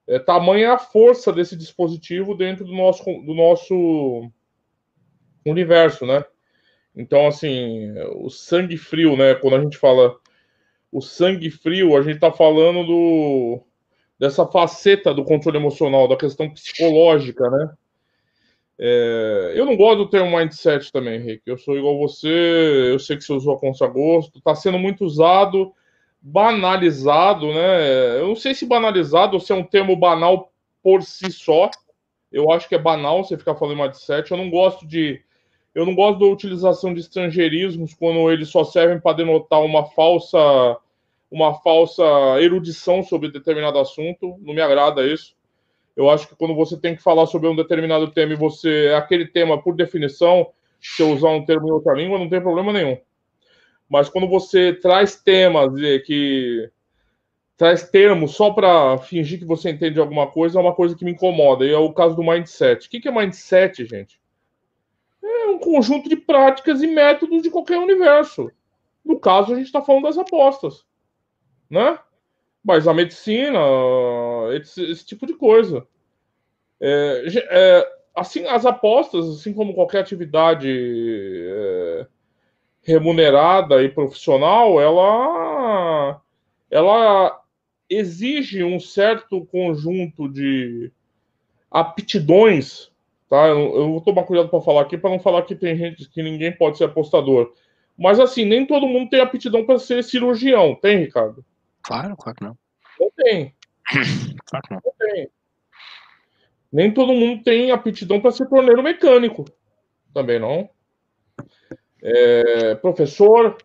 É 0.07 0.17
tamanha 0.17 0.73
a 0.73 0.79
força 0.79 1.31
desse 1.31 1.55
dispositivo 1.55 2.35
dentro 2.35 2.65
do 2.65 2.73
nosso, 2.73 3.03
do 3.03 3.33
nosso 3.33 4.31
universo, 5.45 6.05
né? 6.05 6.23
Então, 6.95 7.27
assim, 7.27 7.93
o 8.15 8.29
sangue 8.29 8.77
frio, 8.77 9.15
né? 9.15 9.35
Quando 9.35 9.55
a 9.57 9.61
gente 9.61 9.77
fala 9.77 10.15
o 10.91 11.01
sangue 11.01 11.49
frio, 11.49 11.95
a 11.95 12.01
gente 12.01 12.19
tá 12.19 12.31
falando 12.31 12.85
do 12.85 13.61
dessa 14.19 14.45
faceta 14.45 15.13
do 15.15 15.23
controle 15.23 15.57
emocional, 15.57 16.07
da 16.07 16.15
questão 16.15 16.47
psicológica, 16.47 17.49
né? 17.49 17.73
É, 18.83 19.53
eu 19.55 19.63
não 19.63 19.77
gosto 19.77 19.99
do 19.99 20.09
termo 20.09 20.35
mindset 20.35 20.91
também, 20.91 21.21
Henrique. 21.21 21.43
Eu 21.45 21.55
sou 21.55 21.77
igual 21.77 21.99
você, 21.99 22.89
eu 22.91 22.97
sei 22.97 23.15
que 23.15 23.23
você 23.23 23.31
usou 23.31 23.53
a 23.53 23.59
contra-gosto. 23.59 24.39
Está 24.39 24.55
sendo 24.55 24.79
muito 24.79 25.05
usado, 25.05 25.71
banalizado, 26.19 27.53
né? 27.53 28.19
Eu 28.19 28.29
não 28.29 28.35
sei 28.35 28.55
se 28.55 28.65
banalizado 28.65 29.35
ou 29.35 29.39
se 29.39 29.51
é 29.51 29.55
um 29.55 29.63
termo 29.63 29.95
banal 29.95 30.51
por 30.81 31.03
si 31.03 31.31
só. 31.31 31.69
Eu 32.31 32.51
acho 32.51 32.67
que 32.67 32.73
é 32.73 32.79
banal 32.79 33.23
você 33.23 33.37
ficar 33.37 33.55
falando 33.55 33.77
mindset. 33.77 34.31
Eu 34.31 34.37
não 34.37 34.49
gosto 34.49 34.87
de. 34.87 35.21
Eu 35.75 35.85
não 35.85 35.93
gosto 35.93 36.19
da 36.19 36.25
utilização 36.25 36.91
de 36.91 37.01
estrangeirismos 37.01 37.93
quando 37.93 38.31
eles 38.31 38.49
só 38.49 38.63
servem 38.63 38.99
para 38.99 39.17
denotar 39.17 39.61
uma 39.61 39.85
falsa 39.85 40.39
uma 41.29 41.53
falsa 41.61 42.03
erudição 42.41 43.03
sobre 43.03 43.31
determinado 43.31 43.77
assunto. 43.77 44.35
Não 44.41 44.55
me 44.55 44.61
agrada 44.61 45.05
isso. 45.05 45.35
Eu 46.01 46.09
acho 46.09 46.27
que 46.27 46.35
quando 46.35 46.55
você 46.55 46.77
tem 46.77 46.95
que 46.95 47.01
falar 47.01 47.25
sobre 47.27 47.47
um 47.47 47.55
determinado 47.55 48.11
tema 48.11 48.33
e 48.33 48.37
você 48.37 48.87
é 48.87 48.95
aquele 48.95 49.27
tema 49.27 49.61
por 49.61 49.75
definição, 49.75 50.51
se 50.79 51.01
eu 51.01 51.11
usar 51.11 51.29
um 51.29 51.45
termo 51.45 51.67
em 51.67 51.71
outra 51.71 51.93
língua, 51.93 52.17
não 52.17 52.29
tem 52.29 52.41
problema 52.41 52.73
nenhum. 52.73 52.97
Mas 53.87 54.09
quando 54.09 54.27
você 54.27 54.73
traz 54.73 55.15
temas 55.15 55.73
que 56.05 56.71
traz 57.57 57.87
termos 57.87 58.31
só 58.31 58.51
para 58.51 58.97
fingir 58.97 59.37
que 59.37 59.45
você 59.45 59.69
entende 59.69 59.99
alguma 59.99 60.25
coisa, 60.25 60.57
é 60.57 60.61
uma 60.61 60.73
coisa 60.73 60.95
que 60.95 61.05
me 61.05 61.11
incomoda. 61.11 61.63
E 61.63 61.71
é 61.71 61.77
o 61.77 61.93
caso 61.93 62.15
do 62.15 62.23
mindset. 62.23 62.87
O 62.87 62.89
que 62.89 63.07
é 63.07 63.11
mindset, 63.11 63.85
gente? 63.85 64.19
É 65.23 65.45
um 65.45 65.59
conjunto 65.59 66.09
de 66.09 66.15
práticas 66.15 66.81
e 66.81 66.87
métodos 66.87 67.43
de 67.43 67.51
qualquer 67.51 67.77
universo. 67.77 68.49
No 69.05 69.19
caso, 69.19 69.53
a 69.53 69.55
gente 69.55 69.67
está 69.67 69.81
falando 69.81 70.03
das 70.03 70.17
apostas, 70.17 70.83
né? 71.69 71.99
Mas 72.63 72.87
a 72.87 72.93
medicina, 72.93 73.59
esse, 74.53 74.83
esse 74.91 75.05
tipo 75.05 75.25
de 75.25 75.33
coisa. 75.33 75.85
É, 76.79 77.25
é, 77.49 77.87
assim, 78.15 78.45
as 78.45 78.65
apostas, 78.65 79.27
assim 79.27 79.53
como 79.53 79.73
qualquer 79.73 79.99
atividade 79.99 80.69
é, 80.69 82.07
remunerada 82.81 83.81
e 83.83 83.89
profissional, 83.89 84.79
ela, 84.79 86.21
ela 86.69 87.41
exige 87.89 88.63
um 88.63 88.79
certo 88.79 89.45
conjunto 89.45 90.29
de 90.29 90.91
aptidões, 91.69 92.91
tá? 93.29 93.47
Eu, 93.47 93.75
eu 93.75 93.91
vou 93.91 94.01
tomar 94.01 94.23
cuidado 94.23 94.49
para 94.49 94.61
falar 94.61 94.81
aqui, 94.81 94.97
para 94.97 95.09
não 95.09 95.19
falar 95.19 95.43
que 95.43 95.55
tem 95.55 95.75
gente 95.75 96.09
que 96.09 96.21
ninguém 96.21 96.51
pode 96.51 96.77
ser 96.77 96.85
apostador. 96.85 97.53
Mas 97.97 98.19
assim, 98.19 98.45
nem 98.45 98.65
todo 98.65 98.87
mundo 98.87 99.09
tem 99.09 99.21
aptidão 99.21 99.65
para 99.65 99.77
ser 99.77 100.03
cirurgião, 100.03 100.75
tem, 100.75 100.97
Ricardo? 100.99 101.45
Claro, 101.83 102.15
claro 102.17 102.37
que 102.37 102.43
não. 102.43 102.57
Não 102.99 103.11
tem. 103.15 103.55
Claro 104.45 104.67
que 104.67 104.73
não. 104.73 104.81
Não 104.85 104.93
tem. 104.97 105.29
Nem 106.71 106.93
todo 106.93 107.13
mundo 107.13 107.43
tem 107.43 107.71
aptidão 107.71 108.21
para 108.21 108.31
ser 108.31 108.47
torneiro 108.47 108.81
mecânico. 108.81 109.45
Também 110.13 110.39
não. 110.39 110.69
É, 112.01 112.75
professor, 112.75 113.57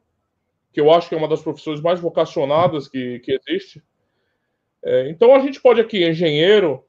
que 0.72 0.80
eu 0.80 0.92
acho 0.92 1.08
que 1.08 1.14
é 1.14 1.18
uma 1.18 1.28
das 1.28 1.40
profissões 1.40 1.80
mais 1.80 2.00
vocacionadas 2.00 2.88
que, 2.88 3.20
que 3.20 3.32
existe. 3.32 3.82
É, 4.84 5.08
então 5.08 5.34
a 5.34 5.40
gente 5.40 5.60
pode 5.60 5.80
aqui, 5.80 6.06
engenheiro, 6.06 6.84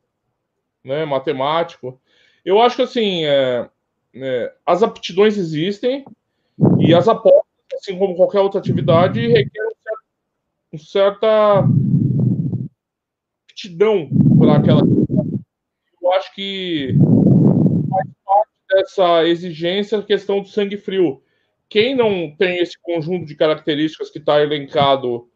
né, 0.83 1.05
matemático. 1.05 1.99
Eu 2.43 2.61
acho 2.61 2.75
que 2.75 2.81
assim, 2.81 3.25
é, 3.25 3.69
é 4.15 4.53
as 4.65 4.83
aptidões 4.83 5.37
existem 5.37 6.05
e 6.79 6.93
as 6.93 7.07
apostas, 7.07 7.43
assim 7.75 7.97
como 7.97 8.15
qualquer 8.15 8.39
outra 8.39 8.59
atividade, 8.59 9.27
requerem 9.27 9.66
uma 10.71 10.79
certa 10.79 11.63
aptidão 13.49 14.09
para 14.37 14.57
aquela. 14.57 14.81
Eu 16.01 16.11
acho 16.13 16.33
que 16.35 16.95
faz 17.89 18.07
parte 18.25 18.51
dessa 18.69 19.27
exigência 19.27 19.97
a 19.97 20.03
questão 20.03 20.41
do 20.41 20.47
sangue 20.47 20.77
frio. 20.77 21.21
Quem 21.69 21.95
não 21.95 22.33
tem 22.37 22.59
esse 22.59 22.79
conjunto 22.81 23.25
de 23.25 23.35
características 23.35 24.09
que 24.09 24.19
está 24.19 24.41
elencado 24.41 25.29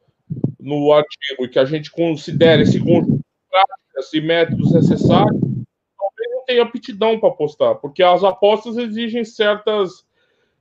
no 0.60 0.94
artigo 0.94 1.44
e 1.44 1.50
que 1.50 1.60
a 1.60 1.66
gente 1.66 1.92
considera 1.92 2.62
esse 2.62 2.80
conjunto 2.80 3.18
de 3.18 3.24
práticas 3.50 4.14
e 4.14 4.22
métodos 4.22 4.74
necessários, 4.74 5.42
talvez 5.42 6.32
não 6.32 6.46
tenha 6.46 6.64
aptidão 6.64 7.20
para 7.20 7.30
apostar, 7.30 7.76
porque 7.76 8.02
as 8.02 8.24
apostas 8.24 8.78
exigem 8.78 9.26
certas, 9.26 10.06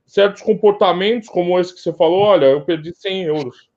certos 0.04 0.42
comportamentos, 0.42 1.28
como 1.28 1.58
esse 1.58 1.74
que 1.74 1.80
você 1.80 1.92
falou, 1.92 2.20
olha, 2.20 2.46
eu 2.46 2.64
perdi 2.64 2.92
100 2.94 3.22
euros. 3.24 3.69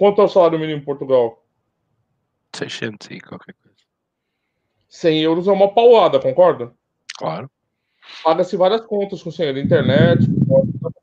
Quanto 0.00 0.22
é 0.22 0.24
o 0.24 0.28
salário 0.28 0.58
mínimo 0.58 0.80
em 0.80 0.82
Portugal? 0.82 1.44
600 2.56 3.10
e 3.10 3.20
qualquer 3.20 3.54
coisa. 3.62 3.76
100 4.88 5.20
euros 5.20 5.46
é 5.46 5.52
uma 5.52 5.74
paulada, 5.74 6.18
concorda? 6.18 6.72
Claro. 7.18 7.50
Paga-se 8.24 8.56
várias 8.56 8.80
contas 8.80 9.22
com 9.22 9.30
100 9.30 9.46
euros. 9.48 9.62
Internet, 9.62 10.26
pode 10.48 10.72
fazer 10.78 10.96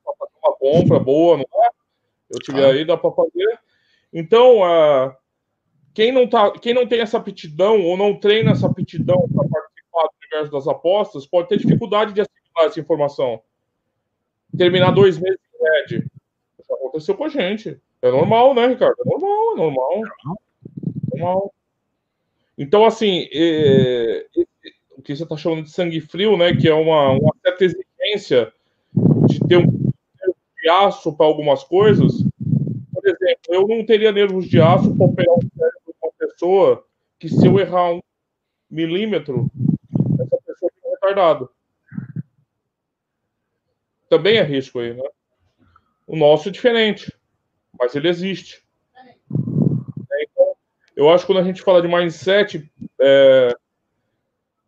uma 0.44 0.56
compra 0.58 1.00
boa, 1.00 1.38
não 1.38 1.44
é? 1.44 1.70
Eu 2.32 2.40
tive 2.40 2.66
aí, 2.66 2.84
dá 2.84 2.98
para 2.98 3.12
fazer. 3.12 3.60
Então, 4.12 4.62
uh, 4.62 5.16
quem, 5.94 6.12
não 6.12 6.28
tá, 6.28 6.52
quem 6.54 6.74
não 6.74 6.88
tem 6.88 7.00
essa 7.00 7.20
aptidão 7.20 7.80
ou 7.80 7.96
não 7.96 8.20
treina 8.20 8.50
essa 8.50 8.66
aptidão 8.66 9.30
para 9.30 9.48
participar 9.48 10.08
do 10.08 10.18
universo 10.24 10.52
das 10.52 10.68
apostas 10.68 11.28
pode 11.28 11.50
ter 11.50 11.60
dificuldade 11.60 12.14
de 12.14 12.22
assimilar 12.22 12.66
essa 12.66 12.80
informação. 12.80 13.44
Terminar 14.58 14.90
dois 14.90 15.20
meses 15.20 15.40
em 15.54 15.64
média. 15.64 16.12
Isso 16.60 16.74
aconteceu 16.74 17.14
com 17.14 17.26
a 17.26 17.30
gente. 17.30 17.80
É 18.02 18.12
normal, 18.12 18.54
né, 18.54 18.68
Ricardo? 18.68 18.96
É 19.06 19.10
normal, 19.10 19.54
é 19.54 19.56
normal. 19.58 20.04
É 21.14 21.20
normal. 21.20 21.54
Então, 22.58 22.86
assim, 22.86 23.28
é, 23.34 24.26
o 24.92 25.02
que 25.02 25.16
você 25.16 25.24
está 25.24 25.38
chamando 25.38 25.64
de 25.64 25.72
sangue 25.72 26.02
frio, 26.02 26.38
né, 26.38 26.56
que 26.56 26.68
é 26.68 26.74
uma, 26.74 27.12
uma 27.12 27.34
certa 27.44 27.66
exigência 27.66 28.52
de 29.28 29.40
ter 29.48 29.58
um 29.58 29.88
de 30.68 30.70
aço 30.70 31.16
para 31.16 31.26
algumas 31.26 31.64
coisas. 31.64 32.24
Por 32.94 33.06
exemplo, 33.06 33.42
eu 33.50 33.68
não 33.68 33.86
teria 33.86 34.12
nervos 34.12 34.50
de 34.50 34.60
aço 34.60 34.94
para 34.96 35.06
operar 35.06 35.36
um 35.36 35.42
cérebro 35.58 35.82
de 35.86 35.94
uma 36.04 36.12
pessoa 36.18 36.86
que, 37.20 37.30
se 37.30 37.46
eu 37.46 37.60
errar 37.60 37.94
um 37.94 38.02
milímetro, 38.70 39.50
essa 40.20 40.38
pessoa 40.46 40.72
fica 40.76 40.90
retardado. 40.90 41.50
Também 44.10 44.38
é 44.38 44.44
risco 44.44 44.80
aí, 44.80 44.94
né? 44.94 45.04
O 46.06 46.16
nosso 46.16 46.50
é 46.50 46.52
diferente, 46.52 47.14
mas 47.80 47.96
ele 47.96 48.08
existe. 48.08 48.64
É, 48.96 50.24
então, 50.24 50.54
eu 50.96 51.10
acho 51.10 51.26
que 51.26 51.34
quando 51.34 51.44
a 51.44 51.48
gente 51.48 51.62
fala 51.62 51.82
de 51.82 51.88
mindset, 51.88 52.70
é, 53.00 53.50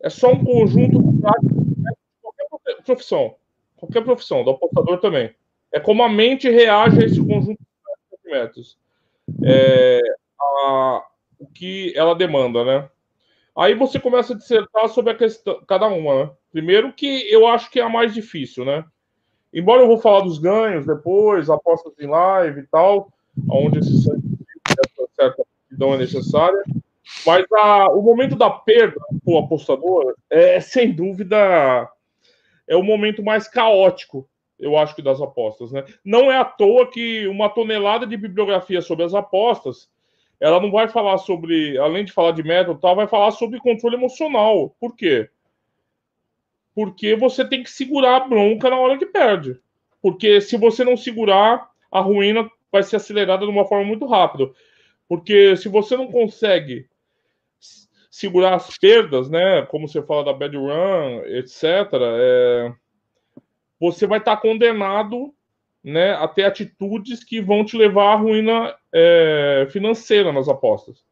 é 0.00 0.10
só 0.10 0.32
um 0.32 0.44
conjunto 0.44 1.00
de 1.02 1.10
de 1.10 2.48
qualquer 2.48 2.82
profissão. 2.84 3.36
Qualquer 3.76 4.04
profissão, 4.04 4.44
do 4.44 4.50
apostador 4.50 4.98
também. 4.98 5.34
É 5.72 5.80
como 5.80 6.02
a 6.02 6.08
mente 6.08 6.48
reage 6.50 7.00
a 7.00 7.06
esse 7.06 7.18
conjunto 7.18 7.58
de 7.58 8.16
sentimentos. 8.16 8.78
É, 9.44 10.00
a, 10.40 11.06
o 11.38 11.46
que 11.46 11.92
ela 11.96 12.14
demanda, 12.14 12.64
né? 12.64 12.90
Aí 13.56 13.74
você 13.74 13.98
começa 13.98 14.32
a 14.32 14.36
dissertar 14.36 14.88
sobre 14.88 15.12
a 15.12 15.16
questão, 15.16 15.62
cada 15.66 15.86
uma, 15.86 16.24
né? 16.24 16.30
Primeiro 16.52 16.92
que 16.92 17.30
eu 17.30 17.46
acho 17.46 17.70
que 17.70 17.80
é 17.80 17.82
a 17.82 17.88
mais 17.88 18.12
difícil, 18.12 18.64
né? 18.64 18.84
Embora 19.52 19.82
eu 19.82 19.86
vou 19.86 19.98
falar 19.98 20.20
dos 20.20 20.38
ganhos 20.38 20.86
depois, 20.86 21.50
apostas 21.50 21.92
em 21.98 22.06
live 22.06 22.60
e 22.60 22.66
tal, 22.66 23.12
onde 23.50 23.78
essa 23.78 24.16
certa 25.14 25.42
aptidão 25.42 25.94
é 25.94 25.98
necessária, 25.98 26.62
mas 27.26 27.44
a, 27.52 27.90
o 27.90 28.02
momento 28.02 28.36
da 28.36 28.50
perda 28.50 29.00
para 29.24 29.34
o 29.34 29.38
apostador 29.38 30.14
é, 30.30 30.60
sem 30.60 30.92
dúvida, 30.92 31.90
é 32.68 32.76
o 32.76 32.82
momento 32.82 33.22
mais 33.22 33.48
caótico 33.48 34.28
eu 34.60 34.76
acho 34.76 34.94
que 34.94 35.02
das 35.02 35.20
apostas, 35.20 35.72
né? 35.72 35.84
Não 36.04 36.30
é 36.30 36.38
à 36.38 36.44
toa 36.44 36.88
que 36.88 37.26
uma 37.26 37.48
tonelada 37.48 38.06
de 38.06 38.16
bibliografia 38.16 38.82
sobre 38.82 39.04
as 39.04 39.14
apostas, 39.14 39.88
ela 40.38 40.60
não 40.60 40.70
vai 40.70 40.86
falar 40.86 41.18
sobre, 41.18 41.78
além 41.78 42.04
de 42.04 42.12
falar 42.12 42.32
de 42.32 42.42
método, 42.42 42.78
tal, 42.78 42.94
vai 42.94 43.06
falar 43.06 43.30
sobre 43.30 43.58
controle 43.58 43.96
emocional. 43.96 44.74
Por 44.78 44.94
quê? 44.94 45.30
Porque 46.74 47.16
você 47.16 47.44
tem 47.44 47.62
que 47.62 47.70
segurar 47.70 48.16
a 48.16 48.28
bronca 48.28 48.70
na 48.70 48.76
hora 48.76 48.98
que 48.98 49.06
perde. 49.06 49.58
Porque 50.00 50.40
se 50.40 50.56
você 50.56 50.84
não 50.84 50.96
segurar, 50.96 51.70
a 51.90 52.00
ruína 52.00 52.50
vai 52.70 52.82
ser 52.82 52.96
acelerada 52.96 53.44
de 53.44 53.50
uma 53.50 53.64
forma 53.64 53.84
muito 53.84 54.06
rápida. 54.06 54.50
Porque 55.08 55.56
se 55.56 55.68
você 55.68 55.96
não 55.96 56.10
consegue 56.10 56.88
segurar 58.10 58.54
as 58.54 58.76
perdas, 58.78 59.30
né, 59.30 59.62
como 59.62 59.88
você 59.88 60.02
fala 60.02 60.24
da 60.24 60.32
bad 60.32 60.56
run, 60.56 61.22
etc., 61.26 61.64
é, 61.94 62.72
você 63.78 64.06
vai 64.06 64.18
estar 64.18 64.36
condenado 64.36 65.34
né, 65.82 66.12
a 66.12 66.28
ter 66.28 66.44
atitudes 66.44 67.24
que 67.24 67.40
vão 67.40 67.64
te 67.64 67.76
levar 67.76 68.12
à 68.12 68.16
ruína 68.16 68.74
é, 68.92 69.66
financeira 69.70 70.32
nas 70.32 70.48
apostas. 70.48 71.04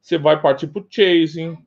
Você 0.00 0.16
vai 0.16 0.40
partir 0.40 0.68
para 0.68 0.82
o 0.82 0.86
chasing, 0.88 1.58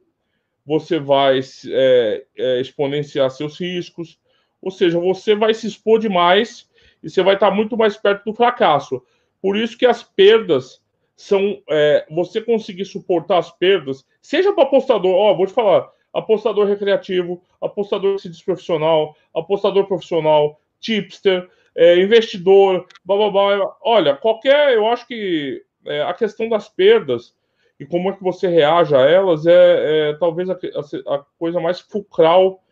você 0.65 0.99
vai 0.99 1.39
é, 1.67 2.25
é, 2.37 2.61
exponenciar 2.61 3.29
seus 3.29 3.59
riscos, 3.59 4.19
ou 4.61 4.71
seja, 4.71 4.99
você 4.99 5.35
vai 5.35 5.53
se 5.53 5.67
expor 5.67 5.99
demais 5.99 6.69
e 7.01 7.09
você 7.09 7.23
vai 7.23 7.33
estar 7.33 7.51
muito 7.51 7.75
mais 7.75 7.97
perto 7.97 8.25
do 8.25 8.33
fracasso. 8.33 9.01
Por 9.41 9.57
isso 9.57 9.77
que 9.77 9.85
as 9.85 10.03
perdas 10.03 10.81
são 11.15 11.61
é, 11.69 12.05
você 12.09 12.41
conseguir 12.41 12.85
suportar 12.85 13.39
as 13.39 13.51
perdas, 13.51 14.05
seja 14.21 14.53
para 14.53 14.63
apostador, 14.63 15.13
ó, 15.13 15.35
vou 15.35 15.47
te 15.47 15.53
falar, 15.53 15.89
apostador 16.13 16.67
recreativo, 16.67 17.41
apostador 17.61 18.17
profissional, 18.45 19.15
apostador 19.33 19.87
profissional, 19.87 20.59
tipster, 20.79 21.49
é, 21.75 21.97
investidor, 21.99 22.87
blá, 23.05 23.17
blá, 23.17 23.29
blá. 23.29 23.77
Olha, 23.81 24.15
qualquer, 24.15 24.73
eu 24.73 24.87
acho 24.87 25.07
que 25.07 25.63
é, 25.85 26.01
a 26.01 26.13
questão 26.13 26.49
das 26.49 26.67
perdas 26.69 27.33
e 27.81 27.85
como 27.87 28.11
é 28.11 28.13
que 28.13 28.21
você 28.21 28.47
reage 28.47 28.95
a 28.95 28.99
elas 28.99 29.47
é, 29.47 30.09
é 30.09 30.13
talvez 30.13 30.47
a, 30.51 30.53
a, 30.53 31.15
a, 31.15 31.25
coisa 31.39 31.59
mais 31.59 31.79
fulcral 31.79 32.63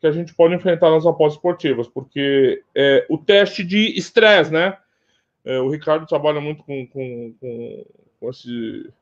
que 0.00 0.06
a 0.06 0.10
gente 0.10 0.34
pode 0.34 0.52
enfrentar 0.52 0.90
nas 0.90 1.06
apostas 1.06 1.34
esportivas, 1.34 1.86
porque 1.86 2.60
é, 2.74 3.06
o 3.08 3.16
teste 3.16 3.62
de 3.62 3.96
estresse, 3.96 4.52
né? 4.52 4.76
É, 5.44 5.60
o 5.60 5.70
Ricardo 5.70 6.06
trabalha 6.06 6.40
muito 6.40 6.64
com, 6.64 6.84
com, 6.88 7.34
com, 7.40 7.84
com 8.18 8.30
esse 8.30 8.92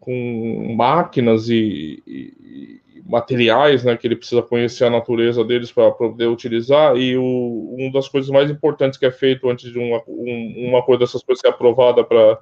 com 0.00 0.74
máquinas 0.74 1.50
e, 1.50 2.02
e, 2.06 2.80
e, 2.96 3.02
materiais, 3.04 3.84
né, 3.84 3.94
que 3.94 4.06
ele 4.06 4.16
precisa 4.16 4.40
conhecer 4.40 4.84
a 4.86 4.90
natureza 4.90 5.44
deles 5.44 5.70
para 5.70 5.90
poder 5.90 6.28
utilizar. 6.28 6.96
E 6.96 7.14
o, 7.14 7.74
uma 7.78 7.92
das 7.92 8.08
coisas 8.08 8.30
mais 8.30 8.50
importantes 8.50 8.98
que 8.98 9.04
é 9.04 9.10
feito 9.10 9.50
antes 9.50 9.70
de 9.70 9.78
uma, 9.78 10.02
um, 10.08 10.68
uma 10.68 10.82
coisa 10.82 11.00
dessas 11.00 11.22
coisas 11.22 11.42
ser 11.42 11.48
aprovada 11.48 12.02
para 12.02 12.38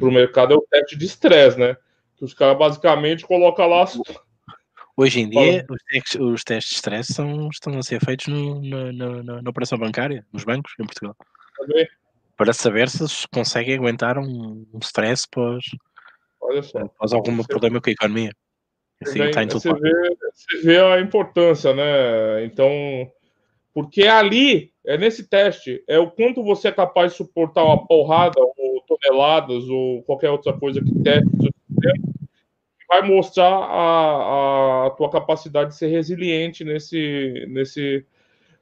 o 0.00 0.10
mercado 0.10 0.54
é 0.54 0.56
o 0.56 0.66
teste 0.70 0.96
de 0.96 1.06
estresse, 1.06 1.58
né? 1.58 1.76
Que 2.16 2.24
os 2.24 2.34
caras 2.34 2.58
basicamente 2.58 3.26
colocam 3.26 3.66
lá. 3.66 3.84
Hoje 4.96 5.20
em 5.20 5.30
dia, 5.30 5.64
os 5.68 5.82
testes, 5.84 6.20
os 6.20 6.44
testes 6.44 6.70
de 6.70 6.76
estresse 6.76 7.14
são, 7.14 7.48
estão 7.48 7.78
a 7.78 7.82
ser 7.82 8.04
feitos 8.04 8.26
no, 8.26 8.60
no, 8.60 8.92
no, 8.92 9.42
na 9.42 9.50
operação 9.50 9.78
bancária, 9.78 10.26
nos 10.32 10.44
bancos, 10.44 10.72
em 10.78 10.84
Portugal. 10.84 11.16
Okay. 11.60 11.88
Para 12.36 12.52
saber 12.52 12.88
se 12.88 13.06
conseguem 13.32 13.74
aguentar 13.74 14.18
um, 14.18 14.66
um 14.72 14.78
stress 14.82 15.26
pós. 15.30 15.64
Faz 16.98 17.12
algum 17.12 17.36
você 17.36 17.48
problema 17.48 17.80
com 17.80 17.88
a 17.88 17.92
economia. 17.92 18.32
Assim, 19.02 19.18
tá 19.30 19.44
você, 19.44 19.72
vê, 19.72 20.16
você 20.34 20.62
vê 20.62 20.78
a 20.78 21.00
importância, 21.00 21.72
né? 21.72 22.44
Então, 22.44 22.70
Porque 23.72 24.02
ali, 24.02 24.72
é 24.84 24.98
nesse 24.98 25.28
teste, 25.28 25.82
é 25.86 25.98
o 25.98 26.10
quanto 26.10 26.42
você 26.42 26.68
é 26.68 26.72
capaz 26.72 27.12
de 27.12 27.18
suportar 27.18 27.64
uma 27.64 27.86
porrada, 27.86 28.40
ou 28.40 28.69
toneladas, 28.98 29.68
ou 29.68 30.02
qualquer 30.02 30.30
outra 30.30 30.52
coisa 30.52 30.82
que 30.82 31.02
teste 31.02 31.50
vai 32.90 33.02
mostrar 33.02 33.46
a, 33.46 34.86
a 34.86 34.90
tua 34.90 35.08
capacidade 35.08 35.70
de 35.70 35.76
ser 35.76 35.86
resiliente 35.86 36.64
nesse, 36.64 37.46
nesse. 37.48 38.04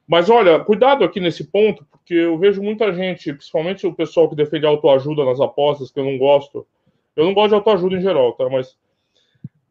Mas 0.07 0.29
olha, 0.29 0.59
cuidado 0.59 1.03
aqui 1.03 1.19
nesse 1.19 1.45
ponto, 1.45 1.83
porque 1.89 2.13
eu 2.13 2.37
vejo 2.37 2.61
muita 2.61 2.93
gente, 2.93 3.33
principalmente 3.33 3.87
o 3.87 3.93
pessoal 3.93 4.29
que 4.29 4.35
defende 4.35 4.67
autoajuda 4.67 5.25
nas 5.25 5.41
apostas, 5.41 5.89
que 5.89 5.99
eu 5.99 6.05
não 6.05 6.17
gosto. 6.19 6.67
Eu 7.15 7.25
não 7.25 7.33
gosto 7.33 7.49
de 7.49 7.55
autoajuda 7.55 7.95
em 7.95 8.01
geral, 8.01 8.33
tá? 8.33 8.47
Mas. 8.47 8.77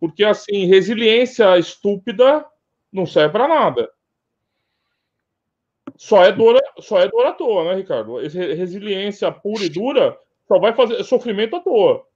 Porque, 0.00 0.24
assim, 0.24 0.66
resiliência 0.66 1.56
estúpida 1.56 2.44
não 2.92 3.06
serve 3.06 3.32
para 3.32 3.48
nada. 3.48 3.90
Só 5.96 6.24
é 6.24 6.32
dor, 6.32 6.60
só 6.80 6.98
é 7.00 7.08
dor 7.08 7.26
à 7.26 7.32
toa, 7.32 7.64
né, 7.64 7.74
Ricardo? 7.74 8.16
Resiliência 8.16 9.30
pura 9.32 9.64
e 9.64 9.68
dura 9.68 10.16
só 10.48 10.58
vai 10.58 10.74
fazer 10.74 11.04
sofrimento 11.04 11.56
à 11.56 11.60
toa 11.60 12.08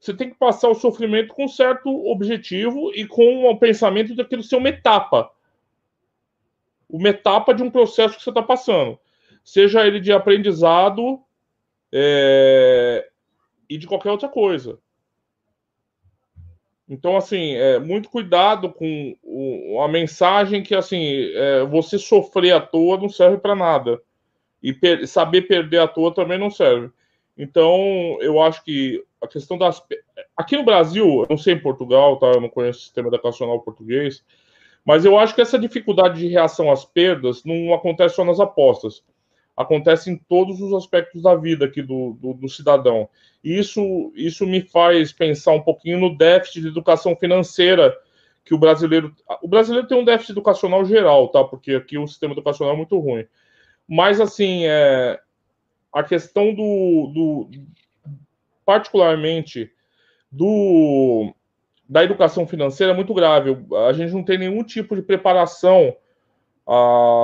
você 0.00 0.14
tem 0.14 0.30
que 0.30 0.36
passar 0.36 0.70
o 0.70 0.74
sofrimento 0.74 1.34
com 1.34 1.46
certo 1.46 1.90
objetivo 2.10 2.90
e 2.94 3.06
com 3.06 3.44
o 3.44 3.58
pensamento 3.58 4.14
daquilo 4.14 4.42
ser 4.42 4.56
uma 4.56 4.70
etapa. 4.70 5.30
Uma 6.88 7.10
etapa 7.10 7.52
de 7.52 7.62
um 7.62 7.70
processo 7.70 8.16
que 8.16 8.22
você 8.22 8.30
está 8.30 8.42
passando. 8.42 8.98
Seja 9.44 9.86
ele 9.86 10.00
de 10.00 10.10
aprendizado 10.10 11.20
é, 11.92 13.10
e 13.68 13.76
de 13.76 13.86
qualquer 13.86 14.10
outra 14.10 14.28
coisa. 14.28 14.78
Então, 16.88 17.16
assim, 17.16 17.54
é, 17.54 17.78
muito 17.78 18.08
cuidado 18.08 18.72
com 18.72 19.14
o, 19.22 19.80
a 19.82 19.86
mensagem 19.86 20.62
que, 20.62 20.74
assim, 20.74 21.30
é, 21.34 21.62
você 21.64 21.98
sofrer 21.98 22.52
à 22.52 22.60
toa 22.60 22.96
não 22.96 23.08
serve 23.08 23.36
para 23.36 23.54
nada. 23.54 24.00
E 24.62 24.72
per 24.72 25.06
saber 25.06 25.42
perder 25.42 25.78
à 25.78 25.86
toa 25.86 26.12
também 26.12 26.38
não 26.38 26.50
serve. 26.50 26.90
Então, 27.40 28.18
eu 28.20 28.38
acho 28.42 28.62
que 28.62 29.02
a 29.18 29.26
questão 29.26 29.56
das. 29.56 29.82
Aqui 30.36 30.58
no 30.58 30.64
Brasil, 30.64 31.22
eu 31.22 31.26
não 31.30 31.38
sei 31.38 31.54
em 31.54 31.58
Portugal, 31.58 32.18
tá? 32.18 32.26
Eu 32.26 32.40
não 32.40 32.50
conheço 32.50 32.80
o 32.80 32.82
sistema 32.82 33.08
educacional 33.08 33.60
português, 33.60 34.22
mas 34.84 35.06
eu 35.06 35.18
acho 35.18 35.34
que 35.34 35.40
essa 35.40 35.58
dificuldade 35.58 36.18
de 36.18 36.28
reação 36.28 36.70
às 36.70 36.84
perdas 36.84 37.42
não 37.42 37.72
acontece 37.72 38.16
só 38.16 38.26
nas 38.26 38.40
apostas. 38.40 39.02
Acontece 39.56 40.10
em 40.10 40.16
todos 40.18 40.60
os 40.60 40.74
aspectos 40.74 41.22
da 41.22 41.34
vida 41.34 41.64
aqui 41.64 41.80
do, 41.80 42.12
do, 42.20 42.34
do 42.34 42.48
cidadão. 42.48 43.08
E 43.42 43.58
isso, 43.58 44.12
isso 44.14 44.46
me 44.46 44.60
faz 44.60 45.10
pensar 45.10 45.52
um 45.52 45.62
pouquinho 45.62 45.98
no 45.98 46.14
déficit 46.14 46.60
de 46.60 46.68
educação 46.68 47.16
financeira 47.16 47.96
que 48.44 48.52
o 48.52 48.58
brasileiro. 48.58 49.14
O 49.40 49.48
brasileiro 49.48 49.88
tem 49.88 49.96
um 49.96 50.04
déficit 50.04 50.32
educacional 50.32 50.84
geral, 50.84 51.28
tá? 51.28 51.42
Porque 51.42 51.72
aqui 51.72 51.96
o 51.96 52.06
sistema 52.06 52.34
educacional 52.34 52.74
é 52.74 52.76
muito 52.76 52.98
ruim. 52.98 53.26
Mas, 53.88 54.20
assim, 54.20 54.66
é, 54.66 55.18
a 55.92 56.02
questão 56.02 56.54
do, 56.54 57.12
do 57.14 57.50
particularmente 58.64 59.70
do 60.30 61.34
da 61.88 62.04
educação 62.04 62.46
financeira 62.46 62.92
é 62.92 62.96
muito 62.96 63.12
grave. 63.12 63.56
A 63.88 63.92
gente 63.92 64.12
não 64.12 64.22
tem 64.22 64.38
nenhum 64.38 64.62
tipo 64.62 64.94
de 64.94 65.02
preparação 65.02 65.96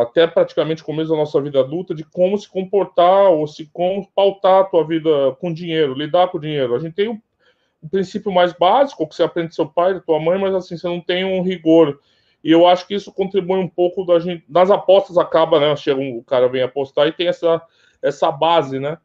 até 0.03 0.27
praticamente 0.27 0.83
o 0.83 0.85
começo 0.85 1.11
da 1.11 1.17
nossa 1.17 1.41
vida 1.41 1.61
adulta 1.61 1.95
de 1.95 2.03
como 2.03 2.37
se 2.37 2.49
comportar 2.49 3.31
ou 3.31 3.47
se 3.47 3.71
como 3.73 4.05
pautar 4.13 4.63
a 4.63 4.65
tua 4.65 4.85
vida 4.85 5.37
com 5.41 5.55
dinheiro, 5.55 5.95
lidar 5.95 6.29
com 6.29 6.39
o 6.39 6.41
dinheiro. 6.41 6.75
A 6.75 6.81
gente 6.81 6.95
tem 6.95 7.09
o 7.09 7.89
princípio 7.89 8.33
mais 8.33 8.53
básico 8.53 9.07
que 9.07 9.15
você 9.15 9.23
aprende 9.23 9.51
do 9.51 9.55
seu 9.55 9.69
pai, 9.69 9.95
da 9.95 10.01
tua 10.01 10.19
mãe, 10.19 10.37
mas 10.37 10.53
assim 10.53 10.77
você 10.77 10.89
não 10.89 11.01
tem 11.01 11.25
um 11.25 11.43
rigor. 11.43 12.01
E 12.43 12.51
eu 12.51 12.67
acho 12.67 12.89
que 12.89 12.95
isso 12.95 13.13
contribui 13.13 13.59
um 13.59 13.69
pouco 13.69 14.05
da 14.05 14.19
gente. 14.19 14.45
Nas 14.49 14.69
apostas 14.69 15.17
acaba, 15.17 15.61
né? 15.61 15.77
Chega 15.77 16.01
um 16.01 16.19
o 16.19 16.25
cara 16.25 16.49
vem 16.49 16.63
apostar 16.63 17.07
e 17.07 17.13
tem 17.13 17.29
essa 17.29 17.63
essa 18.07 18.31
base, 18.31 18.79
né? 18.79 18.99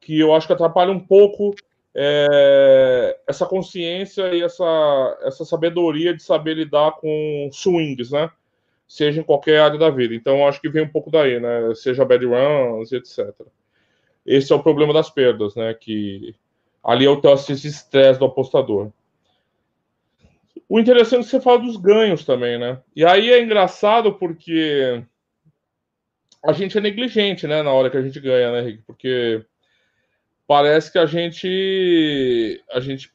Que 0.00 0.18
eu 0.18 0.34
acho 0.34 0.46
que 0.46 0.52
atrapalha 0.52 0.90
um 0.90 1.00
pouco 1.00 1.54
é, 1.94 3.18
essa 3.26 3.46
consciência 3.46 4.34
e 4.34 4.42
essa, 4.42 5.18
essa 5.22 5.44
sabedoria 5.44 6.14
de 6.14 6.22
saber 6.22 6.54
lidar 6.54 6.92
com 6.92 7.48
swings, 7.52 8.10
né? 8.10 8.30
Seja 8.86 9.20
em 9.20 9.24
qualquer 9.24 9.60
área 9.60 9.78
da 9.78 9.90
vida. 9.90 10.14
Então, 10.14 10.46
acho 10.46 10.60
que 10.60 10.68
vem 10.68 10.82
um 10.82 10.88
pouco 10.88 11.10
daí, 11.10 11.40
né? 11.40 11.74
Seja 11.74 12.04
bad 12.04 12.24
runs, 12.26 12.92
etc. 12.92 13.32
Esse 14.26 14.52
é 14.52 14.56
o 14.56 14.62
problema 14.62 14.92
das 14.92 15.08
perdas, 15.08 15.54
né? 15.54 15.72
Que 15.74 16.34
ali 16.82 17.06
é 17.06 17.10
o 17.10 17.20
de 17.20 17.52
estresse 17.52 18.18
do 18.18 18.26
apostador. 18.26 18.90
O 20.68 20.80
interessante 20.80 21.20
é 21.20 21.24
que 21.24 21.30
você 21.30 21.40
fala 21.40 21.58
dos 21.58 21.76
ganhos 21.76 22.24
também, 22.24 22.58
né? 22.58 22.80
E 22.96 23.04
aí 23.04 23.30
é 23.30 23.42
engraçado 23.42 24.14
porque 24.14 25.04
a 26.44 26.52
gente 26.52 26.76
é 26.76 26.80
negligente, 26.80 27.46
né, 27.46 27.62
na 27.62 27.72
hora 27.72 27.90
que 27.90 27.96
a 27.96 28.02
gente 28.02 28.20
ganha, 28.20 28.52
né, 28.52 28.60
Rick? 28.60 28.82
Porque 28.86 29.44
parece 30.46 30.92
que 30.92 30.98
a 30.98 31.06
gente 31.06 32.62
a 32.70 32.80
gente 32.80 33.10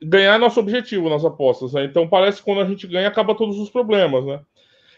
ganhar 0.00 0.36
é 0.36 0.38
nosso 0.38 0.60
objetivo 0.60 1.10
nas 1.10 1.24
apostas, 1.24 1.72
né? 1.72 1.84
Então 1.84 2.08
parece 2.08 2.38
que 2.38 2.44
quando 2.44 2.60
a 2.60 2.64
gente 2.64 2.86
ganha 2.86 3.08
acaba 3.08 3.34
todos 3.34 3.58
os 3.58 3.68
problemas, 3.68 4.24
né? 4.24 4.40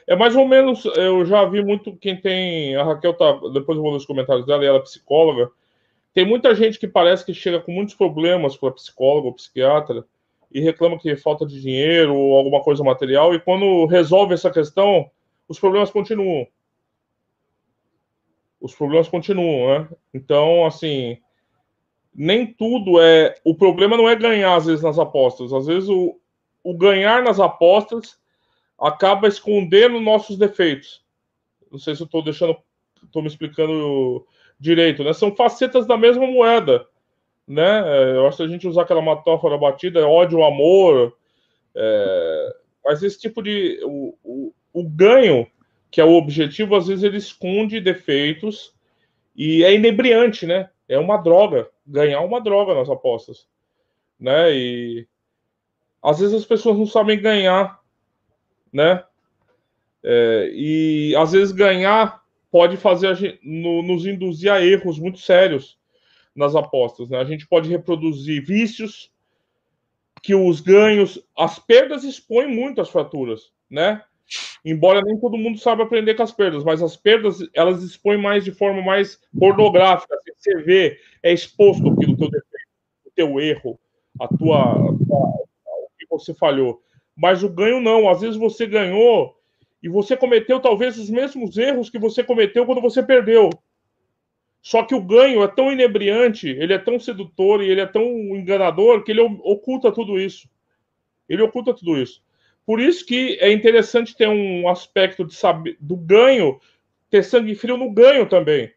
É 0.07 0.17
mais 0.17 0.37
ou 0.37 0.47
menos, 0.47 0.85
eu 0.97 1.25
já 1.27 1.45
vi 1.45 1.63
muito 1.63 1.97
quem 1.97 2.17
tem, 2.17 2.77
a 2.77 2.83
Raquel 2.83 3.13
tá, 3.15 3.33
depois 3.53 3.77
eu 3.77 3.83
vou 3.83 3.91
ler 3.91 3.99
os 3.99 4.07
comentários 4.07 4.47
dela, 4.47 4.65
ela 4.65 4.79
é 4.79 4.83
psicóloga. 4.83 5.51
Tem 6.15 6.25
muita 6.25 6.55
gente 6.55 6.79
que 6.79 6.89
parece 6.89 7.25
que 7.25 7.35
chega 7.35 7.61
com 7.61 7.73
muitos 7.73 7.95
problemas 7.95 8.57
para 8.57 8.71
psicólogo 8.73 9.29
ou 9.29 9.35
psiquiatra 9.35 10.05
e 10.51 10.61
reclama 10.61 10.99
que 10.99 11.15
falta 11.17 11.45
de 11.45 11.61
dinheiro 11.61 12.15
ou 12.15 12.37
alguma 12.37 12.63
coisa 12.63 12.83
material 12.83 13.35
e 13.35 13.41
quando 13.41 13.85
resolve 13.87 14.33
essa 14.33 14.51
questão, 14.51 15.11
os 15.49 15.59
problemas 15.59 15.91
continuam. 15.91 16.47
Os 18.61 18.75
problemas 18.75 19.09
continuam, 19.09 19.69
né? 19.69 19.89
Então, 20.13 20.67
assim, 20.67 21.19
nem 22.15 22.47
tudo 22.53 23.01
é. 23.01 23.35
O 23.45 23.55
problema 23.55 23.97
não 23.97 24.09
é 24.09 24.17
ganhar, 24.17 24.57
às 24.57 24.67
vezes, 24.67 24.83
nas 24.83 24.99
apostas. 24.99 25.53
Às 25.53 25.67
vezes, 25.67 25.89
o, 25.89 26.21
o 26.63 26.77
ganhar 26.77 27.23
nas 27.23 27.41
apostas 27.41 28.21
acaba 28.79 29.29
escondendo 29.29 30.01
nossos 30.01 30.37
defeitos. 30.37 31.05
Não 31.71 31.79
sei 31.79 31.95
se 31.95 32.03
eu 32.03 32.07
estou 32.07 32.23
deixando. 32.23 32.57
Estou 33.05 33.23
me 33.23 33.29
explicando 33.29 34.27
direito, 34.59 35.05
né? 35.05 35.13
São 35.13 35.35
facetas 35.35 35.87
da 35.87 35.97
mesma 35.97 36.27
moeda, 36.27 36.87
né? 37.47 38.17
Eu 38.17 38.27
acho 38.27 38.39
que 38.39 38.43
a 38.43 38.49
gente 38.49 38.67
usar 38.67 38.83
aquela 38.83 39.01
metáfora 39.01 39.57
batida, 39.57 40.01
é 40.01 40.05
ódio, 40.05 40.43
amor. 40.43 41.17
É... 41.75 42.57
Mas 42.85 43.03
esse 43.03 43.21
tipo 43.21 43.43
de. 43.43 43.81
O, 43.85 44.15
o, 44.25 44.48
o 44.79 44.89
ganho, 44.89 45.47
que 45.91 46.01
é 46.01 46.05
o 46.05 46.13
objetivo, 46.13 46.77
às 46.77 46.87
vezes 46.87 47.03
ele 47.03 47.17
esconde 47.17 47.81
defeitos 47.81 48.75
e 49.35 49.65
é 49.65 49.75
inebriante, 49.75 50.47
né? 50.47 50.71
É 50.89 50.99
uma 50.99 51.17
droga, 51.17 51.69
ganhar 51.87 52.21
uma 52.21 52.41
droga 52.41 52.75
nas 52.75 52.89
apostas, 52.89 53.49
né? 54.19 54.55
E 54.55 55.07
às 56.03 56.21
vezes 56.21 56.35
as 56.35 56.45
pessoas 56.45 56.79
não 56.79 56.87
sabem 56.87 57.21
ganhar, 57.21 57.81
né? 58.73 59.05
É, 60.03 60.51
e 60.53 61.15
às 61.17 61.33
vezes 61.33 61.53
ganhar 61.53 62.23
pode 62.51 62.77
fazer 62.77 63.15
gente, 63.17 63.41
no, 63.43 63.83
nos 63.83 64.07
induzir 64.07 64.51
a 64.53 64.65
erros 64.65 64.99
muito 64.99 65.19
sérios 65.19 65.79
nas 66.35 66.55
apostas, 66.55 67.09
né? 67.11 67.19
A 67.19 67.25
gente 67.25 67.47
pode 67.47 67.69
reproduzir 67.69 68.45
vícios 68.45 69.11
que 70.23 70.35
os 70.35 70.61
ganhos, 70.61 71.23
as 71.37 71.59
perdas 71.59 72.05
expõem 72.05 72.49
muito 72.49 72.81
as 72.81 72.89
fraturas, 72.89 73.53
né? 73.71 74.03
Embora 74.65 75.03
nem 75.03 75.19
todo 75.19 75.39
mundo 75.39 75.59
saiba 75.59 75.85
aprender 75.85 76.15
com 76.15 76.23
as 76.23 76.33
perdas, 76.33 76.65
mas 76.65 76.83
as 76.83 76.97
perdas 76.97 77.39
elas 77.55 77.83
expõem 77.83 78.21
mais 78.21 78.45
de 78.45 78.53
forma 78.53 78.83
mais 78.83 79.21
pornográfica. 79.39 80.15
Assim, 80.15 80.33
você 80.37 80.63
vê, 80.63 80.99
é 81.23 81.33
exposto 81.33 81.89
aquilo, 81.89 82.13
o 82.13 82.17
teu 82.17 82.31
defeito, 82.31 82.69
o 83.07 83.11
teu 83.15 83.41
erro, 83.41 83.79
a 84.21 84.29
tua, 84.29 84.73
a 84.73 84.77
tua, 84.77 85.19
o 85.19 85.89
que 85.99 86.07
você 86.11 86.35
falhou. 86.35 86.83
Mas 87.17 87.43
o 87.43 87.49
ganho 87.49 87.81
não. 87.81 88.09
Às 88.09 88.21
vezes 88.21 88.37
você 88.37 88.67
ganhou 88.67 89.37
e 89.83 89.89
você 89.89 90.17
cometeu 90.17 90.61
talvez 90.61 90.99
os 90.99 91.09
mesmos 91.09 91.57
erros 91.57 91.89
que 91.89 91.99
você 91.99 92.23
cometeu 92.23 92.67
quando 92.67 92.81
você 92.81 93.03
perdeu. 93.03 93.51
Só 94.61 94.83
que 94.83 94.95
o 94.95 95.01
ganho 95.01 95.43
é 95.43 95.49
tão 95.49 95.73
inebriante, 95.73 96.49
ele 96.49 96.73
é 96.73 96.79
tão 96.79 96.99
sedutor 96.99 97.63
e 97.63 97.71
ele 97.71 97.81
é 97.81 97.87
tão 97.87 98.03
enganador 98.05 99.03
que 99.03 99.13
ele 99.13 99.21
oculta 99.21 99.91
tudo 99.91 100.21
isso. 100.21 100.49
Ele 101.29 101.43
oculta 101.43 101.73
tudo 101.73 101.97
isso. 101.97 102.23
Por 102.69 102.81
isso 102.81 103.07
que 103.07 103.39
é 103.41 103.51
interessante 103.51 104.15
ter 104.15 104.29
um 104.29 104.69
aspecto 104.69 105.25
de 105.25 105.35
saber, 105.35 105.79
do 105.81 105.97
ganho, 105.97 106.61
ter 107.09 107.25
sangue 107.25 107.55
frio 107.55 107.79
no 107.79 107.91
ganho 107.91 108.29
também. 108.29 108.71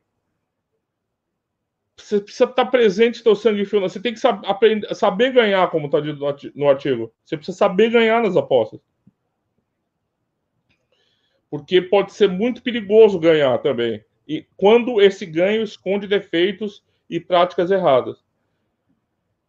Você 1.98 2.22
precisa 2.22 2.46
estar 2.46 2.68
presente 2.68 3.22
teu 3.22 3.36
sangue 3.36 3.66
frio. 3.66 3.82
Você 3.82 4.00
tem 4.00 4.14
que 4.14 4.20
saber, 4.22 4.48
aprender, 4.48 4.96
saber 4.96 5.34
ganhar, 5.34 5.70
como 5.70 5.88
está 5.88 6.00
dito 6.00 6.22
no 6.56 6.70
artigo. 6.70 7.14
Você 7.26 7.36
precisa 7.36 7.58
saber 7.58 7.90
ganhar 7.90 8.24
nas 8.24 8.38
apostas. 8.38 8.80
Porque 11.50 11.82
pode 11.82 12.14
ser 12.14 12.30
muito 12.30 12.64
perigoso 12.64 13.20
ganhar 13.20 13.58
também. 13.58 14.02
E 14.26 14.48
quando 14.56 15.02
esse 15.02 15.26
ganho 15.26 15.64
esconde 15.64 16.08
defeitos 16.08 16.82
e 17.10 17.20
práticas 17.20 17.70
erradas. 17.70 18.24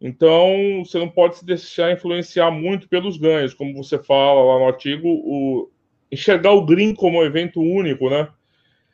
Então, 0.05 0.83
você 0.83 0.99
não 0.99 1.07
pode 1.07 1.37
se 1.37 1.45
deixar 1.45 1.93
influenciar 1.93 2.51
muito 2.51 2.89
pelos 2.89 3.15
ganhos, 3.15 3.53
como 3.53 3.73
você 3.81 3.97
fala 3.97 4.43
lá 4.43 4.59
no 4.59 4.67
artigo, 4.67 5.07
o, 5.07 5.71
enxergar 6.11 6.51
o 6.51 6.65
green 6.65 6.93
como 6.93 7.23
evento 7.23 7.61
único, 7.61 8.09
né? 8.09 8.27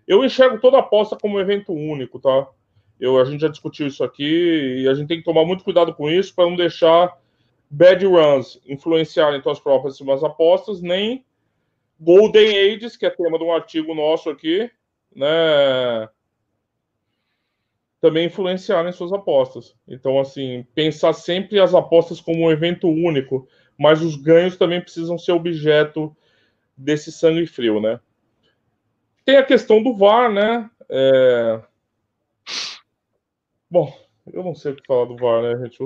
Eu 0.07 0.24
enxergo 0.24 0.60
toda 0.60 0.78
aposta 0.78 1.18
como 1.20 1.39
evento 1.39 1.74
único, 1.74 2.20
tá? 2.20 2.47
Eu, 2.99 3.20
a 3.20 3.26
gente 3.26 3.41
já 3.41 3.47
discutiu 3.47 3.88
isso 3.88 4.03
aqui 4.03 4.84
e 4.84 4.88
a 4.88 4.93
gente 4.93 5.07
tem 5.07 5.18
que 5.18 5.24
tomar 5.24 5.43
muito 5.45 5.64
cuidado 5.64 5.95
com 5.95 6.12
isso 6.12 6.36
para 6.36 6.47
não 6.47 6.55
deixar 6.55 7.18
bad 7.68 8.05
runs 8.05 8.62
influenciarem 8.68 9.41
suas 9.41 9.60
próximas 9.60 10.24
apostas, 10.24 10.80
nem 10.80 11.26
golden 11.99 12.55
ages, 12.55 12.95
que 12.95 13.07
é 13.07 13.10
tema 13.10 13.39
de 13.39 13.43
um 13.43 13.51
artigo 13.51 13.95
nosso 13.95 14.30
aqui, 14.30 14.70
né? 15.16 16.07
Também 18.02 18.28
influenciarem 18.28 18.91
suas 18.91 19.12
apostas. 19.12 19.76
Então, 19.88 20.20
assim, 20.20 20.66
pensar 20.74 21.14
sempre 21.14 21.60
as 21.60 21.74
apostas 21.74 22.22
como 22.22 22.45
um 22.45 22.52
evento 22.52 22.88
único, 22.88 23.47
mas 23.78 24.02
os 24.02 24.16
ganhos 24.16 24.58
também 24.58 24.82
precisam 24.82 25.18
ser 25.18 25.34
objeto 25.34 26.16
desse 26.76 27.12
sangue 27.12 27.45
frio, 27.45 27.82
né? 27.82 28.00
Tem 29.26 29.38
a 29.38 29.43
questão 29.43 29.84
do 29.84 29.95
VAR, 29.95 30.32
né? 30.32 30.70
É... 30.89 31.62
Bom, 33.70 33.93
eu 34.34 34.43
não 34.43 34.56
sei 34.56 34.72
o 34.72 34.76
que 34.76 34.88
falar 34.88 35.06
do 35.06 35.18
VAR, 35.18 35.43
né, 35.43 35.56
gente? 35.66 35.78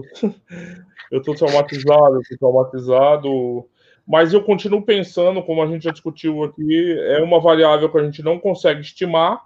Eu 1.12 1.22
tô 1.22 1.36
traumatizado, 1.36 2.16
eu 2.16 2.22
tô 2.30 2.38
traumatizado. 2.40 3.70
Mas 4.06 4.34
eu 4.34 4.44
continuo 4.44 4.82
pensando, 4.82 5.44
como 5.44 5.62
a 5.62 5.68
gente 5.68 5.84
já 5.84 5.92
discutiu 5.92 6.44
aqui, 6.44 6.98
é 7.00 7.22
uma 7.22 7.40
variável 7.40 7.90
que 7.90 7.98
a 7.98 8.04
gente 8.04 8.22
não 8.22 8.40
consegue 8.40 8.82
estimar, 8.82 9.46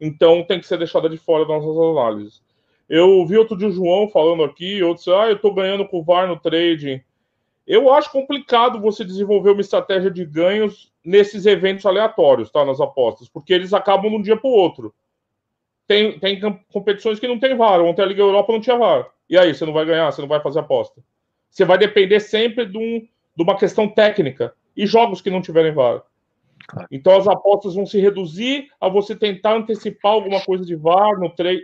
então 0.00 0.42
tem 0.44 0.60
que 0.60 0.66
ser 0.66 0.78
deixada 0.78 1.08
de 1.08 1.16
fora 1.16 1.46
das 1.46 1.62
nossas 1.62 1.78
análises. 1.78 2.42
Eu 2.88 3.24
vi 3.26 3.38
outro 3.38 3.56
dia 3.56 3.68
o 3.68 3.72
João 3.72 4.08
falando 4.08 4.44
aqui, 4.44 4.82
outro 4.82 4.98
disse, 4.98 5.10
ah, 5.10 5.28
eu 5.28 5.38
tô 5.38 5.52
ganhando 5.52 5.86
com 5.86 6.00
o 6.00 6.02
VAR 6.02 6.28
no 6.28 6.38
trading. 6.38 7.00
Eu 7.66 7.92
acho 7.92 8.12
complicado 8.12 8.80
você 8.80 9.04
desenvolver 9.04 9.50
uma 9.50 9.60
estratégia 9.60 10.10
de 10.10 10.24
ganhos 10.24 10.92
nesses 11.02 11.46
eventos 11.46 11.86
aleatórios, 11.86 12.50
tá? 12.50 12.64
Nas 12.64 12.80
apostas, 12.80 13.28
porque 13.28 13.54
eles 13.54 13.72
acabam 13.72 14.10
de 14.10 14.16
um 14.16 14.22
dia 14.22 14.36
para 14.36 14.48
o 14.48 14.52
outro. 14.52 14.94
Tem, 15.86 16.18
tem 16.18 16.40
competições 16.72 17.18
que 17.18 17.28
não 17.28 17.38
tem 17.38 17.56
VAR. 17.56 17.80
Ontem 17.80 18.02
a 18.02 18.06
Liga 18.06 18.22
Europa 18.22 18.52
não 18.52 18.60
tinha 18.60 18.76
VAR. 18.76 19.10
E 19.28 19.38
aí, 19.38 19.54
você 19.54 19.64
não 19.64 19.72
vai 19.72 19.84
ganhar, 19.84 20.10
você 20.10 20.20
não 20.20 20.28
vai 20.28 20.40
fazer 20.40 20.60
aposta. 20.60 21.02
Você 21.50 21.64
vai 21.64 21.78
depender 21.78 22.20
sempre 22.20 22.66
de, 22.66 22.76
um, 22.76 23.00
de 23.36 23.42
uma 23.42 23.56
questão 23.56 23.88
técnica. 23.88 24.54
E 24.76 24.86
jogos 24.86 25.20
que 25.20 25.30
não 25.30 25.42
tiverem 25.42 25.72
VAR. 25.72 26.02
Então 26.90 27.16
as 27.16 27.28
apostas 27.28 27.74
vão 27.74 27.86
se 27.86 28.00
reduzir 28.00 28.68
a 28.80 28.88
você 28.88 29.14
tentar 29.14 29.56
antecipar 29.56 30.12
alguma 30.12 30.40
coisa 30.40 30.64
de 30.64 30.74
VAR 30.74 31.18
no 31.18 31.30
treino 31.30 31.62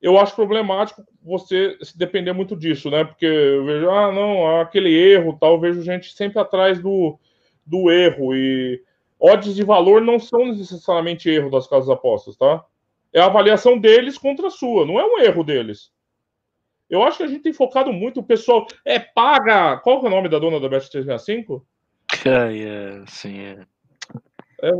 eu 0.00 0.18
acho 0.18 0.34
problemático 0.34 1.04
você 1.22 1.76
se 1.82 1.96
depender 1.96 2.32
muito 2.32 2.56
disso, 2.56 2.90
né? 2.90 3.04
Porque 3.04 3.26
eu 3.26 3.64
vejo, 3.64 3.90
ah, 3.90 4.10
não, 4.10 4.60
aquele 4.60 4.90
erro, 4.90 5.36
tal, 5.38 5.54
eu 5.54 5.60
vejo 5.60 5.82
gente 5.82 6.12
sempre 6.14 6.38
atrás 6.38 6.80
do, 6.80 7.18
do 7.66 7.90
erro 7.90 8.34
e 8.34 8.82
odds 9.18 9.54
de 9.54 9.62
valor 9.62 10.00
não 10.00 10.18
são 10.18 10.46
necessariamente 10.46 11.28
erro 11.28 11.50
das 11.50 11.66
casas 11.66 11.90
apostas, 11.90 12.36
tá? 12.36 12.64
É 13.12 13.20
a 13.20 13.26
avaliação 13.26 13.78
deles 13.78 14.16
contra 14.16 14.46
a 14.46 14.50
sua, 14.50 14.86
não 14.86 14.98
é 14.98 15.04
um 15.04 15.18
erro 15.18 15.44
deles. 15.44 15.92
Eu 16.88 17.02
acho 17.02 17.18
que 17.18 17.24
a 17.24 17.26
gente 17.26 17.42
tem 17.42 17.52
focado 17.52 17.92
muito, 17.92 18.20
o 18.20 18.24
pessoal 18.24 18.66
é 18.84 18.98
paga. 18.98 19.76
Qual 19.78 20.02
é 20.02 20.06
o 20.08 20.10
nome 20.10 20.28
da 20.28 20.38
dona 20.38 20.58
da 20.58 20.68
Bet 20.68 20.90
365? 20.90 21.64
Ah, 22.26 22.48
yeah, 22.48 23.04
sim, 23.06 23.38
é. 23.40 23.58
É, 24.62 24.70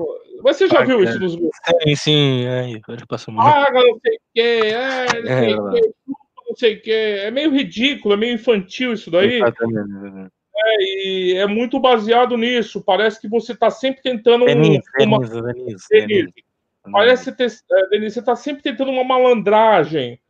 mas 0.43 0.57
você 0.57 0.69
já 0.69 0.85
viu 0.85 1.03
isso 1.03 1.19
nos 1.19 1.35
Sim, 1.35 1.97
sim, 1.97 2.45
é, 2.47 2.81
passa 3.09 3.31
muito. 3.31 3.47
Ah, 3.47 3.69
não 3.73 3.99
sei 4.01 4.15
o 4.15 4.21
que, 4.35 4.41
é, 4.41 5.07
não 5.23 5.27
sei 5.27 5.55
o 5.55 5.71
que, 5.71 5.81
não 6.49 6.57
sei 6.57 6.75
o 6.75 6.83
que. 6.83 6.93
É 6.93 7.31
meio 7.31 7.51
ridículo, 7.51 8.15
é 8.15 8.17
meio 8.17 8.35
infantil 8.35 8.93
isso 8.93 9.11
daí. 9.11 9.41
É, 9.43 10.83
e 10.83 11.35
é 11.37 11.47
muito 11.47 11.81
baseado 11.81 12.37
nisso. 12.37 12.83
Parece 12.83 13.21
que 13.21 13.29
você 13.29 13.53
está 13.53 13.71
sempre 13.71 14.03
tentando 14.03 14.45
Denise, 14.45 14.83
uma. 15.01 15.19
Denise, 15.21 15.43
Denise, 15.43 15.87
Denise. 15.91 16.33
Parece 16.93 17.33
ter, 17.33 17.51
é, 17.73 17.89
Denise, 17.89 18.15
você 18.15 18.21
está 18.21 18.37
sempre 18.37 18.63
tentando 18.63 18.91
uma 18.91 19.05
malandragem. 19.05 20.21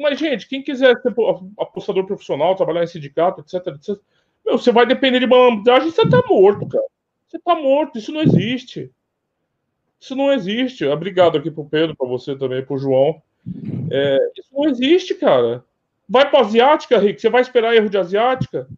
Mas, 0.00 0.18
gente, 0.18 0.48
quem 0.48 0.62
quiser 0.62 0.96
ser 1.00 1.14
apostador 1.58 2.06
profissional, 2.06 2.54
trabalhar 2.54 2.84
em 2.84 2.86
sindicato, 2.86 3.40
etc, 3.40 3.66
etc, 3.74 4.00
meu, 4.44 4.56
você 4.56 4.70
vai 4.70 4.86
depender 4.86 5.18
de 5.18 5.26
malandragem, 5.26 5.90
você 5.90 6.08
tá 6.08 6.22
morto, 6.28 6.66
cara. 6.68 6.84
Você 7.26 7.38
tá 7.38 7.54
morto, 7.54 7.98
isso 7.98 8.12
não 8.12 8.22
existe. 8.22 8.90
Isso 10.00 10.14
não 10.14 10.32
existe. 10.32 10.84
Obrigado 10.86 11.38
aqui 11.38 11.50
pro 11.50 11.64
Pedro, 11.64 11.96
para 11.96 12.06
você 12.06 12.36
também, 12.36 12.64
pro 12.64 12.78
João. 12.78 13.20
É, 13.90 14.18
isso 14.38 14.50
não 14.52 14.68
existe, 14.68 15.14
cara. 15.14 15.64
Vai 16.08 16.30
para 16.30 16.40
asiática, 16.40 16.98
Rick? 16.98 17.20
Você 17.20 17.28
vai 17.28 17.42
esperar 17.42 17.74
erro 17.74 17.90
de 17.90 17.98
asiática? 17.98 18.68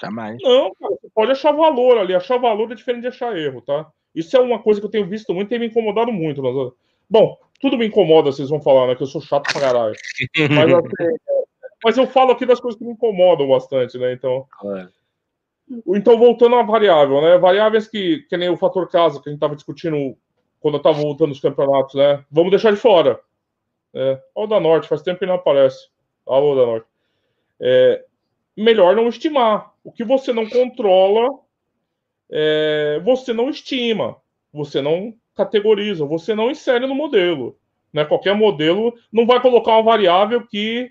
Jamais. 0.00 0.38
Não, 0.42 0.74
cara, 0.74 0.94
você 1.00 1.08
pode 1.14 1.32
achar 1.32 1.52
valor 1.52 1.98
ali. 1.98 2.14
Achar 2.14 2.38
valor 2.38 2.70
é 2.72 2.74
diferente 2.74 3.02
de 3.02 3.08
achar 3.08 3.36
erro, 3.36 3.60
tá? 3.60 3.90
Isso 4.14 4.36
é 4.36 4.40
uma 4.40 4.58
coisa 4.58 4.80
que 4.80 4.86
eu 4.86 4.90
tenho 4.90 5.06
visto 5.06 5.34
muito 5.34 5.48
e 5.48 5.50
tem 5.50 5.58
me 5.58 5.66
incomodado 5.66 6.12
muito. 6.12 6.42
Mas... 6.42 6.72
Bom, 7.08 7.36
tudo 7.60 7.76
me 7.76 7.86
incomoda, 7.86 8.32
vocês 8.32 8.48
vão 8.48 8.60
falar, 8.60 8.86
né? 8.86 8.94
Que 8.94 9.02
eu 9.02 9.06
sou 9.06 9.20
chato 9.20 9.52
pra 9.52 9.60
caralho. 9.60 9.94
Mas, 10.50 10.72
assim, 10.72 11.16
mas 11.84 11.98
eu 11.98 12.06
falo 12.06 12.32
aqui 12.32 12.44
das 12.46 12.58
coisas 12.58 12.78
que 12.78 12.84
me 12.84 12.92
incomodam 12.92 13.48
bastante, 13.48 13.96
né? 13.98 14.12
Então. 14.12 14.46
Claro. 14.58 14.90
Então, 15.88 16.16
voltando 16.16 16.54
à 16.56 16.62
variável, 16.62 17.20
né? 17.20 17.38
Variáveis 17.38 17.88
que, 17.88 18.20
que 18.28 18.36
nem 18.36 18.48
o 18.48 18.56
fator 18.56 18.88
casa 18.88 19.20
que 19.20 19.28
a 19.28 19.32
gente 19.32 19.38
estava 19.38 19.56
discutindo 19.56 20.16
quando 20.60 20.74
eu 20.74 20.78
estava 20.78 21.00
voltando 21.00 21.32
os 21.32 21.40
campeonatos, 21.40 21.94
né? 21.94 22.24
Vamos 22.30 22.50
deixar 22.50 22.70
de 22.70 22.76
fora. 22.76 23.20
É, 23.94 24.20
o 24.34 24.46
da 24.46 24.60
Norte, 24.60 24.88
faz 24.88 25.02
tempo 25.02 25.18
que 25.18 25.26
não 25.26 25.34
aparece. 25.34 25.88
O 26.24 26.54
da 26.54 26.66
Norte. 26.66 26.86
É, 27.60 28.04
melhor 28.56 28.94
não 28.94 29.08
estimar. 29.08 29.72
O 29.82 29.90
que 29.90 30.04
você 30.04 30.32
não 30.32 30.48
controla, 30.48 31.28
é, 32.30 33.00
você 33.04 33.32
não 33.32 33.50
estima, 33.50 34.16
você 34.52 34.80
não 34.80 35.14
categoriza, 35.34 36.04
você 36.04 36.34
não 36.34 36.50
insere 36.50 36.86
no 36.86 36.94
modelo. 36.94 37.58
Né? 37.92 38.04
Qualquer 38.04 38.34
modelo 38.34 38.94
não 39.12 39.26
vai 39.26 39.40
colocar 39.40 39.72
uma 39.72 39.82
variável 39.82 40.46
que 40.46 40.90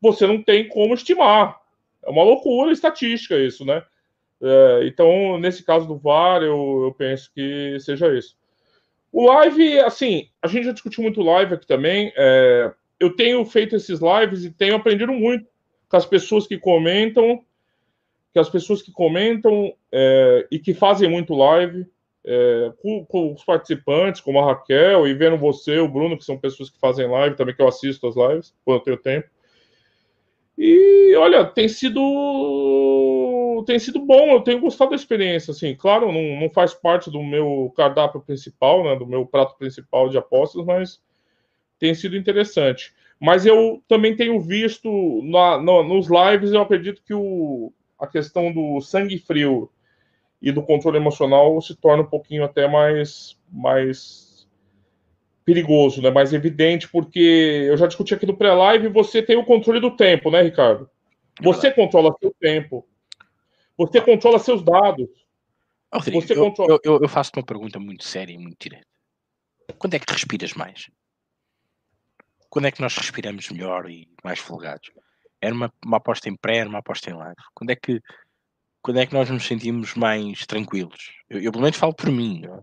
você 0.00 0.26
não 0.26 0.42
tem 0.42 0.68
como 0.68 0.94
estimar. 0.94 1.61
É 2.04 2.10
uma 2.10 2.22
loucura 2.22 2.72
estatística 2.72 3.38
isso, 3.38 3.64
né? 3.64 3.82
É, 4.42 4.86
então, 4.86 5.38
nesse 5.38 5.62
caso 5.62 5.86
do 5.86 5.96
VAR, 5.96 6.42
eu, 6.42 6.82
eu, 6.84 6.94
penso 6.96 7.30
que 7.32 7.78
seja 7.78 8.12
isso. 8.16 8.36
O 9.12 9.26
live, 9.26 9.78
assim, 9.80 10.28
a 10.40 10.48
gente 10.48 10.64
já 10.64 10.72
discutiu 10.72 11.02
muito 11.02 11.22
live 11.22 11.54
aqui 11.54 11.66
também. 11.66 12.12
É, 12.16 12.72
eu 12.98 13.14
tenho 13.14 13.44
feito 13.44 13.76
esses 13.76 14.00
lives 14.00 14.44
e 14.44 14.50
tenho 14.50 14.74
aprendido 14.74 15.12
muito 15.12 15.46
com 15.88 15.96
as 15.96 16.06
pessoas 16.06 16.46
que 16.46 16.58
comentam, 16.58 17.44
que 18.32 18.38
as 18.38 18.48
pessoas 18.48 18.82
que 18.82 18.90
comentam 18.90 19.74
é, 19.92 20.46
e 20.50 20.58
que 20.58 20.72
fazem 20.74 21.08
muito 21.08 21.34
live, 21.34 21.86
é, 22.24 22.72
com, 22.80 23.04
com, 23.04 23.32
os 23.34 23.44
participantes, 23.44 24.20
como 24.20 24.40
a 24.40 24.46
Raquel, 24.46 25.06
e 25.06 25.14
vendo 25.14 25.36
você, 25.36 25.78
o 25.78 25.88
Bruno, 25.88 26.16
que 26.16 26.24
são 26.24 26.38
pessoas 26.38 26.70
que 26.70 26.80
fazem 26.80 27.06
live 27.06 27.36
também, 27.36 27.54
que 27.54 27.62
eu 27.62 27.68
assisto 27.68 28.06
as 28.06 28.16
lives 28.16 28.54
quando 28.64 28.78
eu 28.78 28.84
tenho 28.84 28.96
tempo. 28.96 29.28
Olha, 31.22 31.44
tem 31.44 31.68
sido 31.68 32.02
tem 33.64 33.78
sido 33.78 34.00
bom, 34.00 34.32
eu 34.32 34.40
tenho 34.40 34.58
gostado 34.58 34.90
da 34.90 34.96
experiência, 34.96 35.52
assim, 35.52 35.72
claro, 35.72 36.10
não, 36.10 36.40
não 36.40 36.50
faz 36.50 36.74
parte 36.74 37.08
do 37.12 37.22
meu 37.22 37.72
cardápio 37.76 38.20
principal, 38.20 38.82
né, 38.82 38.96
do 38.96 39.06
meu 39.06 39.24
prato 39.24 39.56
principal 39.56 40.08
de 40.08 40.18
apostas, 40.18 40.64
mas 40.64 41.00
tem 41.78 41.94
sido 41.94 42.16
interessante. 42.16 42.92
Mas 43.20 43.46
eu 43.46 43.80
também 43.86 44.16
tenho 44.16 44.40
visto 44.40 44.90
na, 45.22 45.58
no, 45.58 45.84
nos 45.84 46.08
lives, 46.08 46.50
eu 46.50 46.60
acredito 46.60 47.00
que 47.06 47.14
o, 47.14 47.72
a 47.96 48.08
questão 48.08 48.52
do 48.52 48.80
sangue 48.80 49.16
frio 49.16 49.70
e 50.42 50.50
do 50.50 50.60
controle 50.60 50.96
emocional 50.96 51.60
se 51.60 51.76
torna 51.76 52.02
um 52.02 52.10
pouquinho 52.10 52.42
até 52.42 52.66
mais, 52.66 53.38
mais 53.48 54.48
perigoso, 55.44 56.02
né? 56.02 56.10
mais 56.10 56.32
evidente, 56.32 56.88
porque 56.88 57.66
eu 57.68 57.76
já 57.76 57.86
discuti 57.86 58.12
aqui 58.12 58.26
no 58.26 58.36
pré-live, 58.36 58.88
você 58.88 59.22
tem 59.22 59.36
o 59.36 59.44
controle 59.44 59.78
do 59.78 59.96
tempo, 59.96 60.28
né, 60.28 60.42
Ricardo? 60.42 60.90
Você 61.42 61.70
controla 61.70 62.14
seu 62.20 62.34
tempo. 62.38 62.88
Você 63.76 64.00
controla 64.00 64.38
seus 64.38 64.62
dados. 64.62 65.08
você 65.92 66.34
eu, 66.34 66.44
controla... 66.44 66.78
eu, 66.84 67.00
eu, 67.02 67.08
faço 67.08 67.32
uma 67.36 67.44
pergunta 67.44 67.78
muito 67.78 68.04
séria 68.04 68.32
e 68.32 68.38
muito 68.38 68.56
direta. 68.60 68.86
Quando 69.78 69.94
é 69.94 69.98
que 69.98 70.12
respiras 70.12 70.54
mais? 70.54 70.90
Quando 72.48 72.66
é 72.66 72.70
que 72.70 72.80
nós 72.80 72.96
respiramos 72.96 73.48
melhor 73.50 73.88
e 73.90 74.08
mais 74.22 74.38
folgados? 74.38 74.90
Era 75.40 75.54
uma, 75.54 75.72
uma 75.84 75.96
aposta 75.96 76.28
em 76.28 76.36
pré, 76.36 76.58
era 76.58 76.68
uma 76.68 76.78
aposta 76.78 77.10
em 77.10 77.14
live. 77.14 77.36
Quando 77.54 77.70
é 77.70 77.76
que 77.76 78.00
quando 78.82 78.98
é 78.98 79.06
que 79.06 79.14
nós 79.14 79.30
nos 79.30 79.46
sentimos 79.46 79.94
mais 79.94 80.44
tranquilos? 80.44 81.12
Eu, 81.30 81.40
eu 81.40 81.52
pelo 81.52 81.62
menos 81.62 81.78
falo 81.78 81.94
por 81.94 82.10
mim. 82.10 82.40
Não 82.40 82.58
é? 82.58 82.62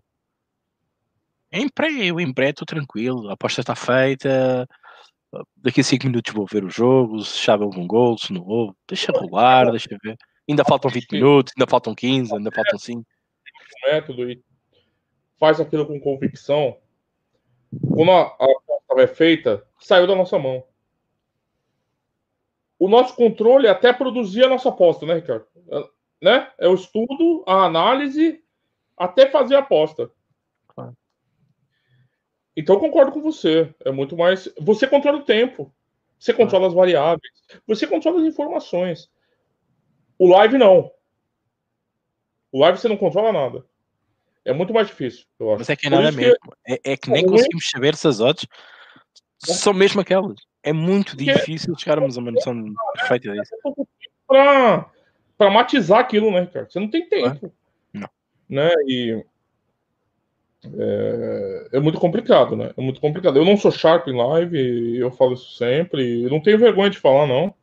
Em 1.51 1.67
pré, 1.67 1.89
eu 1.89 2.19
em 2.19 2.31
pré 2.31 2.49
estou 2.49 2.65
tranquilo, 2.65 3.29
a 3.29 3.33
aposta 3.33 3.61
está 3.61 3.73
feita. 3.73 4.67
Daqui 5.57 5.81
a 5.81 5.83
5 5.83 6.07
minutos 6.07 6.33
vou 6.33 6.45
ver 6.51 6.63
o 6.63 6.69
jogo, 6.69 7.23
se 7.23 7.45
já 7.45 7.55
houve 7.55 7.79
um 7.79 7.87
gol, 7.87 8.17
se 8.17 8.33
não 8.33 8.45
houve, 8.45 8.73
deixa 8.87 9.11
rolar, 9.11 9.69
deixa 9.69 9.89
ver. 10.03 10.17
Ainda 10.49 10.63
faltam 10.65 10.89
20 10.89 11.11
minutos, 11.11 11.53
ainda 11.55 11.69
faltam 11.69 11.93
15, 11.93 12.35
ainda 12.35 12.51
faltam 12.51 12.79
5. 12.79 13.05
método 13.85 14.31
e 14.31 14.41
faz 15.39 15.59
aquilo 15.59 15.85
com 15.85 15.99
convicção. 15.99 16.77
Quando 17.93 18.11
a 18.11 18.21
aposta 18.23 19.01
é 19.01 19.07
feita, 19.07 19.63
saiu 19.79 20.07
da 20.07 20.15
nossa 20.15 20.39
mão. 20.39 20.63
O 22.79 22.87
nosso 22.87 23.15
controle 23.15 23.67
é 23.67 23.69
até 23.69 23.93
produzir 23.93 24.43
a 24.45 24.49
nossa 24.49 24.69
aposta, 24.69 25.05
né, 25.05 25.15
Ricardo? 25.15 25.45
né? 26.21 26.51
É 26.57 26.67
o 26.67 26.73
estudo, 26.73 27.43
a 27.47 27.65
análise, 27.65 28.43
até 28.97 29.29
fazer 29.29 29.55
a 29.55 29.59
aposta. 29.59 30.11
Então 32.59 32.75
eu 32.75 32.79
concordo 32.81 33.13
com 33.13 33.21
você. 33.21 33.73
É 33.85 33.89
muito 33.89 34.17
mais. 34.17 34.49
Você 34.59 34.85
controla 34.85 35.19
o 35.19 35.23
tempo. 35.23 35.73
Você 36.19 36.33
controla 36.33 36.67
as 36.67 36.73
variáveis. 36.73 37.31
Você 37.65 37.87
controla 37.87 38.19
as 38.19 38.27
informações. 38.27 39.09
O 40.17 40.27
live 40.27 40.57
não. 40.57 40.91
O 42.51 42.59
live 42.59 42.77
você 42.77 42.89
não 42.89 42.97
controla 42.97 43.31
nada. 43.31 43.65
É 44.43 44.51
muito 44.51 44.73
mais 44.73 44.87
difícil, 44.87 45.25
eu 45.39 45.51
acho. 45.51 45.59
Mas 45.59 45.69
é 45.69 45.75
que 45.77 45.87
é 45.87 45.89
nada 45.89 46.11
mesmo. 46.11 46.35
Que... 46.65 46.73
É, 46.73 46.91
é, 46.91 46.97
que 46.97 47.09
nem 47.09 47.23
é 47.23 47.27
conseguimos 47.27 47.69
saber 47.69 47.95
se 47.95 48.07
as 48.07 48.19
odds 48.19 48.45
são 49.37 49.71
mesmo 49.71 50.01
aquelas. 50.01 50.35
É 50.61 50.73
muito 50.73 51.15
difícil 51.15 51.73
chegarmos 51.77 52.17
a 52.17 52.19
uma 52.19 52.31
noção 52.31 52.73
perfeita 52.93 53.31
disso. 53.31 53.55
Para 54.27 54.91
para 55.37 55.49
matizar 55.49 55.99
aquilo, 55.99 56.29
né, 56.31 56.41
Ricardo? 56.41 56.69
Você 56.69 56.79
não 56.81 56.89
tem 56.89 57.07
tempo. 57.07 57.53
Não. 57.93 58.09
Né? 58.49 58.69
E 58.85 59.25
é, 60.65 61.69
é, 61.73 61.79
muito 61.79 61.99
complicado, 61.99 62.55
né? 62.55 62.71
É 62.75 62.81
muito 62.81 62.99
complicado. 62.99 63.37
Eu 63.37 63.45
não 63.45 63.57
sou 63.57 63.71
sharp 63.71 64.07
em 64.07 64.15
live, 64.15 64.97
eu 64.97 65.11
falo 65.11 65.33
isso 65.33 65.53
sempre. 65.55 66.23
Eu 66.23 66.29
não 66.29 66.41
tenho 66.41 66.59
vergonha 66.59 66.89
de 66.89 66.99
falar, 66.99 67.27
não. 67.27 67.53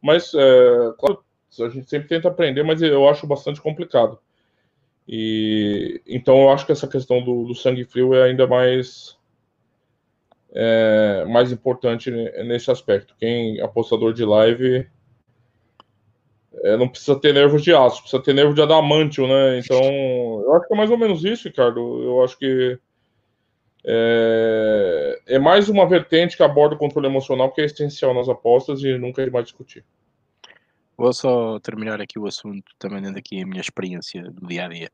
Mas, 0.00 0.32
é, 0.34 0.92
claro, 0.98 1.22
a 1.60 1.68
gente 1.68 1.88
sempre 1.90 2.08
tenta 2.08 2.28
aprender, 2.28 2.62
mas 2.62 2.80
eu 2.82 3.08
acho 3.08 3.26
bastante 3.26 3.60
complicado. 3.60 4.18
E 5.08 6.00
então 6.06 6.42
eu 6.42 6.50
acho 6.50 6.64
que 6.64 6.72
essa 6.72 6.86
questão 6.86 7.22
do, 7.22 7.44
do 7.44 7.54
sangue 7.54 7.84
frio 7.84 8.14
é 8.14 8.24
ainda 8.24 8.46
mais 8.46 9.18
é, 10.52 11.24
mais 11.28 11.50
importante 11.50 12.10
nesse 12.10 12.70
aspecto. 12.70 13.14
Quem 13.18 13.60
apostador 13.60 14.12
de 14.12 14.24
live 14.24 14.88
é, 16.52 16.76
não 16.76 16.88
precisa 16.88 17.18
ter 17.18 17.32
nervos 17.32 17.62
de 17.62 17.74
aço, 17.74 18.02
precisa 18.02 18.22
ter 18.22 18.34
nervo 18.34 18.54
de 18.54 18.62
adamantio, 18.62 19.26
né? 19.26 19.58
Então, 19.58 19.80
eu 19.80 20.54
acho 20.54 20.66
que 20.66 20.74
é 20.74 20.76
mais 20.76 20.90
ou 20.90 20.98
menos 20.98 21.24
isso, 21.24 21.48
Ricardo. 21.48 21.80
Eu 22.02 22.24
acho 22.24 22.36
que 22.38 22.78
é, 23.84 25.22
é 25.26 25.38
mais 25.38 25.68
uma 25.68 25.88
vertente 25.88 26.36
que 26.36 26.42
aborda 26.42 26.74
o 26.74 26.78
controle 26.78 27.06
emocional 27.06 27.50
que 27.52 27.60
é 27.60 27.64
essencial 27.64 28.12
nas 28.12 28.28
apostas 28.28 28.82
e 28.82 28.98
nunca 28.98 29.22
é 29.22 29.30
mais 29.30 29.46
discutir. 29.46 29.84
Vou 30.96 31.12
só 31.14 31.58
terminar 31.60 32.00
aqui 32.00 32.18
o 32.18 32.26
assunto, 32.26 32.72
também 32.78 33.00
dando 33.00 33.16
aqui 33.16 33.42
a 33.42 33.46
minha 33.46 33.60
experiência 33.60 34.22
do 34.22 34.46
dia 34.46 34.66
a 34.66 34.68
dia. 34.68 34.90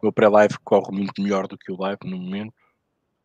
O 0.00 0.04
meu 0.04 0.12
pré-live 0.12 0.54
corre 0.62 0.92
muito 0.92 1.20
melhor 1.20 1.48
do 1.48 1.58
que 1.58 1.72
o 1.72 1.80
live 1.80 1.98
no 2.04 2.16
momento, 2.16 2.54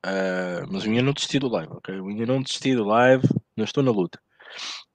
uh, 0.05 0.65
mas 0.71 0.83
eu 0.83 0.89
ainda 0.89 1.03
não 1.03 1.13
desisti 1.13 1.37
do 1.37 1.49
live, 1.49 1.71
ok? 1.73 1.99
Eu 1.99 2.07
ainda 2.07 2.25
não 2.25 2.41
desisti 2.41 2.73
do 2.73 2.83
live, 2.83 3.27
não 3.55 3.65
estou 3.65 3.83
na 3.83 3.91
luta. 3.91 4.19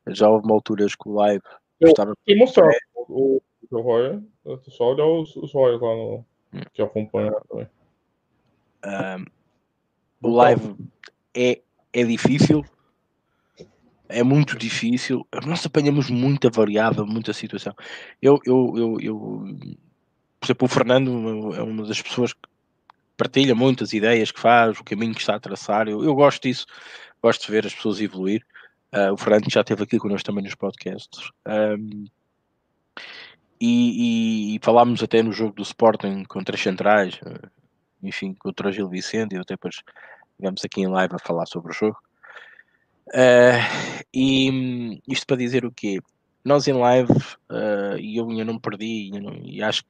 Já 0.08 0.28
houve 0.28 0.50
alturas 0.50 0.94
que 0.94 1.08
o 1.08 1.14
live 1.14 1.42
eu 1.80 1.88
estava. 1.88 2.14
E 2.26 2.36
mostrar 2.36 2.70
o, 2.94 3.40
o 3.70 3.80
Roy, 3.80 4.22
só 4.68 4.92
olhar 4.92 5.06
os, 5.06 5.36
os 5.36 5.52
lá 5.54 5.94
no, 5.94 6.24
hum. 6.54 6.60
que 6.72 6.82
acompanham 6.82 7.40
também. 7.48 7.66
Uh, 8.84 9.30
o 10.22 10.30
live 10.30 10.76
é, 11.34 11.60
é 11.92 12.04
difícil, 12.04 12.64
é 14.08 14.22
muito 14.22 14.56
difícil. 14.56 15.26
Nós 15.44 15.66
apanhamos 15.66 16.08
muita 16.08 16.48
variável, 16.48 17.06
muita 17.06 17.32
situação. 17.32 17.74
Eu, 18.22 18.40
eu, 18.46 18.74
eu, 18.76 19.00
eu, 19.00 19.16
por 20.40 20.46
exemplo, 20.46 20.66
o 20.66 20.68
Fernando 20.68 21.54
é 21.54 21.62
uma 21.62 21.84
das 21.84 22.00
pessoas 22.00 22.32
que 22.32 22.40
partilha 23.16 23.54
muitas 23.54 23.92
ideias 23.92 24.30
que 24.30 24.40
faz, 24.40 24.78
o 24.78 24.84
caminho 24.84 25.14
que 25.14 25.20
está 25.20 25.34
a 25.34 25.40
traçar. 25.40 25.88
Eu, 25.88 26.02
eu 26.04 26.14
gosto 26.14 26.42
disso, 26.42 26.66
gosto 27.22 27.44
de 27.44 27.52
ver 27.52 27.66
as 27.66 27.74
pessoas 27.74 28.00
evoluir. 28.00 28.46
Uh, 28.94 29.12
o 29.12 29.16
Fernando 29.16 29.50
já 29.50 29.60
esteve 29.60 29.82
aqui 29.82 29.98
connosco 29.98 30.26
também 30.26 30.44
nos 30.44 30.54
podcasts. 30.54 31.30
Um, 31.46 32.06
e, 33.60 34.52
e, 34.52 34.56
e, 34.56 34.58
falámos 34.62 35.02
até 35.02 35.22
no 35.22 35.32
jogo 35.32 35.54
do 35.54 35.62
Sporting 35.62 36.24
contra 36.24 36.54
as 36.54 36.62
Centrais, 36.62 37.20
uh, 37.22 37.50
enfim, 38.02 38.34
contra 38.34 38.68
o 38.68 38.72
Gil 38.72 38.88
Vicente, 38.88 39.34
e 39.34 39.40
depois 39.44 39.82
vamos 40.38 40.64
aqui 40.64 40.82
em 40.82 40.88
live 40.88 41.14
a 41.14 41.18
falar 41.18 41.46
sobre 41.46 41.72
o 41.72 41.74
jogo. 41.74 41.98
Uh, 43.08 44.02
e 44.12 45.00
isto 45.08 45.26
para 45.26 45.36
dizer 45.36 45.64
o 45.64 45.72
quê? 45.72 45.98
Nós 46.44 46.66
em 46.68 46.72
live, 46.72 47.12
uh, 47.12 47.96
e 47.98 48.16
eu 48.16 48.28
ainda 48.28 48.44
não 48.44 48.58
perdi, 48.58 49.10
e, 49.44 49.62
acho 49.62 49.84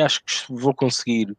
acho 0.00 0.22
que 0.24 0.52
vou 0.52 0.74
conseguir 0.74 1.36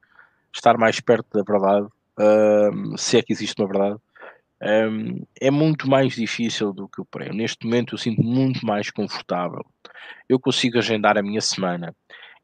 estar 0.54 0.78
mais 0.78 1.00
perto 1.00 1.28
da 1.32 1.43
verdade, 1.43 1.88
uh, 1.88 2.97
se 2.97 3.18
é 3.18 3.22
que 3.22 3.32
existe 3.32 3.62
uma 3.62 3.68
verdade. 3.68 4.00
Um, 4.62 5.26
é 5.39 5.49
muito 5.49 5.89
mais 5.89 6.14
difícil 6.14 6.74
do 6.74 6.88
que 6.88 6.99
o 6.99 7.05
pré. 7.05 7.32
Neste 7.32 7.66
momento 7.66 7.93
eu 7.93 7.97
sinto 7.97 8.22
muito 8.22 8.66
mais 8.66 8.91
confortável. 8.91 9.66
Eu 10.28 10.39
consigo 10.39 10.78
agendar 10.78 11.18
a 11.18 11.24
minha 11.24 11.41
semana, 11.41 11.95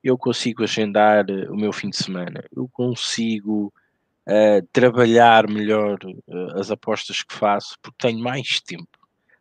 eu 0.04 0.18
consigo 0.18 0.64
agendar 0.64 1.26
o 1.50 1.56
meu 1.56 1.74
fim 1.74 1.90
de 1.90 1.98
semana, 1.98 2.44
eu 2.56 2.70
consigo 2.72 3.74
uh, 4.28 4.68
trabalhar 4.72 5.50
melhor 5.50 5.98
uh, 6.06 6.60
as 6.60 6.72
apostas 6.72 7.24
que 7.24 7.34
faço, 7.34 7.76
porque 7.82 8.08
tenho 8.08 8.20
mais 8.20 8.62
tempo, 8.62 8.88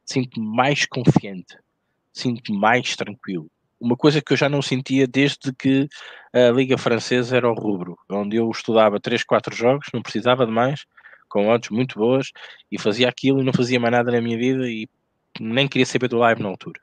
sinto-me 0.04 0.46
mais 0.46 0.86
confiante, 0.86 1.56
sinto-me 2.12 2.58
mais 2.58 2.96
tranquilo. 2.96 3.48
Uma 3.78 3.96
coisa 3.96 4.22
que 4.22 4.32
eu 4.32 4.36
já 4.36 4.48
não 4.48 4.62
sentia 4.62 5.06
desde 5.06 5.52
que 5.52 5.86
a 6.32 6.50
Liga 6.50 6.78
Francesa 6.78 7.36
era 7.36 7.50
o 7.50 7.54
rubro, 7.54 7.98
onde 8.10 8.36
eu 8.36 8.50
estudava 8.50 8.98
3, 8.98 9.22
4 9.24 9.54
jogos, 9.54 9.88
não 9.92 10.00
precisava 10.00 10.46
de 10.46 10.52
mais, 10.52 10.86
com 11.34 11.48
odds 11.48 11.70
muito 11.70 11.98
boas, 11.98 12.30
e 12.70 12.78
fazia 12.78 13.08
aquilo 13.08 13.40
e 13.40 13.44
não 13.44 13.52
fazia 13.52 13.80
mais 13.80 13.90
nada 13.90 14.12
na 14.12 14.20
minha 14.20 14.38
vida 14.38 14.70
e 14.70 14.88
nem 15.40 15.66
queria 15.66 15.84
saber 15.84 16.06
do 16.06 16.18
live 16.18 16.40
na 16.40 16.48
altura. 16.48 16.80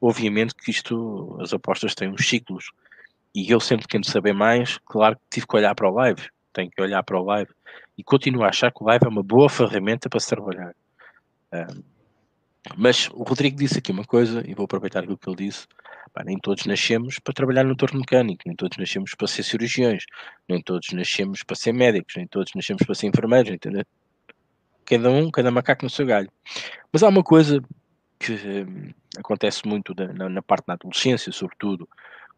Obviamente 0.00 0.54
que 0.54 0.70
isto, 0.70 1.36
as 1.42 1.52
apostas 1.52 1.94
têm 1.94 2.08
uns 2.08 2.26
ciclos, 2.26 2.72
e 3.34 3.50
eu 3.50 3.60
sempre 3.60 3.86
quero 3.86 4.04
saber 4.04 4.32
mais, 4.32 4.78
claro 4.86 5.16
que 5.16 5.22
tive 5.30 5.46
que 5.46 5.56
olhar 5.56 5.74
para 5.74 5.90
o 5.90 5.94
live 5.94 6.22
tem 6.52 6.68
que 6.68 6.82
olhar 6.82 7.02
para 7.02 7.20
o 7.20 7.24
live 7.24 7.50
e 7.96 8.02
continuo 8.02 8.42
a 8.42 8.48
achar 8.48 8.72
que 8.72 8.82
o 8.82 8.86
live 8.86 9.04
é 9.04 9.08
uma 9.08 9.22
boa 9.22 9.48
ferramenta 9.48 10.08
para 10.08 10.20
se 10.20 10.28
trabalhar. 10.28 10.74
Um, 11.52 11.82
mas 12.76 13.08
o 13.12 13.22
Rodrigo 13.22 13.56
disse 13.56 13.78
aqui 13.78 13.92
uma 13.92 14.04
coisa, 14.04 14.42
e 14.46 14.54
vou 14.54 14.64
aproveitar 14.64 15.00
aquilo 15.00 15.16
que 15.16 15.28
ele 15.28 15.46
disse: 15.46 15.66
pá, 16.12 16.22
nem 16.24 16.38
todos 16.38 16.66
nascemos 16.66 17.18
para 17.18 17.34
trabalhar 17.34 17.64
no 17.64 17.76
torno 17.76 18.00
mecânico, 18.00 18.42
nem 18.46 18.56
todos 18.56 18.78
nascemos 18.78 19.14
para 19.14 19.26
ser 19.26 19.42
cirurgiões, 19.42 20.04
nem 20.48 20.62
todos 20.62 20.88
nascemos 20.92 21.42
para 21.42 21.56
ser 21.56 21.72
médicos, 21.72 22.14
nem 22.16 22.26
todos 22.26 22.52
nascemos 22.54 22.82
para 22.84 22.94
ser 22.94 23.06
enfermeiros, 23.06 23.52
entendeu? 23.52 23.84
Cada 24.84 25.10
um, 25.10 25.30
cada 25.30 25.50
macaco 25.50 25.84
no 25.84 25.90
seu 25.90 26.04
galho. 26.06 26.30
Mas 26.92 27.02
há 27.02 27.08
uma 27.08 27.22
coisa 27.22 27.62
que 28.18 28.32
hum, 28.32 28.92
acontece 29.18 29.66
muito 29.66 29.94
na, 29.94 30.28
na, 30.28 30.42
parte 30.42 30.66
da 30.66 30.74
adolescência, 30.74 31.32
sobretudo 31.32 31.88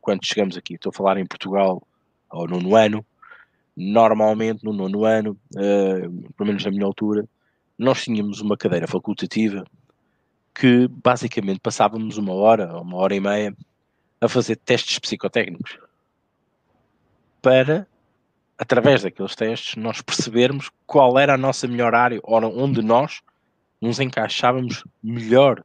quando 0.00 0.24
chegamos 0.24 0.56
aqui, 0.56 0.74
estou 0.74 0.90
a 0.90 0.92
falar 0.92 1.18
em 1.18 1.26
Portugal 1.26 1.82
ao 2.28 2.46
nono 2.46 2.76
ano, 2.76 3.04
normalmente 3.76 4.64
no 4.64 4.72
nono 4.72 5.04
ano, 5.04 5.38
uh, 5.54 6.32
pelo 6.36 6.46
menos 6.46 6.64
na 6.64 6.70
minha 6.70 6.84
altura, 6.84 7.26
nós 7.78 8.04
tínhamos 8.04 8.40
uma 8.40 8.56
cadeira 8.56 8.86
facultativa 8.86 9.64
que 10.54 10.88
basicamente 10.88 11.60
passávamos 11.60 12.18
uma 12.18 12.34
hora, 12.34 12.80
uma 12.80 12.96
hora 12.96 13.14
e 13.14 13.20
meia, 13.20 13.54
a 14.20 14.28
fazer 14.28 14.56
testes 14.56 14.98
psicotécnicos 14.98 15.78
para, 17.40 17.86
através 18.56 19.02
daqueles 19.02 19.34
testes, 19.34 19.76
nós 19.76 20.00
percebermos 20.00 20.70
qual 20.86 21.18
era 21.18 21.34
a 21.34 21.38
nossa 21.38 21.66
melhor 21.66 21.94
área, 21.94 22.20
ou 22.22 22.40
onde 22.62 22.82
nós 22.82 23.20
nos 23.80 23.98
encaixávamos 23.98 24.84
melhor. 25.02 25.64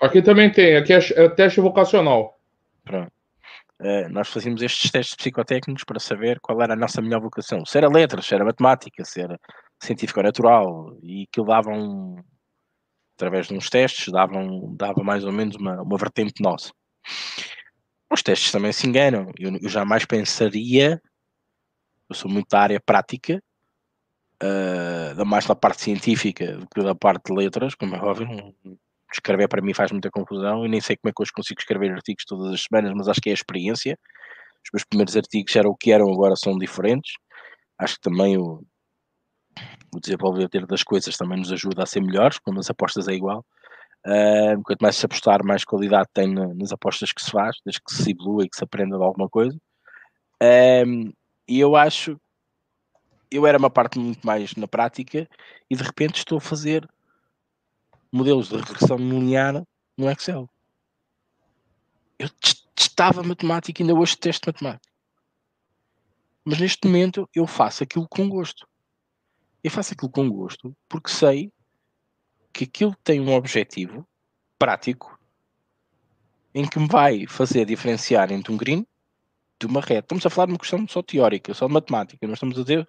Aqui 0.00 0.20
também 0.20 0.50
tem, 0.50 0.76
aqui 0.76 0.92
é, 0.92 0.98
é 0.98 1.28
teste 1.28 1.60
vocacional. 1.60 2.38
Pronto. 2.84 3.12
Uh, 3.80 4.08
nós 4.10 4.28
fazíamos 4.28 4.60
estes 4.60 4.90
testes 4.90 5.14
psicotécnicos 5.14 5.84
para 5.84 6.00
saber 6.00 6.40
qual 6.40 6.60
era 6.60 6.72
a 6.72 6.76
nossa 6.76 7.00
melhor 7.00 7.20
vocação. 7.20 7.64
Se 7.64 7.78
era 7.78 7.88
letras, 7.88 8.26
se 8.26 8.34
era 8.34 8.44
matemática, 8.44 9.04
se 9.04 9.20
era 9.20 9.38
científico 9.80 10.18
ou 10.18 10.24
natural, 10.24 10.96
e 11.00 11.28
que 11.30 11.40
davam, 11.44 12.16
através 13.18 13.48
de 13.48 13.54
uns 13.54 13.68
testes, 13.68 14.12
davam, 14.12 14.72
dava 14.76 15.02
mais 15.02 15.24
ou 15.24 15.32
menos 15.32 15.56
uma, 15.56 15.82
uma 15.82 15.98
vertente 15.98 16.40
nossa. 16.40 16.72
Os 18.10 18.22
testes 18.22 18.52
também 18.52 18.72
se 18.72 18.86
enganam. 18.86 19.32
Eu, 19.36 19.58
eu 19.60 19.68
jamais 19.68 20.04
pensaria, 20.04 21.02
eu 22.08 22.14
sou 22.14 22.30
muito 22.30 22.48
da 22.48 22.60
área 22.60 22.80
prática, 22.80 23.42
uh, 24.40 25.14
da 25.16 25.24
mais 25.24 25.46
da 25.46 25.56
parte 25.56 25.82
científica 25.82 26.56
do 26.56 26.68
que 26.68 26.80
da 26.80 26.94
parte 26.94 27.24
de 27.24 27.34
letras, 27.34 27.74
como 27.74 27.96
é 27.96 27.98
óbvio, 28.00 28.54
escrever 29.12 29.48
para 29.48 29.62
mim 29.62 29.74
faz 29.74 29.90
muita 29.90 30.10
confusão 30.10 30.64
e 30.64 30.68
nem 30.68 30.80
sei 30.80 30.96
como 30.96 31.10
é 31.10 31.12
que 31.12 31.20
hoje 31.20 31.32
consigo 31.32 31.60
escrever 31.60 31.90
artigos 31.90 32.24
todas 32.24 32.54
as 32.54 32.62
semanas, 32.62 32.92
mas 32.94 33.08
acho 33.08 33.20
que 33.20 33.30
é 33.30 33.32
a 33.32 33.34
experiência. 33.34 33.98
Os 34.64 34.70
meus 34.72 34.84
primeiros 34.84 35.16
artigos 35.16 35.54
eram 35.56 35.70
o 35.70 35.76
que 35.76 35.90
eram, 35.90 36.12
agora 36.12 36.36
são 36.36 36.56
diferentes. 36.56 37.14
Acho 37.78 37.96
que 37.96 38.02
também 38.02 38.36
o, 38.36 38.62
o 39.94 40.00
desenvolver 40.00 40.48
das 40.66 40.82
coisas 40.82 41.16
também 41.16 41.38
nos 41.38 41.52
ajuda 41.52 41.82
a 41.82 41.86
ser 41.86 42.00
melhores, 42.00 42.38
quando 42.38 42.60
as 42.60 42.70
apostas 42.70 43.08
é 43.08 43.14
igual. 43.14 43.44
Uh, 44.06 44.62
quanto 44.62 44.80
mais 44.80 44.96
se 44.96 45.04
apostar, 45.04 45.44
mais 45.44 45.64
qualidade 45.64 46.08
tem 46.14 46.32
na, 46.32 46.54
nas 46.54 46.72
apostas 46.72 47.12
que 47.12 47.22
se 47.22 47.30
faz, 47.30 47.56
desde 47.64 47.82
que 47.82 47.92
se 47.92 48.10
evolua 48.10 48.44
e 48.44 48.48
que 48.48 48.56
se 48.56 48.64
aprenda 48.64 48.96
de 48.96 49.02
alguma 49.02 49.28
coisa. 49.28 49.56
Uh, 50.42 51.12
e 51.48 51.58
eu 51.58 51.74
acho, 51.74 52.18
eu 53.30 53.46
era 53.46 53.58
uma 53.58 53.70
parte 53.70 53.98
muito 53.98 54.24
mais 54.26 54.54
na 54.54 54.68
prática 54.68 55.28
e 55.68 55.76
de 55.76 55.82
repente 55.82 56.18
estou 56.18 56.38
a 56.38 56.40
fazer 56.40 56.88
modelos 58.12 58.48
de 58.48 58.56
regressão 58.56 58.96
linear 58.96 59.62
no 59.96 60.10
Excel. 60.10 60.48
Eu 62.18 62.28
testava 62.74 63.22
matemática 63.22 63.82
e 63.82 63.84
ainda 63.84 63.98
hoje 63.98 64.16
testo 64.16 64.46
matemática. 64.46 64.88
Mas 66.44 66.60
neste 66.60 66.86
momento 66.86 67.28
eu 67.34 67.46
faço 67.46 67.82
aquilo 67.82 68.08
com 68.08 68.28
gosto. 68.28 68.66
Eu 69.62 69.70
faço 69.70 69.94
aquilo 69.94 70.10
com 70.10 70.28
gosto 70.30 70.76
porque 70.88 71.10
sei 71.10 71.52
que 72.52 72.64
aquilo 72.64 72.94
tem 73.04 73.20
um 73.20 73.32
objetivo 73.32 74.06
prático 74.58 75.18
em 76.54 76.66
que 76.66 76.78
me 76.78 76.88
vai 76.88 77.26
fazer 77.26 77.64
diferenciar 77.64 78.32
entre 78.32 78.52
um 78.52 78.56
green 78.56 78.86
de 79.60 79.66
uma 79.66 79.80
red. 79.80 80.00
Estamos 80.00 80.24
a 80.24 80.30
falar 80.30 80.46
de 80.46 80.52
uma 80.52 80.58
questão 80.58 80.86
só 80.88 81.02
teórica, 81.02 81.52
só 81.54 81.66
de 81.66 81.72
matemática. 81.72 82.26
Nós 82.26 82.36
estamos 82.36 82.58
a 82.58 82.62
dizer, 82.62 82.88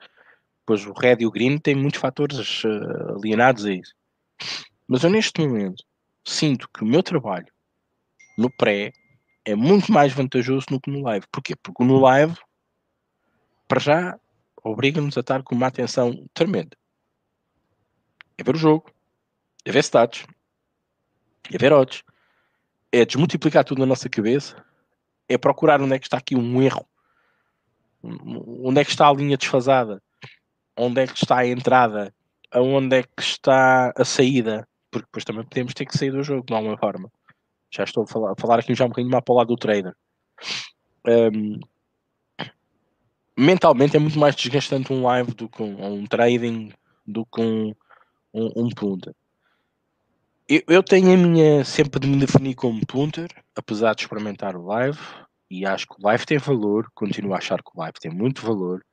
pois 0.65 0.85
o 0.85 0.93
red 0.93 1.17
e 1.19 1.25
o 1.25 1.31
green 1.31 1.57
têm 1.57 1.75
muitos 1.75 1.99
fatores 1.99 2.63
uh, 2.63 3.17
alienados 3.17 3.65
a 3.65 3.73
isso. 3.73 3.93
Mas 4.87 5.03
eu 5.03 5.09
neste 5.09 5.41
momento 5.41 5.83
sinto 6.25 6.69
que 6.73 6.83
o 6.83 6.87
meu 6.87 7.03
trabalho 7.03 7.51
no 8.37 8.49
pré 8.49 8.93
é 9.45 9.55
muito 9.55 9.91
mais 9.91 10.13
vantajoso 10.13 10.65
do 10.69 10.79
que 10.79 10.91
no 10.91 11.01
live. 11.03 11.25
Porquê? 11.31 11.55
Porque 11.55 11.83
no 11.83 11.99
live, 11.99 12.35
para 13.67 13.79
já, 13.79 14.19
obriga-nos 14.63 15.17
a 15.17 15.21
estar 15.21 15.43
com 15.43 15.55
uma 15.55 15.67
atenção 15.67 16.27
tremenda. 16.33 16.77
É 18.37 18.43
ver 18.43 18.55
o 18.55 18.59
jogo, 18.59 18.91
é 19.65 19.71
ver 19.71 19.83
stats, 19.83 20.25
é 21.51 21.57
ver 21.57 21.73
odds, 21.73 22.03
é 22.91 23.05
desmultiplicar 23.05 23.63
tudo 23.63 23.79
na 23.79 23.85
nossa 23.85 24.09
cabeça, 24.09 24.63
é 25.27 25.37
procurar 25.37 25.81
onde 25.81 25.95
é 25.95 25.99
que 25.99 26.05
está 26.05 26.17
aqui 26.17 26.35
um 26.35 26.61
erro, 26.61 26.85
onde 28.01 28.81
é 28.81 28.85
que 28.85 28.91
está 28.91 29.07
a 29.07 29.13
linha 29.13 29.37
desfasada, 29.37 30.01
onde 30.75 31.01
é 31.01 31.07
que 31.07 31.17
está 31.17 31.37
a 31.39 31.47
entrada, 31.47 32.13
aonde 32.51 32.97
é 32.97 33.03
que 33.03 33.21
está 33.21 33.93
a 33.95 34.05
saída, 34.05 34.67
porque 34.89 35.05
depois 35.05 35.25
também 35.25 35.43
podemos 35.43 35.73
ter 35.73 35.85
que 35.85 35.97
sair 35.97 36.11
do 36.11 36.23
jogo 36.23 36.45
de 36.45 36.53
alguma 36.53 36.77
forma. 36.77 37.11
Já 37.71 37.83
estou 37.83 38.03
a 38.03 38.07
falar, 38.07 38.31
a 38.31 38.35
falar 38.35 38.59
aqui 38.59 38.73
já 38.73 38.85
um 38.85 38.89
bocadinho 38.89 39.11
mais 39.11 39.23
para 39.23 39.33
o 39.33 39.37
lado 39.37 39.47
do 39.47 39.55
trader. 39.55 39.95
Um, 41.05 41.59
mentalmente 43.39 43.95
é 43.95 43.99
muito 43.99 44.19
mais 44.19 44.35
desgastante 44.35 44.91
um 44.91 45.03
live 45.03 45.33
do 45.33 45.47
que 45.47 45.63
um, 45.63 45.93
um 45.93 46.05
trading 46.05 46.73
do 47.07 47.25
que 47.25 47.41
um, 47.41 47.73
um, 48.33 48.65
um 48.65 48.69
punter. 48.69 49.15
Eu, 50.47 50.61
eu, 50.67 50.83
tenho 50.83 51.13
a 51.13 51.17
minha 51.17 51.63
sempre 51.63 51.99
de 51.99 52.07
me 52.07 52.17
definir 52.17 52.55
como 52.55 52.85
punter, 52.85 53.29
apesar 53.55 53.95
de 53.95 54.01
experimentar 54.01 54.55
o 54.55 54.65
live, 54.65 54.99
e 55.49 55.65
acho 55.65 55.87
que 55.87 55.95
o 55.97 56.05
live 56.05 56.25
tem 56.25 56.37
valor, 56.37 56.89
continuo 56.93 57.33
a 57.33 57.37
achar 57.37 57.61
que 57.61 57.71
o 57.73 57.79
live 57.79 57.99
tem 57.99 58.11
muito 58.11 58.41
valor. 58.41 58.83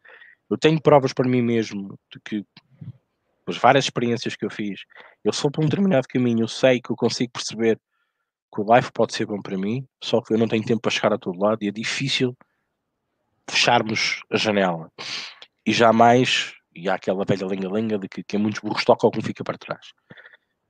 Eu 0.48 0.56
tenho 0.56 0.80
provas 0.80 1.12
para 1.12 1.28
mim 1.28 1.42
mesmo 1.42 1.98
de 2.12 2.20
que 2.20 2.44
as 3.46 3.56
várias 3.56 3.84
experiências 3.84 4.36
que 4.36 4.44
eu 4.44 4.50
fiz, 4.50 4.80
eu 5.24 5.32
sou 5.32 5.50
por 5.50 5.64
um 5.64 5.68
determinado 5.68 6.06
caminho, 6.08 6.44
eu 6.44 6.48
sei 6.48 6.80
que 6.80 6.90
eu 6.90 6.96
consigo 6.96 7.32
perceber 7.32 7.80
que 8.54 8.60
o 8.60 8.66
live 8.66 8.90
pode 8.92 9.14
ser 9.14 9.26
bom 9.26 9.40
para 9.40 9.56
mim, 9.56 9.86
só 10.02 10.20
que 10.20 10.32
eu 10.32 10.38
não 10.38 10.48
tenho 10.48 10.64
tempo 10.64 10.80
para 10.80 10.90
chegar 10.90 11.12
a 11.12 11.18
todo 11.18 11.38
lado 11.38 11.62
e 11.62 11.68
é 11.68 11.72
difícil 11.72 12.36
fecharmos 13.48 14.22
a 14.30 14.36
janela. 14.36 14.90
E 15.64 15.72
jamais, 15.72 16.54
e 16.74 16.88
há 16.88 16.94
aquela 16.94 17.24
velha 17.24 17.46
lenga-lenga 17.46 17.98
de 17.98 18.08
que 18.08 18.22
quem 18.22 18.38
muitos 18.38 18.60
burros 18.60 18.84
toca 18.84 19.06
algum 19.06 19.20
fica 19.20 19.42
para 19.42 19.58
trás. 19.58 19.92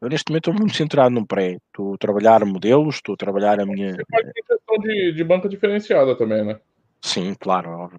Eu 0.01 0.09
neste 0.09 0.31
momento 0.31 0.51
estou 0.51 0.55
muito 0.55 0.77
centrado 0.77 1.11
no 1.11 1.27
pré. 1.27 1.59
Estou 1.67 1.95
a 1.95 1.99
trabalhar 1.99 2.45
modelos, 2.45 2.97
estou 2.97 3.15
a 3.15 3.17
trabalhar 3.17 3.61
a 3.61 3.67
minha. 3.67 3.93
Você 3.93 4.05
pode 4.11 4.33
ter 4.33 4.43
questão 4.43 4.79
de, 4.79 5.13
de 5.13 5.25
banca 5.25 5.49
diferenciada 5.49 6.17
também, 6.17 6.45
né? 6.45 6.61
Sim, 7.01 7.35
claro. 7.35 7.91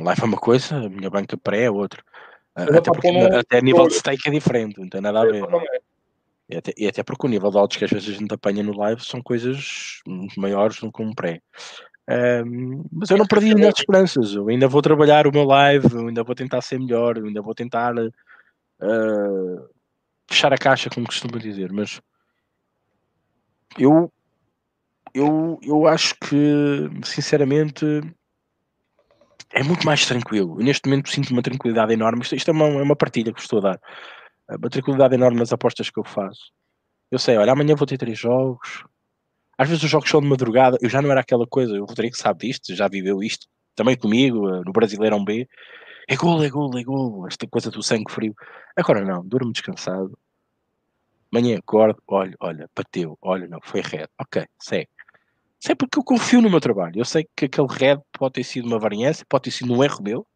Live 0.00 0.22
é 0.22 0.24
uma 0.24 0.36
coisa, 0.36 0.76
a 0.76 0.88
minha 0.88 1.10
banca 1.10 1.36
pré 1.36 1.64
é 1.64 1.70
outra. 1.70 2.02
Até, 2.54 2.80
tá 2.80 2.92
porque, 2.92 3.08
até 3.08 3.58
a 3.58 3.60
nível 3.60 3.86
de 3.86 3.94
stake 3.94 4.28
é 4.28 4.32
diferente, 4.32 4.80
não 4.80 4.88
tem 4.88 5.00
nada 5.00 5.20
a 5.20 5.24
ver. 5.24 5.44
E 6.48 6.56
até, 6.56 6.72
e 6.76 6.88
até 6.88 7.02
porque 7.04 7.26
o 7.26 7.30
nível 7.30 7.50
de 7.50 7.58
odds 7.58 7.76
que 7.76 7.84
às 7.84 7.90
vezes 7.90 8.08
a 8.08 8.18
gente 8.18 8.34
apanha 8.34 8.62
no 8.62 8.76
live 8.76 9.00
são 9.04 9.22
coisas 9.22 10.00
maiores 10.36 10.80
do 10.80 10.90
que 10.90 11.00
um 11.00 11.14
pré. 11.14 11.40
Um, 12.10 12.84
mas 12.90 13.08
eu 13.10 13.16
não 13.16 13.26
perdi 13.26 13.52
as 13.64 13.78
esperanças. 13.78 14.34
Eu 14.34 14.48
ainda 14.48 14.66
vou 14.66 14.82
trabalhar 14.82 15.28
o 15.28 15.32
meu 15.32 15.44
live, 15.44 15.86
eu 15.92 16.08
ainda 16.08 16.24
vou 16.24 16.34
tentar 16.34 16.60
ser 16.60 16.80
melhor, 16.80 17.16
eu 17.16 17.26
ainda 17.26 17.40
vou 17.40 17.54
tentar 17.54 17.94
uh, 17.96 19.68
fechar 20.28 20.52
a 20.52 20.58
caixa, 20.58 20.90
como 20.90 21.06
costumo 21.06 21.38
dizer. 21.38 21.72
Mas 21.72 22.00
eu, 23.78 24.12
eu, 25.14 25.60
eu 25.62 25.86
acho 25.86 26.16
que, 26.16 26.90
sinceramente, 27.04 27.84
é 29.52 29.62
muito 29.62 29.86
mais 29.86 30.04
tranquilo. 30.04 30.60
Eu, 30.60 30.64
neste 30.64 30.88
momento 30.88 31.10
sinto 31.10 31.30
uma 31.30 31.42
tranquilidade 31.42 31.92
enorme. 31.92 32.22
Isto, 32.22 32.34
isto 32.34 32.50
é, 32.50 32.52
uma, 32.52 32.66
é 32.66 32.82
uma 32.82 32.96
partilha 32.96 33.32
que 33.32 33.40
estou 33.40 33.60
a 33.60 33.62
dar. 33.62 33.80
Uma 34.48 34.68
tranquilidade 34.68 35.14
enorme 35.14 35.38
nas 35.38 35.52
apostas 35.52 35.90
que 35.90 36.00
eu 36.00 36.04
faço. 36.04 36.50
Eu 37.08 37.20
sei, 37.20 37.36
olha, 37.36 37.52
amanhã 37.52 37.76
vou 37.76 37.86
ter 37.86 37.98
três 37.98 38.18
jogos. 38.18 38.84
Às 39.60 39.68
vezes 39.68 39.84
os 39.84 39.90
jogos 39.90 40.08
são 40.08 40.22
de 40.22 40.26
madrugada. 40.26 40.78
Eu 40.80 40.88
já 40.88 41.02
não 41.02 41.10
era 41.10 41.20
aquela 41.20 41.46
coisa. 41.46 41.78
O 41.78 41.84
Rodrigo 41.84 42.16
sabe 42.16 42.48
disto, 42.48 42.74
já 42.74 42.88
viveu 42.88 43.22
isto. 43.22 43.46
Também 43.74 43.94
comigo, 43.94 44.48
eh, 44.48 44.62
no 44.64 44.72
Brasileirão 44.72 45.22
B. 45.22 45.46
É 46.08 46.16
gol, 46.16 46.42
é 46.42 46.48
gol, 46.48 46.78
é 46.78 46.82
gol. 46.82 47.26
Esta 47.28 47.46
coisa 47.46 47.70
do 47.70 47.82
sangue 47.82 48.10
frio. 48.10 48.34
Agora 48.74 49.04
não, 49.04 49.22
durmo 49.22 49.52
descansado. 49.52 50.18
Amanhã 51.30 51.58
acordo, 51.58 52.02
olha, 52.08 52.34
olha, 52.40 52.70
bateu, 52.74 53.18
olha, 53.20 53.46
não, 53.48 53.58
foi 53.62 53.82
red. 53.82 54.06
Ok, 54.18 54.46
segue. 54.58 54.88
Sei 55.58 55.74
porque 55.74 55.98
eu 55.98 56.04
confio 56.04 56.40
no 56.40 56.48
meu 56.48 56.58
trabalho. 56.58 56.98
Eu 56.98 57.04
sei 57.04 57.28
que 57.36 57.44
aquele 57.44 57.68
red 57.68 57.98
pode 58.18 58.32
ter 58.32 58.44
sido 58.44 58.66
uma 58.66 58.78
variância, 58.78 59.26
pode 59.28 59.44
ter 59.44 59.50
sido 59.50 59.74
um 59.74 59.84
erro 59.84 60.02
meu. 60.02 60.26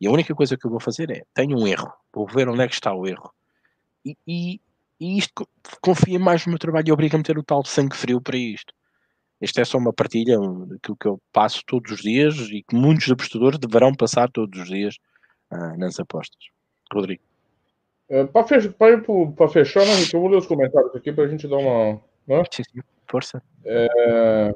E 0.00 0.06
a 0.06 0.10
única 0.10 0.34
coisa 0.34 0.56
que 0.56 0.66
eu 0.66 0.70
vou 0.70 0.80
fazer 0.80 1.10
é: 1.10 1.24
tenho 1.34 1.58
um 1.58 1.66
erro, 1.66 1.92
vou 2.10 2.26
ver 2.26 2.48
onde 2.48 2.62
é 2.62 2.68
que 2.68 2.74
está 2.74 2.94
o 2.94 3.06
erro. 3.06 3.30
E, 4.26 4.58
e 5.02 5.18
isto 5.18 5.48
confia 5.80 6.16
mais 6.16 6.46
no 6.46 6.50
meu 6.50 6.58
trabalho 6.60 6.88
e 6.88 6.92
obriga-me 6.92 7.22
a 7.22 7.24
ter 7.24 7.36
o 7.36 7.42
tal 7.42 7.64
sangue 7.64 7.96
frio 7.96 8.20
para 8.20 8.36
isto. 8.36 8.72
Esta 9.40 9.60
é 9.60 9.64
só 9.64 9.76
uma 9.76 9.92
partilha 9.92 10.38
daquilo 10.38 10.96
que 10.96 11.08
eu 11.08 11.20
passo 11.32 11.60
todos 11.66 11.90
os 11.90 12.00
dias 12.00 12.36
e 12.38 12.62
que 12.62 12.76
muitos 12.76 13.10
apostadores 13.10 13.58
deverão 13.58 13.92
passar 13.92 14.30
todos 14.30 14.60
os 14.60 14.68
dias 14.68 14.94
uh, 15.50 15.76
nas 15.76 15.98
apostas. 15.98 16.38
Rodrigo. 16.92 17.20
É, 18.08 18.24
para 18.24 18.46
fechar, 18.46 18.70
fechar 19.50 19.84
né, 19.84 19.92
eu 20.12 20.20
vou 20.20 20.28
ler 20.28 20.36
os 20.36 20.46
comentários 20.46 20.94
aqui 20.94 21.10
para 21.12 21.24
a 21.24 21.28
gente 21.28 21.48
dar 21.48 21.56
uma. 21.56 22.00
Né? 22.28 22.44
Sim, 22.52 22.62
sim, 22.62 22.80
força. 23.08 23.42
É, 23.64 24.54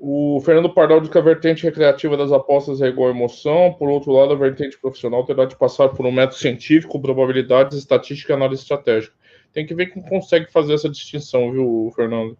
o 0.00 0.40
Fernando 0.44 0.72
Pardal 0.72 1.00
diz 1.00 1.10
que 1.10 1.18
a 1.18 1.20
vertente 1.20 1.64
recreativa 1.64 2.16
das 2.16 2.30
apostas 2.30 2.80
é 2.80 2.86
igual 2.86 3.10
emoção. 3.10 3.74
Por 3.76 3.88
outro 3.88 4.12
lado, 4.12 4.32
a 4.32 4.36
vertente 4.36 4.78
profissional 4.78 5.24
terá 5.24 5.44
de 5.44 5.56
passar 5.56 5.88
por 5.88 6.06
um 6.06 6.12
método 6.12 6.38
científico, 6.38 7.00
probabilidades, 7.02 7.76
estatística 7.76 8.32
e 8.32 8.36
análise 8.36 8.62
estratégica. 8.62 9.12
Tem 9.52 9.66
que 9.66 9.74
ver 9.74 9.86
quem 9.86 10.00
consegue 10.00 10.52
fazer 10.52 10.74
essa 10.74 10.88
distinção, 10.88 11.50
viu, 11.50 11.92
Fernando? 11.96 12.38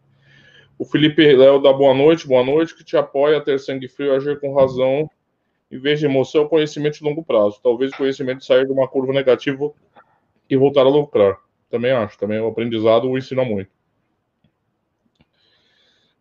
O 0.79 0.85
Felipe 0.85 1.35
Léo 1.35 1.61
dá 1.61 1.73
boa 1.73 1.93
noite, 1.93 2.29
boa 2.29 2.45
noite, 2.45 2.77
que 2.77 2.85
te 2.85 2.97
apoia 2.97 3.39
a 3.39 3.41
ter 3.41 3.59
sangue 3.59 3.89
frio, 3.89 4.15
agir 4.15 4.39
com 4.39 4.55
razão, 4.55 5.11
em 5.69 5.81
vez 5.81 5.99
de 5.99 6.07
emoção, 6.07 6.47
conhecimento 6.47 6.99
de 6.99 7.05
longo 7.05 7.25
prazo. 7.25 7.59
Talvez 7.61 7.91
o 7.91 7.97
conhecimento 7.97 8.45
sair 8.45 8.67
de 8.67 8.73
uma 8.73 8.87
curva 8.87 9.13
negativa 9.13 9.73
e 10.49 10.57
voltar 10.57 10.83
a 10.83 10.89
lucrar. 10.89 11.37
Também 11.69 11.91
acho, 11.91 12.17
também 12.17 12.39
o 12.39 12.47
aprendizado 12.47 13.11
o 13.11 13.19
ensina 13.19 13.45
muito. 13.45 13.78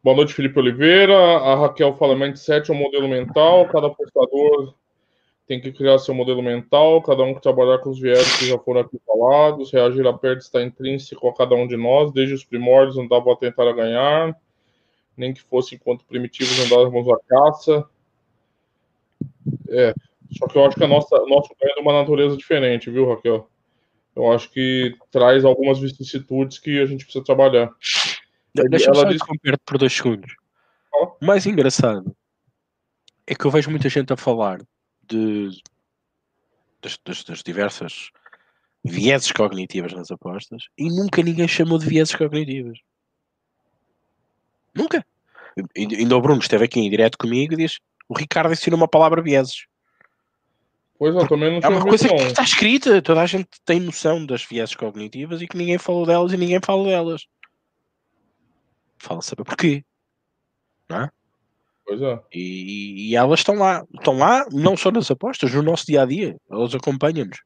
Boa 0.08 0.16
noite, 0.16 0.34
Felipe 0.34 0.58
Oliveira. 0.58 1.14
A 1.14 1.56
Raquel 1.56 1.94
fala: 1.98 2.16
mindset 2.16 2.72
é 2.72 2.74
um 2.74 2.78
modelo 2.78 3.10
mental. 3.10 3.68
Cada 3.68 3.88
apostador 3.88 4.74
tem 5.46 5.60
que 5.60 5.70
criar 5.70 6.00
seu 6.00 6.14
modelo 6.14 6.42
mental. 6.42 7.02
Cada 7.02 7.24
um 7.24 7.34
que 7.34 7.42
trabalhar 7.42 7.80
com 7.80 7.90
os 7.90 8.00
viés 8.00 8.38
que 8.38 8.46
já 8.46 8.58
foram 8.58 8.80
aqui 8.80 8.98
falados. 9.06 9.70
Reagir 9.70 10.08
a 10.08 10.14
perda 10.14 10.40
está 10.40 10.64
intrínseco 10.64 11.28
a 11.28 11.36
cada 11.36 11.56
um 11.56 11.68
de 11.68 11.76
nós. 11.76 12.14
Desde 12.14 12.34
os 12.34 12.46
primórdios 12.46 12.96
dava 13.10 13.34
a 13.34 13.36
tentar 13.36 13.70
ganhar. 13.74 14.34
Nem 15.18 15.34
que 15.34 15.42
fosse 15.42 15.76
enquanto 15.76 16.06
primitivos 16.06 16.58
andávamos 16.58 17.06
à 17.10 17.18
caça. 17.28 17.86
É. 19.68 19.94
Só 20.40 20.48
que 20.48 20.58
eu 20.58 20.64
acho 20.68 20.78
que 20.78 20.86
a 20.86 20.88
nossa, 20.88 21.18
nosso 21.26 21.50
ganho 21.60 21.74
é 21.74 21.76
de 21.76 21.82
uma 21.82 21.92
natureza 21.92 22.38
diferente, 22.38 22.90
viu, 22.90 23.10
Raquel? 23.10 23.50
Eu 24.16 24.32
acho 24.32 24.50
que 24.54 24.96
traz 25.12 25.44
algumas 25.44 25.80
vicissitudes 25.80 26.60
que 26.60 26.80
a 26.80 26.86
gente 26.86 27.04
precisa 27.04 27.26
trabalhar. 27.26 27.70
Deixa 28.64 28.90
ela 28.90 28.98
eu 28.98 29.02
só 29.02 29.04
disse... 29.06 29.24
interromper 29.24 29.60
por 29.66 29.78
dois 29.78 29.94
segundos. 29.94 30.34
O 30.94 31.26
mais 31.26 31.46
engraçado 31.46 32.16
é 33.26 33.36
que 33.36 33.46
eu 33.46 33.52
vejo 33.52 33.70
muita 33.70 33.90
gente 33.90 34.12
a 34.12 34.18
falar 34.18 34.60
de 35.08 35.50
das, 36.82 36.98
das, 37.04 37.24
das 37.24 37.44
diversas 37.44 38.10
vieses 38.84 39.32
cognitivas 39.32 39.94
nas 39.94 40.12
apostas 40.12 40.68
e 40.78 40.90
nunca 40.90 41.22
ninguém 41.22 41.48
chamou 41.48 41.78
de 41.78 41.86
vieses 41.86 42.16
cognitivas. 42.16 42.80
Nunca. 44.74 45.06
Ainda 45.76 46.16
o 46.16 46.22
Bruno 46.22 46.40
esteve 46.40 46.66
aqui 46.66 46.80
em 46.80 46.90
direto 46.90 47.18
comigo 47.18 47.54
e 47.54 47.58
diz: 47.58 47.80
o 48.08 48.18
Ricardo 48.18 48.54
ensinou 48.54 48.78
uma 48.78 48.88
palavra 48.88 49.22
vieses. 49.22 49.66
Pois 51.00 51.16
eu 51.16 51.28
também 51.28 51.52
não 51.52 51.60
É 51.60 51.68
uma 51.68 51.84
coisa 51.84 52.08
que 52.08 52.16
está 52.16 52.44
escrita, 52.44 53.02
toda 53.02 53.22
a 53.22 53.26
gente 53.26 53.50
tem 53.66 53.80
noção 53.80 54.26
das 54.26 54.44
vieses 54.44 54.76
cognitivas 54.76 55.42
e 55.42 55.48
que 55.48 55.58
ninguém 55.58 55.78
falou 55.78 56.06
delas 56.06 56.32
e 56.32 56.38
ninguém 56.38 56.60
fala 56.64 56.86
delas. 56.86 57.28
Fala 59.00 59.22
saber 59.22 59.44
porquê. 59.44 59.84
Não 60.90 61.04
é? 61.04 61.12
Pois 61.88 62.02
é. 62.02 62.20
E, 62.34 63.12
e, 63.12 63.16
elas 63.16 63.40
estão 63.40 63.56
lá. 63.56 63.86
Estão 63.96 64.18
lá, 64.18 64.46
não 64.52 64.76
só 64.76 64.92
nas 64.92 65.10
apostas, 65.10 65.54
no 65.54 65.62
nosso 65.62 65.86
dia 65.86 66.02
a 66.02 66.06
dia. 66.06 66.36
Elas 66.52 66.76
acompanham-nos. 66.76 67.40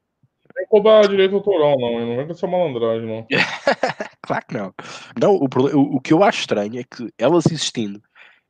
Nem 0.56 0.66
cobrar 0.66 1.06
direito 1.08 1.36
autoral, 1.36 1.78
não. 1.78 2.00
Não 2.00 2.16
vem 2.16 2.26
com 2.26 2.32
essa 2.32 2.46
malandragem, 2.46 3.06
não. 3.06 3.26
claro 4.22 4.44
que 4.46 4.54
não. 4.54 4.74
Não, 5.20 5.34
o, 5.36 5.46
o, 5.46 5.96
o 5.96 6.00
que 6.00 6.12
eu 6.12 6.24
acho 6.24 6.40
estranho 6.40 6.80
é 6.80 6.84
que 6.84 7.08
elas 7.16 7.46
existindo, 7.46 8.02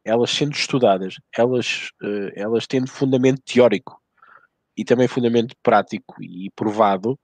elas 0.02 0.30
sendo 0.30 0.52
estudadas, 0.52 1.16
elas, 1.36 1.90
uh, 2.02 2.32
elas 2.34 2.66
tendo 2.66 2.90
fundamento 2.90 3.42
teórico 3.42 4.00
e 4.76 4.84
também 4.84 5.06
fundamento 5.06 5.54
prático 5.62 6.16
e 6.22 6.50
provado, 6.56 7.18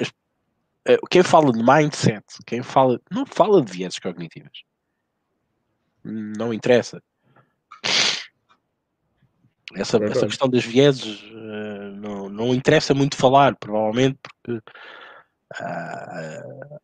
uh, 0.00 1.06
quem 1.08 1.22
fala 1.22 1.52
de 1.52 1.62
mindset, 1.62 2.24
quem 2.44 2.62
fala, 2.62 3.00
não 3.10 3.24
fala 3.24 3.62
de 3.62 3.72
vieses 3.72 4.00
cognitivas. 4.00 4.64
Não 6.04 6.52
interessa. 6.52 7.02
Essa, 9.74 9.98
é 9.98 10.04
essa 10.04 10.26
questão 10.26 10.48
das 10.48 10.64
vieses 10.64 11.22
uh, 11.22 11.96
não, 11.96 12.28
não 12.28 12.54
interessa 12.54 12.92
muito 12.92 13.16
falar, 13.16 13.54
provavelmente, 13.56 14.18
porque 14.22 14.52
uh, 14.52 14.62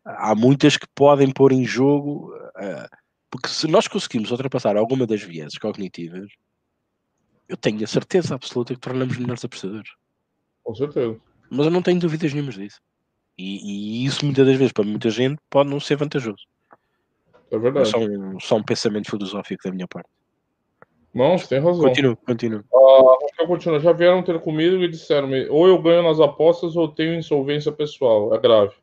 há 0.05 0.35
muitas 0.37 0.77
que 0.77 0.87
podem 0.95 1.33
pôr 1.33 1.53
em 1.53 1.65
jogo. 1.65 2.33
Uh, 2.57 2.97
porque 3.31 3.49
se 3.49 3.67
nós 3.67 3.89
conseguimos 3.89 4.31
ultrapassar 4.31 4.77
alguma 4.77 5.07
das 5.07 5.21
vieses 5.21 5.59
cognitivas, 5.59 6.31
eu 7.49 7.57
tenho 7.57 7.83
a 7.83 7.87
certeza 7.87 8.35
absoluta 8.35 8.75
que 8.75 8.81
tornamos 8.81 9.19
melhores 9.19 9.45
apreciadores. 9.45 9.91
Com 10.63 10.75
certeza. 10.75 11.21
Mas 11.51 11.67
eu 11.67 11.71
não 11.71 11.83
tenho 11.83 12.01
dúvidas 12.01 12.33
nenhumas 12.33 12.55
disso. 12.55 12.81
E, 13.39 14.03
e, 14.03 14.07
isso 14.07 14.25
muitas 14.25 14.47
das 14.47 14.57
vezes 14.57 14.73
para 14.73 14.85
muita 14.85 15.11
gente 15.11 15.39
pode 15.51 15.69
não 15.69 15.79
ser 15.79 15.97
vantajoso. 15.97 16.45
É 17.51 17.59
verdade. 17.59 17.89
É 17.89 17.91
só 17.91 17.99
um, 17.99 18.41
só 18.41 18.57
um 18.57 18.63
pensamento 18.63 19.11
filosófico 19.11 19.63
da 19.65 19.75
minha 19.75 19.87
parte. 19.87 20.09
Não, 21.15 21.39
você 21.39 21.49
tem 21.49 21.61
razão. 21.61 21.83
Continua, 21.83 22.17
continua. 22.17 22.65
Ah, 22.75 23.47
continua. 23.47 23.81
Já 23.81 23.93
vieram 23.93 24.23
ter 24.23 24.39
comigo 24.41 24.77
e 24.83 24.89
disseram-me: 24.89 25.49
ou 25.49 25.67
eu 25.67 25.81
ganho 25.81 26.03
nas 26.03 26.21
apostas 26.21 26.77
ou 26.77 26.89
tenho 26.89 27.15
insolvência 27.15 27.73
pessoal. 27.73 28.35
É 28.35 28.39
grave. 28.39 28.75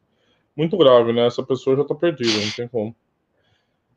Muito 0.56 0.76
grave, 0.78 1.14
né? 1.14 1.28
Essa 1.28 1.44
pessoa 1.44 1.76
já 1.76 1.84
tá 1.84 1.94
perdida, 1.94 2.32
não 2.44 2.52
tem 2.52 2.68
como. 2.68 2.96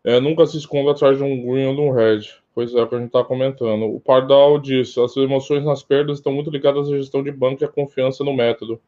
É, 0.05 0.21
nunca 0.21 0.47
se 0.47 0.57
esconda 0.59 0.91
atrás 0.91 1.17
de 1.17 1.25
um 1.25 1.47
green 1.47 1.67
ou 1.67 1.75
de 1.75 1.81
um 1.81 1.91
red. 1.91 2.21
Pois 2.55 2.75
é, 2.75 2.83
o 2.83 2.87
que 2.87 2.95
a 2.95 2.99
gente 2.99 3.11
tá 3.11 3.25
comentando. 3.25 3.87
O 3.87 4.01
Pardal 4.01 4.59
disse: 4.59 5.01
as 5.01 5.17
emoções 5.17 5.65
nas 5.65 5.83
perdas 5.83 6.19
estão 6.19 6.33
muito 6.33 6.51
ligadas 6.51 6.89
à 6.89 6.97
gestão 6.97 7.23
de 7.23 7.33
banco 7.33 7.63
e 7.63 7.65
à 7.65 7.69
confiança 7.69 8.23
no 8.23 8.35
método. 8.35 8.81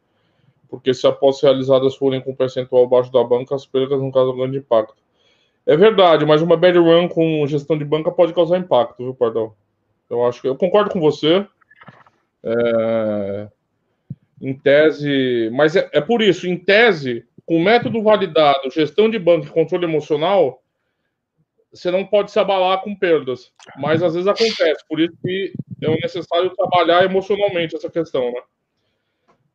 Porque 0.68 0.92
se 0.92 1.06
apostas 1.06 1.44
realizadas 1.44 1.96
forem 1.96 2.20
com 2.20 2.34
percentual 2.34 2.84
abaixo 2.84 3.10
da 3.10 3.24
banca, 3.24 3.54
as 3.54 3.64
perdas 3.64 3.98
não 3.98 4.10
causam 4.10 4.36
grande 4.36 4.58
impacto. 4.58 5.07
É 5.68 5.76
verdade, 5.76 6.24
mas 6.24 6.40
uma 6.40 6.56
bad 6.56 6.78
run 6.78 7.06
com 7.08 7.46
gestão 7.46 7.76
de 7.76 7.84
banca 7.84 8.10
pode 8.10 8.32
causar 8.32 8.56
impacto, 8.56 9.04
viu, 9.04 9.14
Pardal? 9.14 9.54
Eu 10.08 10.26
acho 10.26 10.40
que 10.40 10.48
eu 10.48 10.56
concordo 10.56 10.88
com 10.88 10.98
você. 10.98 11.46
É, 12.42 13.48
em 14.40 14.54
tese, 14.54 15.50
mas 15.52 15.76
é, 15.76 15.86
é, 15.92 16.00
por 16.00 16.22
isso, 16.22 16.48
em 16.48 16.56
tese, 16.56 17.26
com 17.44 17.62
método 17.62 18.02
validado, 18.02 18.70
gestão 18.70 19.10
de 19.10 19.18
banco 19.18 19.46
e 19.46 19.50
controle 19.50 19.84
emocional, 19.84 20.62
você 21.70 21.90
não 21.90 22.02
pode 22.02 22.30
se 22.30 22.38
abalar 22.38 22.80
com 22.80 22.96
perdas. 22.96 23.52
Mas 23.76 24.02
às 24.02 24.14
vezes 24.14 24.26
acontece, 24.26 24.82
por 24.88 24.98
isso 24.98 25.12
que 25.22 25.52
é 25.82 25.90
necessário 26.00 26.48
trabalhar 26.56 27.04
emocionalmente 27.04 27.76
essa 27.76 27.90
questão, 27.90 28.32
né? 28.32 28.40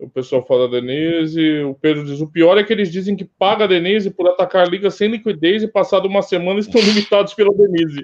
O 0.03 0.09
pessoal 0.09 0.45
fala 0.45 0.67
da 0.67 0.81
Denise. 0.81 1.63
O 1.63 1.73
Pedro 1.75 2.03
diz: 2.03 2.19
o 2.19 2.27
pior 2.27 2.57
é 2.57 2.63
que 2.63 2.73
eles 2.73 2.91
dizem 2.91 3.15
que 3.15 3.23
paga 3.23 3.63
a 3.63 3.67
Denise 3.67 4.11
por 4.11 4.27
atacar 4.27 4.67
a 4.67 4.69
liga 4.69 4.91
sem 4.91 5.09
liquidez 5.09 5.63
e 5.63 5.67
passado 5.67 6.07
uma 6.07 6.21
semana 6.21 6.59
estão 6.59 6.81
limitados 6.81 7.33
pela 7.33 7.53
Denise. 7.53 8.03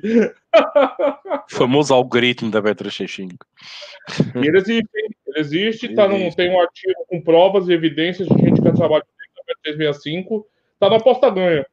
O 1.52 1.56
famoso 1.56 1.94
algoritmo 1.94 2.50
da 2.50 2.62
B365. 2.62 3.36
E 4.36 4.48
ele 4.48 4.58
existe, 4.58 4.90
ele 5.28 5.40
existe, 5.40 5.94
tá 5.94 6.08
num, 6.08 6.32
tem 6.32 6.50
um 6.50 6.62
artigo 6.62 7.06
com 7.08 7.22
provas 7.22 7.68
e 7.68 7.74
evidências 7.74 8.28
de 8.30 8.36
gente 8.36 8.62
que 8.62 8.72
trabalha 8.72 9.04
na 9.06 9.74
B365, 9.74 10.46
tá 10.80 10.90
na 10.90 10.96
aposta 10.96 11.30
ganha. 11.30 11.66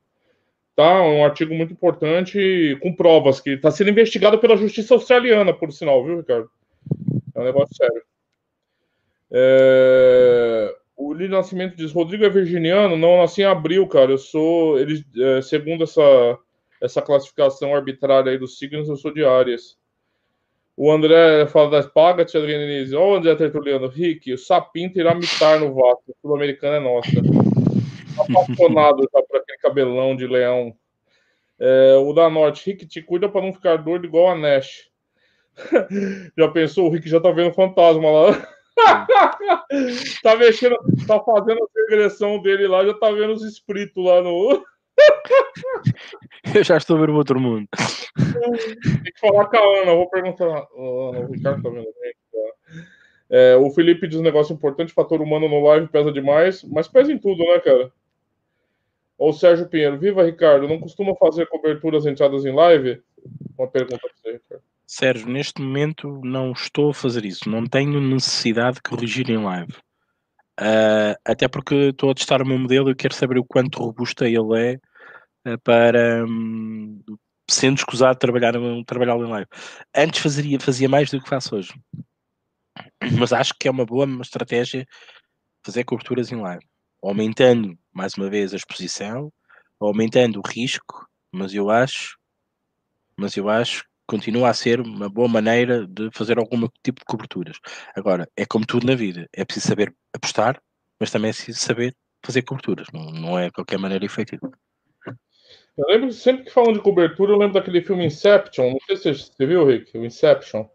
Tá? 0.74 1.00
Um 1.02 1.24
artigo 1.24 1.54
muito 1.54 1.72
importante 1.72 2.76
com 2.82 2.92
provas, 2.92 3.40
que 3.40 3.50
está 3.50 3.70
sendo 3.70 3.90
investigado 3.90 4.38
pela 4.38 4.56
justiça 4.56 4.92
australiana, 4.92 5.54
por 5.54 5.72
sinal, 5.72 6.04
viu, 6.04 6.18
Ricardo? 6.18 6.50
É 7.34 7.40
um 7.40 7.44
negócio 7.44 7.74
sério. 7.76 8.02
É... 9.30 10.74
O 10.96 11.12
Lili 11.12 11.28
Nascimento 11.28 11.76
diz: 11.76 11.92
Rodrigo 11.92 12.24
é 12.24 12.30
virginiano? 12.30 12.96
Não, 12.96 13.18
nasci 13.18 13.42
em 13.42 13.44
abril, 13.44 13.86
cara. 13.86 14.10
Eu 14.10 14.18
sou. 14.18 14.78
Ele, 14.78 15.04
é, 15.18 15.42
segundo 15.42 15.84
essa, 15.84 16.38
essa 16.80 17.02
classificação 17.02 17.74
arbitrária 17.74 18.32
aí 18.32 18.38
dos 18.38 18.58
signos, 18.58 18.88
eu 18.88 18.96
sou 18.96 19.12
de 19.12 19.24
Áries. 19.24 19.76
O 20.74 20.90
André 20.90 21.46
fala 21.46 21.70
das 21.70 21.86
pagas, 21.86 22.34
Adriana 22.34 22.66
Denise. 22.66 22.94
Ó, 22.94 23.12
o 23.12 23.16
André 23.16 23.34
Tertuliano. 23.34 23.88
Rick, 23.88 24.32
o 24.32 24.38
Sapinto 24.38 24.98
irá 24.98 25.14
mitar 25.14 25.60
no 25.60 25.74
Vasco. 25.74 26.04
O 26.08 26.16
sul-americano 26.20 26.76
é 26.76 26.80
nossa. 26.80 27.10
Apaixonado 28.18 29.02
já 29.12 29.22
por 29.22 29.36
aquele 29.36 29.58
cabelão 29.58 30.16
de 30.16 30.26
leão. 30.26 30.74
É, 31.58 31.96
o 31.96 32.12
da 32.14 32.28
Norte. 32.28 32.70
Rick, 32.70 32.86
te 32.86 33.02
cuida 33.02 33.28
para 33.28 33.42
não 33.42 33.52
ficar 33.52 33.76
doido 33.76 34.06
igual 34.06 34.28
a 34.28 34.34
Nash. 34.34 34.90
já 36.36 36.48
pensou? 36.48 36.88
O 36.88 36.90
Rick 36.90 37.08
já 37.08 37.20
tá 37.20 37.30
vendo 37.30 37.54
fantasma 37.54 38.10
lá. 38.10 38.55
tá 40.22 40.36
mexendo, 40.36 40.76
tá 41.06 41.18
fazendo 41.20 41.64
a 41.64 41.80
regressão 41.80 42.40
dele 42.42 42.68
lá, 42.68 42.84
já 42.84 42.94
tá 42.94 43.10
vendo 43.10 43.32
os 43.32 43.42
espíritos 43.42 44.04
lá 44.04 44.20
no. 44.20 44.64
Eu 46.54 46.62
já 46.62 46.76
estou 46.76 46.98
vendo 46.98 47.14
outro 47.14 47.40
mundo. 47.40 47.68
Tem 47.74 49.12
que 49.12 49.20
falar 49.20 49.46
com 49.46 49.56
a 49.56 49.82
Ana, 49.82 49.94
vou 49.94 50.08
perguntar. 50.08 50.44
Ana, 50.44 50.66
o 50.76 51.32
Ricardo 51.32 51.62
tá 51.62 51.68
vendo 51.70 51.84
tá? 51.84 52.80
É, 53.28 53.56
o 53.56 53.70
Felipe 53.70 54.06
diz 54.06 54.18
um 54.18 54.22
negócio 54.22 54.52
importante: 54.54 54.92
fator 54.92 55.20
humano 55.20 55.48
no 55.48 55.64
live 55.64 55.88
pesa 55.88 56.12
demais, 56.12 56.62
mas 56.62 56.88
pesa 56.88 57.12
em 57.12 57.18
tudo, 57.18 57.42
né, 57.44 57.58
cara? 57.60 57.92
Ou 59.18 59.32
Sérgio 59.32 59.68
Pinheiro, 59.68 59.98
viva 59.98 60.22
Ricardo, 60.22 60.68
não 60.68 60.78
costuma 60.78 61.14
fazer 61.16 61.46
coberturas 61.46 62.04
entradas 62.04 62.44
em 62.44 62.54
live? 62.54 63.02
Uma 63.58 63.66
pergunta 63.66 63.98
para 63.98 64.10
você, 64.14 64.32
Ricardo. 64.32 64.62
Sérgio, 64.86 65.28
neste 65.28 65.60
momento 65.60 66.20
não 66.22 66.52
estou 66.52 66.90
a 66.90 66.94
fazer 66.94 67.24
isso. 67.24 67.50
Não 67.50 67.66
tenho 67.66 68.00
necessidade 68.00 68.76
de 68.76 68.82
corrigir 68.82 69.28
em 69.28 69.42
live. 69.42 69.72
Uh, 70.58 71.12
até 71.24 71.48
porque 71.48 71.74
estou 71.90 72.10
a 72.10 72.14
testar 72.14 72.40
o 72.40 72.46
meu 72.46 72.58
modelo 72.58 72.90
e 72.90 72.94
quero 72.94 73.12
saber 73.12 73.36
o 73.38 73.44
quanto 73.44 73.82
robusta 73.82 74.26
ele 74.26 74.38
é 74.56 74.78
uh, 75.50 75.58
para, 75.58 76.24
um, 76.24 77.02
sendo 77.50 77.78
escusado, 77.78 78.18
trabalhar, 78.18 78.54
trabalhar 78.86 79.16
em 79.16 79.28
live. 79.28 79.48
Antes 79.94 80.20
fazia, 80.20 80.60
fazia 80.60 80.88
mais 80.88 81.10
do 81.10 81.20
que 81.20 81.28
faço 81.28 81.56
hoje. 81.56 81.74
Mas 83.18 83.32
acho 83.32 83.54
que 83.58 83.66
é 83.66 83.70
uma 83.70 83.84
boa 83.84 84.06
estratégia 84.22 84.86
fazer 85.64 85.82
coberturas 85.84 86.30
em 86.30 86.40
live. 86.40 86.64
Aumentando, 87.02 87.76
mais 87.92 88.14
uma 88.14 88.30
vez, 88.30 88.52
a 88.52 88.56
exposição, 88.56 89.32
aumentando 89.80 90.38
o 90.38 90.48
risco, 90.48 91.06
mas 91.32 91.52
eu 91.52 91.70
acho, 91.70 92.16
mas 93.16 93.36
eu 93.36 93.48
acho 93.48 93.84
continua 94.06 94.50
a 94.50 94.54
ser 94.54 94.80
uma 94.80 95.08
boa 95.08 95.28
maneira 95.28 95.86
de 95.86 96.10
fazer 96.12 96.38
algum 96.38 96.68
tipo 96.82 97.00
de 97.00 97.04
coberturas. 97.04 97.58
Agora, 97.94 98.28
é 98.36 98.46
como 98.46 98.66
tudo 98.66 98.86
na 98.86 98.94
vida, 98.94 99.28
é 99.32 99.44
preciso 99.44 99.68
saber 99.68 99.94
apostar, 100.14 100.60
mas 100.98 101.10
também 101.10 101.30
é 101.30 101.32
preciso 101.32 101.58
saber 101.58 101.94
fazer 102.24 102.42
coberturas, 102.42 102.86
não, 102.92 103.10
não 103.10 103.38
é 103.38 103.46
de 103.46 103.52
qualquer 103.52 103.78
maneira 103.78 104.04
efetivo. 104.04 104.52
Eu 105.76 105.86
lembro 105.88 106.10
sempre 106.10 106.44
que 106.44 106.52
falam 106.52 106.72
de 106.72 106.80
cobertura, 106.80 107.32
eu 107.32 107.36
lembro 107.36 107.54
daquele 107.54 107.82
filme 107.82 108.06
Inception, 108.06 108.70
não 108.70 108.78
sei 108.86 109.14
se 109.14 109.14
você 109.14 109.46
viu, 109.46 109.66
Rick, 109.66 109.96
o 109.96 110.04
Inception. 110.04 110.66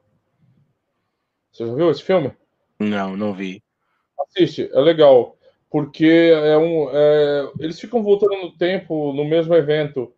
Você 1.52 1.66
já 1.66 1.74
viu 1.74 1.90
esse 1.90 2.04
filme? 2.04 2.32
Não, 2.80 3.18
não 3.18 3.34
vi. 3.34 3.64
Assiste, 4.20 4.70
é 4.72 4.80
legal, 4.80 5.38
porque 5.70 6.32
é 6.34 6.56
um, 6.58 6.90
é, 6.92 7.52
eles 7.60 7.80
ficam 7.80 8.04
voltando 8.04 8.38
no 8.38 8.56
tempo 8.56 9.12
no 9.14 9.26
mesmo 9.26 9.56
evento 9.56 10.14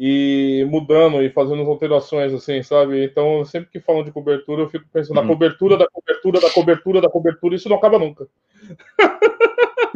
e 0.00 0.64
mudando 0.70 1.20
e 1.20 1.28
fazendo 1.28 1.62
alterações, 1.62 2.32
assim, 2.32 2.62
sabe? 2.62 3.04
Então, 3.04 3.44
sempre 3.44 3.68
que 3.68 3.80
falam 3.80 4.04
de 4.04 4.12
cobertura, 4.12 4.62
eu 4.62 4.68
fico 4.68 4.84
pensando 4.92 5.16
na 5.16 5.22
uhum. 5.22 5.28
cobertura 5.28 5.76
da 5.76 5.88
cobertura 5.90 6.40
da 6.40 6.50
cobertura 6.50 7.00
da 7.00 7.10
cobertura, 7.10 7.56
isso 7.56 7.68
não 7.68 7.78
acaba 7.78 7.98
nunca. 7.98 8.28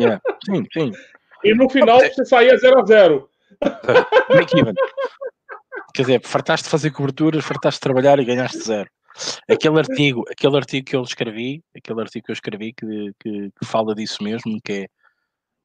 Yeah. 0.00 0.20
Sim, 0.44 0.64
sim. 0.72 0.90
E 1.44 1.54
no 1.54 1.68
final 1.68 2.00
você 2.00 2.24
saía 2.24 2.56
0 2.56 2.80
a 2.80 2.84
0 2.84 3.28
Quer 5.94 6.02
dizer, 6.02 6.26
fartaste 6.26 6.64
de 6.64 6.70
fazer 6.70 6.90
coberturas, 6.90 7.44
fartaste 7.44 7.78
de 7.78 7.82
trabalhar 7.82 8.18
e 8.18 8.24
ganhaste 8.24 8.58
zero. 8.58 8.90
Aquele 9.48 9.78
artigo, 9.78 10.24
aquele 10.28 10.56
artigo 10.56 10.86
que 10.86 10.96
eu 10.96 11.02
escrevi, 11.02 11.62
aquele 11.76 12.00
artigo 12.00 12.24
que 12.24 12.32
eu 12.32 12.34
escrevi 12.34 12.72
que, 12.72 13.12
que, 13.20 13.50
que 13.50 13.66
fala 13.66 13.94
disso 13.94 14.24
mesmo, 14.24 14.58
que 14.64 14.72
é 14.72 14.86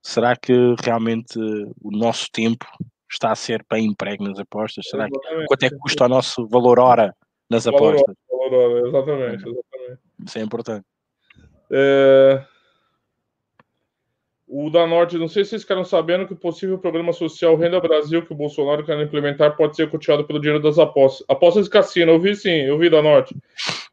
será 0.04 0.36
que 0.36 0.54
realmente 0.84 1.40
o 1.82 1.90
nosso 1.92 2.28
tempo 2.32 2.66
está 3.10 3.32
a 3.32 3.36
ser 3.36 3.66
bem 3.70 3.86
emprego 3.86 4.24
nas 4.24 4.40
apostas? 4.40 4.86
Será 4.88 5.08
que, 5.08 5.46
quanto 5.48 5.64
é 5.64 5.70
que 5.70 5.78
custa 5.78 6.06
o 6.06 6.10
nosso 6.10 6.48
valor 6.48 6.80
hora 6.80 7.16
nas 7.50 7.66
valor 7.66 7.96
apostas? 7.96 8.16
Valor 8.30 8.54
hora, 8.54 8.88
exatamente, 8.88 9.50
exatamente. 9.50 10.02
Isso 10.26 10.40
é 10.40 10.42
importante. 10.42 10.86
É... 11.72 12.44
O 14.50 14.70
da 14.70 14.88
Norte, 14.88 15.18
não 15.18 15.28
sei 15.28 15.44
se 15.44 15.50
vocês 15.50 15.64
ficaram 15.64 15.84
sabendo 15.84 16.26
que 16.26 16.32
o 16.32 16.38
possível 16.38 16.78
programa 16.80 17.12
social 17.12 17.58
Renda 17.58 17.82
Brasil 17.82 18.26
que 18.26 18.32
o 18.32 18.36
Bolsonaro 18.36 18.86
quer 18.86 18.98
implementar 19.02 19.58
pode 19.58 19.76
ser 19.76 19.90
continuado 19.90 20.24
pelo 20.26 20.40
dinheiro 20.40 20.64
das 20.64 20.80
apostas. 20.80 21.26
Apostas 21.28 21.66
de 21.66 21.70
cassino, 21.70 22.14
eu 22.14 22.20
vi 22.20 22.34
sim, 22.34 22.62
eu 22.62 22.78
vi 22.78 22.90
da 22.90 23.02
Norte. 23.02 23.36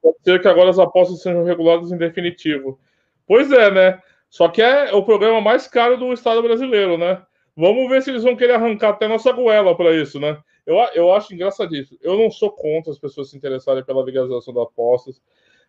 Pode 0.00 0.16
ser 0.22 0.40
que 0.40 0.46
agora 0.46 0.70
as 0.70 0.78
apostas 0.78 1.22
sejam 1.22 1.42
reguladas 1.42 1.90
em 1.90 1.98
definitivo. 1.98 2.78
Pois 3.26 3.50
é, 3.50 3.68
né? 3.68 4.00
Só 4.30 4.48
que 4.48 4.62
é 4.62 4.92
o 4.92 5.04
programa 5.04 5.40
mais 5.40 5.66
caro 5.66 5.96
do 5.96 6.12
Estado 6.12 6.40
brasileiro, 6.40 6.96
né? 6.96 7.20
Vamos 7.56 7.88
ver 7.88 8.02
se 8.02 8.10
eles 8.10 8.24
vão 8.24 8.36
querer 8.36 8.54
arrancar 8.54 8.88
até 8.90 9.06
nossa 9.06 9.30
goela 9.32 9.76
para 9.76 9.94
isso, 9.94 10.18
né? 10.18 10.36
Eu, 10.66 10.76
eu 10.94 11.12
acho 11.12 11.32
engraçadíssimo. 11.32 11.96
Eu 12.02 12.18
não 12.18 12.28
sou 12.30 12.50
contra 12.50 12.90
as 12.90 12.98
pessoas 12.98 13.30
se 13.30 13.36
interessarem 13.36 13.84
pela 13.84 14.02
legalização 14.02 14.52
das 14.52 14.64
apostas. 14.64 15.22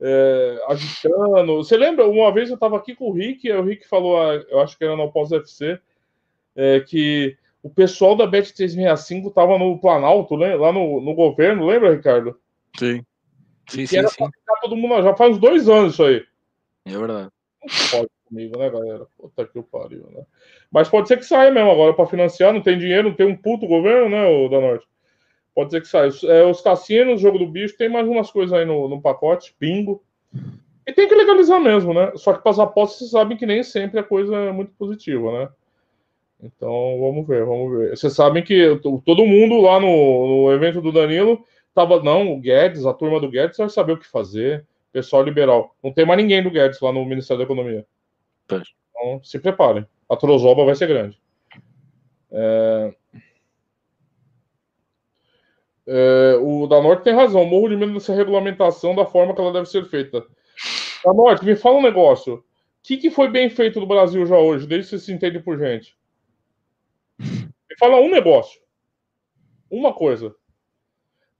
é, 0.00 0.64
agitando. 0.68 1.56
Você 1.56 1.76
lembra? 1.76 2.06
Uma 2.06 2.32
vez 2.32 2.48
eu 2.48 2.54
estava 2.54 2.76
aqui 2.76 2.94
com 2.94 3.10
o 3.10 3.12
Rick, 3.12 3.50
o 3.50 3.62
Rick 3.62 3.86
falou, 3.86 4.20
ah, 4.20 4.34
eu 4.48 4.60
acho 4.60 4.76
que 4.76 4.84
era 4.84 4.96
no 4.96 5.12
pós-FC, 5.12 5.78
é, 6.56 6.80
que 6.80 7.36
o 7.68 7.74
pessoal 7.74 8.16
da 8.16 8.26
Bet365 8.26 9.28
estava 9.28 9.58
no 9.58 9.78
Planalto, 9.78 10.36
né, 10.36 10.56
lá 10.56 10.72
no, 10.72 11.00
no 11.00 11.14
governo, 11.14 11.66
lembra, 11.66 11.94
Ricardo? 11.94 12.38
Sim. 12.78 13.04
Sim, 13.68 13.86
sim, 13.86 13.98
era 13.98 14.08
sim. 14.08 14.16
pra 14.16 14.60
todo 14.62 14.76
mundo, 14.76 15.02
já 15.02 15.14
faz 15.14 15.32
uns 15.32 15.38
dois 15.38 15.68
anos 15.68 15.92
isso 15.92 16.02
aí. 16.02 16.24
É 16.86 16.96
verdade. 16.96 17.30
Não 17.62 17.90
pode 17.90 18.10
comigo, 18.24 18.58
né, 18.58 18.70
galera? 18.70 19.06
Puta 19.18 19.46
que 19.46 19.62
pariu, 19.62 20.08
né? 20.10 20.22
Mas 20.70 20.88
pode 20.88 21.08
ser 21.08 21.18
que 21.18 21.24
saia 21.24 21.50
mesmo 21.50 21.70
agora 21.70 21.92
para 21.92 22.06
financiar, 22.06 22.52
não 22.52 22.62
tem 22.62 22.78
dinheiro, 22.78 23.10
não 23.10 23.16
tem 23.16 23.26
um 23.26 23.36
puto 23.36 23.66
governo, 23.66 24.08
né, 24.08 24.26
o 24.26 24.48
da 24.48 24.60
Norte? 24.60 24.86
Pode 25.54 25.70
ser 25.70 25.82
que 25.82 25.88
saia. 25.88 26.10
É, 26.24 26.44
os 26.46 26.62
cassinos, 26.62 27.20
jogo 27.20 27.38
do 27.38 27.46
bicho, 27.46 27.76
tem 27.76 27.90
mais 27.90 28.08
umas 28.08 28.30
coisas 28.30 28.56
aí 28.56 28.64
no, 28.64 28.88
no 28.88 29.02
pacote, 29.02 29.54
bingo. 29.60 30.02
E 30.86 30.92
tem 30.92 31.06
que 31.06 31.14
legalizar 31.14 31.60
mesmo, 31.60 31.92
né? 31.92 32.12
Só 32.16 32.32
que 32.32 32.42
para 32.42 32.50
as 32.50 32.58
apostas 32.58 32.98
vocês 32.98 33.10
sabem 33.10 33.36
que 33.36 33.44
nem 33.44 33.62
sempre 33.62 34.00
a 34.00 34.04
coisa 34.04 34.34
é 34.34 34.52
muito 34.52 34.72
positiva, 34.72 35.30
né? 35.32 35.48
Então, 36.40 36.98
vamos 37.00 37.26
ver, 37.26 37.44
vamos 37.44 37.76
ver. 37.76 37.96
Vocês 37.96 38.12
sabem 38.12 38.42
que 38.42 38.78
todo 39.04 39.26
mundo 39.26 39.60
lá 39.60 39.80
no, 39.80 40.44
no 40.44 40.52
evento 40.52 40.80
do 40.80 40.92
Danilo 40.92 41.44
tava, 41.74 42.02
não, 42.02 42.32
o 42.32 42.40
Guedes, 42.40 42.86
a 42.86 42.94
turma 42.94 43.20
do 43.20 43.30
Guedes 43.30 43.56
vai 43.56 43.68
saber 43.68 43.92
o 43.92 43.98
que 43.98 44.06
fazer, 44.06 44.64
pessoal 44.92 45.22
liberal. 45.22 45.74
Não 45.82 45.92
tem 45.92 46.06
mais 46.06 46.20
ninguém 46.20 46.42
do 46.42 46.50
Guedes 46.50 46.80
lá 46.80 46.92
no 46.92 47.04
Ministério 47.04 47.38
da 47.38 47.44
Economia. 47.44 47.84
Então, 48.90 49.22
se 49.22 49.38
preparem. 49.38 49.86
A 50.08 50.16
trozoba 50.16 50.64
vai 50.64 50.74
ser 50.74 50.86
grande. 50.86 51.20
É... 52.30 52.94
É, 55.90 56.38
o 56.42 56.66
da 56.66 56.82
Norte 56.82 57.04
tem 57.04 57.14
razão. 57.14 57.44
Morro 57.46 57.70
de 57.70 57.76
medo 57.76 57.94
dessa 57.94 58.14
regulamentação 58.14 58.94
da 58.94 59.06
forma 59.06 59.34
que 59.34 59.40
ela 59.40 59.52
deve 59.52 59.66
ser 59.66 59.84
feita. 59.86 60.24
Da 61.04 61.12
Norte, 61.14 61.44
me 61.44 61.56
fala 61.56 61.78
um 61.78 61.82
negócio. 61.82 62.34
O 62.34 62.44
que, 62.82 62.96
que 62.98 63.10
foi 63.10 63.28
bem 63.28 63.48
feito 63.48 63.80
no 63.80 63.86
Brasil 63.86 64.24
já 64.26 64.36
hoje, 64.36 64.66
desde 64.66 64.90
que 64.90 64.98
você 64.98 65.04
se 65.04 65.12
entende 65.12 65.40
por 65.40 65.58
gente? 65.58 65.97
Fala 67.78 68.00
um 68.00 68.10
negócio. 68.10 68.60
Uma 69.70 69.92
coisa. 69.92 70.34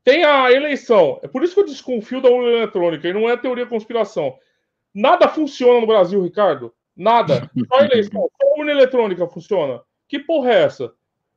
Tem 0.04 0.24
a 0.24 0.50
eleição. 0.52 1.18
É 1.22 1.28
por 1.28 1.42
isso 1.42 1.54
que 1.54 1.60
eu 1.60 1.66
desconfio 1.66 2.20
da 2.20 2.30
urna 2.30 2.48
eletrônica. 2.48 3.08
E 3.08 3.12
não 3.12 3.28
é 3.28 3.36
teoria 3.36 3.66
conspiração. 3.66 4.38
Nada 4.94 5.28
funciona 5.28 5.80
no 5.80 5.86
Brasil, 5.86 6.22
Ricardo. 6.22 6.72
Nada. 6.96 7.50
Só 7.68 7.80
a 7.80 7.84
eleição. 7.84 8.30
Só 8.40 8.48
a 8.48 8.58
urna 8.58 8.72
eletrônica 8.72 9.26
funciona. 9.28 9.82
Que 10.08 10.18
porra 10.18 10.52
é 10.52 10.62
essa? 10.62 10.92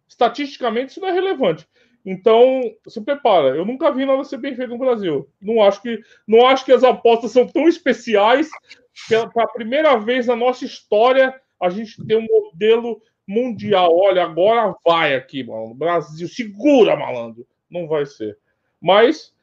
Estatisticamente, 0.07 0.91
isso 0.91 1.01
não 1.01 1.09
é 1.09 1.11
relevante. 1.11 1.67
Então, 2.05 2.61
se 2.87 3.01
prepara. 3.01 3.55
Eu 3.55 3.65
nunca 3.65 3.91
vi 3.91 4.05
nada 4.05 4.23
ser 4.23 4.37
bem 4.37 4.55
feito 4.55 4.69
no 4.69 4.77
Brasil. 4.77 5.29
Não 5.41 5.61
acho 5.61 5.81
que, 5.81 5.99
não 6.27 6.47
acho 6.47 6.65
que 6.65 6.71
as 6.71 6.83
apostas 6.83 7.31
são 7.31 7.47
tão 7.47 7.67
especiais 7.67 8.49
pela 9.07 9.47
primeira 9.53 9.97
vez 9.97 10.27
na 10.27 10.35
nossa 10.35 10.65
história 10.65 11.39
a 11.61 11.69
gente 11.69 12.03
tem 12.05 12.17
um 12.17 12.25
modelo 12.27 13.01
mundial. 13.27 13.95
Olha, 13.95 14.23
agora 14.23 14.75
vai 14.85 15.15
aqui, 15.15 15.43
mano. 15.43 15.73
Brasil, 15.73 16.27
segura, 16.27 16.95
malandro. 16.95 17.45
Não 17.69 17.87
vai 17.87 18.05
ser. 18.05 18.37
Mas 18.79 19.33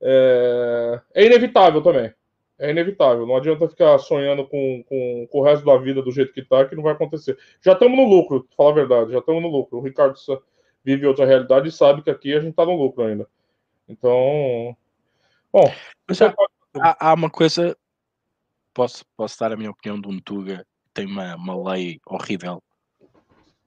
é, 0.00 1.00
é 1.14 1.26
inevitável 1.26 1.82
também. 1.82 2.12
É 2.58 2.70
inevitável. 2.70 3.26
Não 3.26 3.36
adianta 3.36 3.68
ficar 3.68 3.98
sonhando 3.98 4.46
com, 4.46 4.84
com, 4.88 5.26
com, 5.30 5.38
o 5.38 5.42
resto 5.42 5.64
da 5.64 5.76
vida 5.76 6.02
do 6.02 6.12
jeito 6.12 6.32
que 6.32 6.42
tá, 6.42 6.64
que 6.64 6.76
não 6.76 6.82
vai 6.82 6.92
acontecer. 6.92 7.36
Já 7.60 7.72
estamos 7.72 7.96
no 7.96 8.04
lucro, 8.04 8.46
falar 8.56 8.70
a 8.70 8.74
verdade. 8.74 9.12
Já 9.12 9.18
estamos 9.18 9.42
no 9.42 9.48
lucro. 9.48 9.78
O 9.78 9.82
Ricardo 9.82 10.16
vive 10.84 11.06
outra 11.06 11.26
realidade 11.26 11.68
e 11.68 11.72
sabe 11.72 12.02
que 12.02 12.10
aqui 12.10 12.32
a 12.34 12.40
gente 12.40 12.50
está 12.50 12.64
no 12.64 12.76
lucro 12.76 13.04
ainda. 13.04 13.26
Então, 13.88 14.76
bom. 15.52 15.72
Mas 16.08 16.20
há, 16.22 16.34
há, 16.80 17.10
há, 17.10 17.14
uma 17.14 17.30
coisa, 17.30 17.76
posso, 18.72 19.04
posso 19.16 19.38
dar 19.38 19.52
a 19.52 19.56
minha 19.56 19.70
opinião 19.70 20.00
de 20.00 20.08
um 20.08 20.20
Tuga, 20.20 20.66
tem 20.92 21.06
uma, 21.06 21.34
uma 21.34 21.72
lei 21.72 22.00
horrível. 22.06 22.62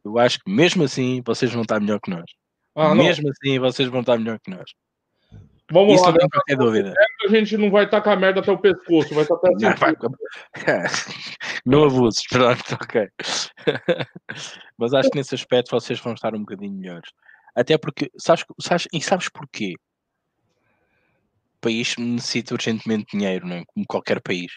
Eu 0.08 0.18
acho 0.20 0.40
que 0.40 0.50
mesmo 0.50 0.84
assim 0.84 1.22
vocês 1.26 1.52
vão 1.52 1.64
estar 1.64 1.80
melhor 1.80 2.00
que 2.00 2.10
nós. 2.10 2.26
Ah, 2.76 2.96
mesmo 2.96 3.30
assim 3.30 3.60
vocês 3.60 3.90
vão 3.90 4.02
estar 4.02 4.18
melhor 4.18 4.40
que 4.40 4.52
nós. 4.52 4.72
Vamos 5.70 5.96
Isso 5.96 6.06
lá, 6.06 6.12
não 6.14 6.42
tem 6.46 6.58
dúvida. 6.58 6.94
A 7.26 7.28
gente 7.28 7.58
não 7.58 7.70
vai 7.70 7.84
estar 7.84 8.02
com 8.02 8.10
a 8.10 8.16
merda 8.16 8.40
até 8.40 8.52
o 8.52 8.58
pescoço, 8.58 9.14
vai 9.14 9.24
estar 9.24 9.36
até 9.36 9.50
não, 9.52 9.76
vai... 9.76 9.96
não 11.66 11.84
abuses, 11.84 12.24
pronto, 12.30 12.74
ok. 12.74 13.10
Mas 14.78 14.94
acho 14.94 15.10
que 15.10 15.18
nesse 15.18 15.36
aspecto 15.36 15.72
vocês 15.72 16.00
vão 16.00 16.14
estar 16.14 16.34
um 16.34 16.40
bocadinho 16.40 16.72
melhores. 16.72 17.10
Até 17.54 17.78
porque, 17.78 18.10
sabes, 18.18 18.46
sabes, 18.62 18.88
e 18.94 19.02
sabes 19.02 19.28
porquê? 19.28 19.74
O 21.58 21.60
país 21.60 21.98
necessita 21.98 22.54
urgentemente 22.54 23.18
dinheiro, 23.18 23.46
não 23.46 23.58
é? 23.58 23.66
como 23.66 23.86
qualquer 23.86 24.22
país. 24.22 24.54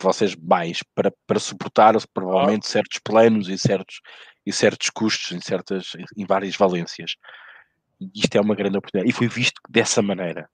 Vocês 0.00 0.36
mais 0.36 0.82
para, 0.94 1.12
para 1.26 1.40
suportar 1.40 1.94
provavelmente 2.12 2.66
ah. 2.66 2.70
certos 2.70 3.00
planos 3.02 3.48
e 3.48 3.58
certos, 3.58 4.00
e 4.44 4.52
certos 4.52 4.90
custos 4.90 5.32
em, 5.32 5.40
certas, 5.40 5.92
em 6.16 6.26
várias 6.26 6.56
valências 6.56 7.12
isto 8.14 8.36
é 8.36 8.40
uma 8.40 8.54
grande 8.54 8.76
oportunidade. 8.76 9.10
E 9.10 9.14
foi 9.14 9.28
visto 9.28 9.60
dessa 9.68 10.02
maneira. 10.02 10.48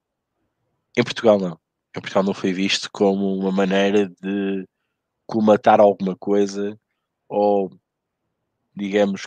Em 0.96 1.02
Portugal 1.02 1.38
não. 1.38 1.58
Em 1.96 2.00
Portugal 2.00 2.22
não 2.22 2.34
foi 2.34 2.52
visto 2.52 2.88
como 2.92 3.36
uma 3.36 3.50
maneira 3.50 4.08
de 4.20 4.66
colmatar 5.26 5.80
alguma 5.80 6.16
coisa 6.16 6.78
ou, 7.28 7.70
digamos, 8.74 9.26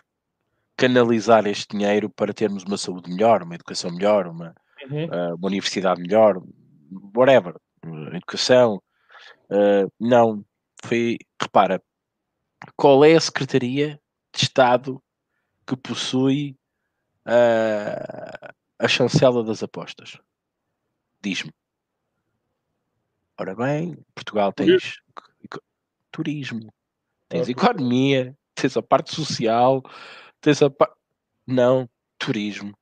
canalizar 0.76 1.46
este 1.48 1.78
dinheiro 1.78 2.10
para 2.10 2.34
termos 2.34 2.64
uma 2.64 2.78
saúde 2.78 3.10
melhor, 3.10 3.44
uma 3.44 3.56
educação 3.56 3.92
melhor, 3.92 4.28
uma, 4.28 4.54
uhum. 4.90 5.06
uh, 5.06 5.36
uma 5.36 5.48
universidade 5.48 6.02
melhor, 6.02 6.42
whatever, 7.16 7.56
educação. 8.14 8.82
Uh, 9.54 9.91
não, 9.99 10.43
foi, 10.84 11.18
repara, 11.39 11.82
qual 12.76 13.06
é 13.06 13.14
a 13.14 13.22
Secretaria 13.22 14.02
de 14.34 14.44
Estado 14.44 15.02
que 15.65 15.78
possui 15.78 16.57
a, 17.26 18.53
a 18.80 18.88
chancela 18.88 19.44
das 19.44 19.64
apostas. 19.64 20.19
Diz-me. 21.22 21.53
Ora 23.40 23.56
bem, 23.56 23.98
Portugal 24.14 24.53
tens 24.53 25.02
turismo, 26.11 26.72
tens 27.28 27.49
economia, 27.49 28.38
tens 28.53 28.78
a 28.78 28.82
parte 28.84 29.15
social, 29.15 29.82
tens 30.40 30.61
a 30.61 30.69
parte. 30.69 30.95
Não, 31.48 31.90
turismo. 32.18 32.78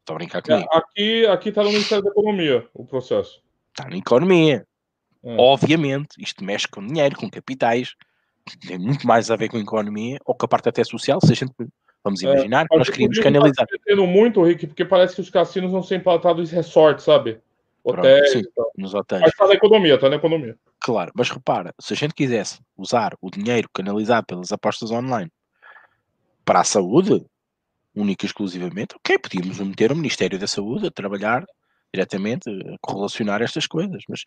Estou 0.00 0.14
a 0.14 0.18
brincar 0.18 0.38
é, 0.38 0.42
comigo. 0.42 0.68
Aqui, 0.72 1.26
aqui 1.26 1.48
está 1.50 1.62
no 1.62 1.70
Ministério 1.70 2.04
da 2.04 2.10
Economia 2.10 2.68
o 2.74 2.84
processo. 2.84 3.42
Está 3.70 3.88
na 3.88 3.96
economia. 3.96 4.66
É. 5.24 5.36
Obviamente, 5.38 6.16
isto 6.18 6.44
mexe 6.44 6.66
com 6.68 6.86
dinheiro, 6.86 7.16
com 7.16 7.30
capitais, 7.30 7.94
tem 8.66 8.78
muito 8.78 9.06
mais 9.06 9.30
a 9.30 9.36
ver 9.36 9.48
com 9.48 9.56
a 9.56 9.60
economia 9.60 10.18
ou 10.24 10.34
com 10.34 10.44
a 10.44 10.48
parte 10.48 10.68
até 10.68 10.82
social, 10.82 11.20
se 11.20 11.32
a 11.32 11.36
gente 11.36 11.52
Vamos 12.04 12.22
é, 12.22 12.26
imaginar 12.26 12.66
é, 12.70 12.76
nós 12.76 12.88
queríamos 12.88 13.18
canalizar. 13.18 13.66
Tá 13.66 13.96
muito, 13.96 14.42
Rick, 14.42 14.66
porque 14.66 14.84
parece 14.84 15.14
que 15.14 15.20
os 15.20 15.30
cassinos 15.30 15.72
não 15.72 15.82
são 15.82 15.96
implantados 15.96 16.52
em 16.52 16.56
resorts, 16.56 17.04
sabe? 17.04 17.40
Hotéis. 17.84 18.32
Sim, 18.32 18.42
nos 18.76 18.94
hotéis. 18.94 19.22
Mas 19.22 19.30
está 19.30 19.46
na 19.46 19.54
economia, 19.54 19.94
está 19.94 20.08
na 20.08 20.16
economia. 20.16 20.56
Claro, 20.80 21.12
mas 21.14 21.30
repara, 21.30 21.74
se 21.80 21.92
a 21.92 21.96
gente 21.96 22.14
quisesse 22.14 22.60
usar 22.76 23.14
o 23.20 23.30
dinheiro 23.30 23.68
canalizado 23.72 24.26
pelas 24.26 24.52
apostas 24.52 24.90
online 24.90 25.30
para 26.44 26.60
a 26.60 26.64
saúde, 26.64 27.24
única 27.94 28.24
e 28.24 28.28
exclusivamente, 28.28 28.96
ok, 28.96 29.18
podíamos 29.18 29.58
meter 29.60 29.92
o 29.92 29.96
Ministério 29.96 30.38
da 30.38 30.46
Saúde 30.46 30.86
a 30.86 30.90
trabalhar 30.90 31.44
diretamente, 31.92 32.48
a 32.48 32.76
correlacionar 32.80 33.42
estas 33.42 33.66
coisas, 33.66 34.02
mas 34.08 34.22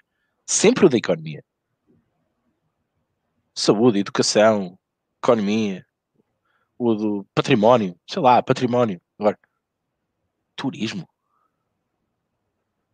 sempre 0.46 0.86
o 0.86 0.90
da 0.90 0.98
economia. 0.98 1.44
Saúde, 3.54 4.00
educação, 4.00 4.78
economia, 5.24 5.86
o 6.78 6.94
do 6.94 7.28
património, 7.34 7.98
sei 8.08 8.22
lá, 8.22 8.44
património. 8.44 9.02
Agora, 9.18 9.40
turismo. 10.56 11.08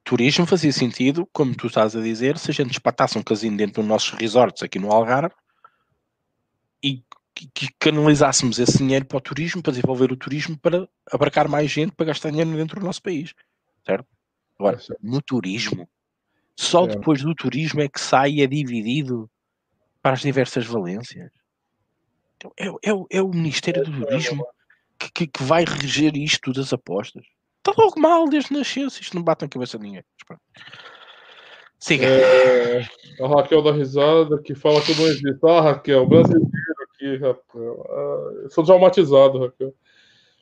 Turismo 0.04 0.46
fazia 0.46 0.72
sentido, 0.72 1.28
como 1.32 1.56
tu 1.56 1.68
estás 1.68 1.96
a 1.96 2.02
dizer, 2.02 2.38
se 2.38 2.52
a 2.52 2.54
gente 2.54 2.72
espatasse 2.72 3.18
um 3.18 3.24
casino 3.24 3.58
dentro 3.58 3.82
dos 3.82 3.90
nossos 3.90 4.12
resorts 4.12 4.62
aqui 4.64 4.78
no 4.78 4.92
Algarve 4.92 5.36
e 6.84 7.04
que 7.34 7.70
canalizássemos 7.80 8.60
esse 8.60 8.78
dinheiro 8.78 9.06
para 9.06 9.18
o 9.18 9.22
turismo, 9.22 9.64
para 9.64 9.72
desenvolver 9.72 10.12
o 10.12 10.18
turismo, 10.18 10.58
para 10.58 10.88
abarcar 11.12 11.48
mais 11.48 11.72
gente, 11.72 11.94
para 11.94 12.08
gastar 12.08 12.30
dinheiro 12.30 12.52
dentro 12.56 12.80
do 12.80 12.86
nosso 12.86 13.02
país. 13.02 13.34
Certo? 13.86 14.06
Agora, 14.60 14.80
no 15.02 15.22
turismo, 15.22 15.90
só 16.58 16.86
é. 16.86 16.88
depois 16.88 17.22
do 17.22 17.34
turismo 17.34 17.82
é 17.82 17.88
que 17.88 18.00
sai 18.00 18.32
e 18.32 18.42
é 18.42 18.48
dividido 18.48 19.30
para 20.02 20.14
as 20.14 20.22
diversas 20.22 20.66
valências. 20.66 21.32
É, 22.58 22.68
é, 22.68 22.92
é 23.12 23.22
o 23.22 23.30
Ministério 23.30 23.84
do 23.84 24.06
Turismo 24.06 24.46
que, 24.98 25.12
que, 25.12 25.28
que, 25.28 25.44
vai 25.44 25.64
reger 25.64 26.16
isto 26.18 26.52
das 26.52 26.74
apostas. 26.74 27.24
Está 27.58 27.80
logo 27.80 28.00
mal 28.00 28.28
desde 28.28 28.54
nascença, 28.54 29.02
isto 29.02 29.16
não 29.16 29.24
bate 29.24 29.44
na 29.44 29.50
cabeça 29.50 29.78
de 29.78 29.84
ninguém. 29.84 30.04
Siga. 31.78 32.06
É, 32.06 32.82
a 33.22 33.28
Raquel 33.28 33.62
da 33.62 33.72
risada 33.72 34.42
que 34.42 34.56
fala 34.56 34.82
que 34.82 34.94
não 34.96 35.06
existe. 35.06 35.40
Ah, 35.44 35.62
Raquel, 35.62 36.08
brasileiro 36.08 36.50
aqui, 36.94 37.18
Raquel. 37.18 37.86
Ah, 37.90 38.50
sou 38.50 38.64
traumatizado, 38.64 39.40
Raquel. 39.40 39.74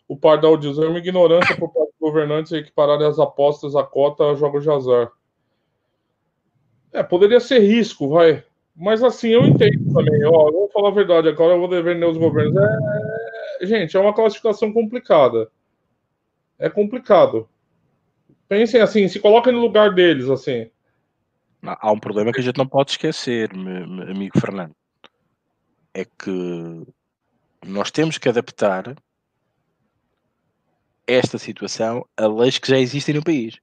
O 0.08 0.18
Pardal 0.18 0.58
diz: 0.58 0.78
é 0.78 0.88
uma 0.88 1.00
ignorância 1.00 1.56
por 1.58 1.72
parte 1.72 1.92
dos 1.92 2.00
governantes 2.00 2.52
equipararem 2.52 3.08
as 3.08 3.20
apostas 3.20 3.76
à 3.76 3.84
cota 3.84 4.32
a 4.32 4.36
jogos 4.36 4.64
de 4.64 4.70
azar. 4.70 5.12
É, 6.92 7.04
poderia 7.04 7.40
ser 7.40 7.60
risco, 7.60 8.10
vai. 8.10 8.44
Mas 8.76 9.04
assim, 9.04 9.30
eu 9.30 9.46
entendo 9.46 9.94
também. 9.94 10.24
Ó, 10.26 10.52
vou 10.52 10.70
falar 10.70 10.90
a 10.90 10.94
verdade, 10.94 11.28
agora 11.28 11.54
eu 11.54 11.60
vou 11.60 11.68
defender 11.68 12.06
os 12.06 12.18
governos. 12.18 12.56
É, 12.56 13.66
gente, 13.66 13.96
é 13.96 14.00
uma 14.00 14.14
classificação 14.14 14.72
complicada. 14.72 15.52
É 16.58 16.70
complicado. 16.70 17.48
Pensem 18.48 18.82
assim, 18.82 19.08
se 19.08 19.20
coloquem 19.20 19.54
no 19.54 19.60
lugar 19.60 19.94
deles, 19.94 20.30
assim. 20.30 20.70
Há 21.62 21.92
um 21.92 22.00
problema 22.00 22.32
que 22.32 22.40
a 22.40 22.44
gente 22.44 22.58
não 22.58 22.68
pode 22.68 22.92
esquecer, 22.92 23.54
meu 23.54 23.84
amigo 24.10 24.40
Fernando. 24.40 24.74
É 25.94 26.06
que 26.06 26.84
nós 27.66 27.92
temos 27.92 28.18
que 28.18 28.30
adaptar 28.30 28.96
esta 31.06 31.38
situação 31.38 32.06
a 32.16 32.28
leis 32.28 32.58
que 32.58 32.70
já 32.70 32.80
existem 32.80 33.16
no 33.16 33.24
país. 33.24 33.60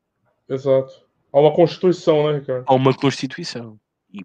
Exato. 0.48 1.05
Há 1.36 1.40
uma 1.40 1.52
Constituição, 1.52 2.32
né, 2.32 2.38
Ricardo? 2.38 2.64
Há 2.66 2.74
uma 2.74 2.96
Constituição. 2.96 3.78
E 4.10 4.24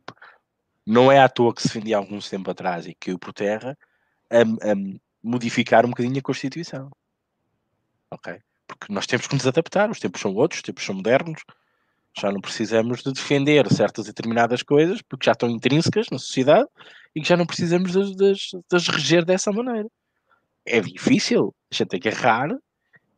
não 0.88 1.12
é 1.12 1.20
à 1.20 1.28
toa 1.28 1.54
que 1.54 1.62
se 1.62 1.68
defendia 1.68 1.98
há 1.98 2.00
alguns 2.00 2.30
tempo 2.30 2.50
atrás 2.50 2.88
e 2.88 2.96
caiu 2.96 3.20
por 3.20 3.34
terra 3.34 3.78
a, 4.30 4.44
a 4.44 4.76
modificar 5.22 5.86
um 5.86 5.90
bocadinho 5.90 6.18
a 6.18 6.22
Constituição. 6.22 6.90
Ok? 8.10 8.40
Porque 8.66 8.94
nós 8.94 9.06
temos 9.06 9.28
que 9.28 9.36
nos 9.36 9.46
adaptar, 9.46 9.92
os 9.92 10.00
tempos 10.00 10.22
são 10.22 10.34
outros, 10.34 10.60
os 10.60 10.64
tempos 10.64 10.86
são 10.86 10.96
modernos, 10.96 11.44
já 12.18 12.32
não 12.32 12.40
precisamos 12.40 13.04
de 13.04 13.12
defender 13.12 13.70
certas 13.74 14.06
determinadas 14.06 14.64
coisas 14.64 15.02
porque 15.02 15.26
já 15.26 15.34
estão 15.34 15.50
intrínsecas 15.50 16.08
na 16.10 16.18
sociedade 16.18 16.70
e 17.14 17.22
que 17.22 17.28
já 17.28 17.36
não 17.36 17.46
precisamos 17.46 17.92
de, 17.92 18.16
de 18.16 18.38
as 18.72 18.88
reger 18.88 19.26
dessa 19.26 19.52
maneira. 19.52 19.90
É 20.66 20.80
difícil, 20.80 21.54
a 21.70 21.76
gente 21.76 21.90
tem 21.90 22.00
que 22.00 22.08
errar 22.08 22.48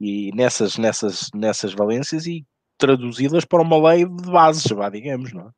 e 0.01 0.31
nessas, 0.33 0.79
nessas, 0.79 1.29
nessas 1.35 1.73
valências 1.73 2.25
e 2.25 2.43
traduzi-las 2.77 3.45
para 3.45 3.61
uma 3.61 3.89
lei 3.89 4.05
de 4.05 4.31
bases, 4.31 4.65
vá, 4.71 4.89
digamos, 4.89 5.31
não 5.33 5.47
é? 5.47 5.51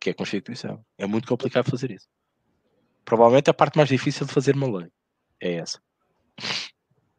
que 0.00 0.10
é 0.10 0.12
a 0.12 0.14
Constituição. 0.14 0.84
É 0.96 1.06
muito 1.06 1.26
complicado 1.26 1.70
fazer 1.70 1.90
isso. 1.90 2.08
Provavelmente 3.04 3.50
a 3.50 3.54
parte 3.54 3.76
mais 3.76 3.88
difícil 3.88 4.26
de 4.26 4.32
fazer 4.32 4.54
uma 4.54 4.78
lei 4.78 4.90
é 5.40 5.54
essa. 5.54 5.80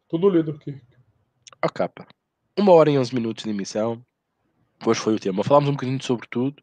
Tudo 0.07 0.29
lido 0.29 0.51
aqui. 0.51 0.81
A 1.61 1.69
capa. 1.69 2.07
Uma 2.57 2.73
hora 2.73 2.89
e 2.89 2.97
onze 2.97 3.13
minutos 3.13 3.43
de 3.43 3.49
emissão. 3.49 4.03
Hoje 4.85 4.99
foi 4.99 5.15
o 5.15 5.19
tema. 5.19 5.43
Falámos 5.43 5.69
um 5.69 5.73
bocadinho 5.73 6.01
sobre 6.01 6.27
tudo. 6.29 6.61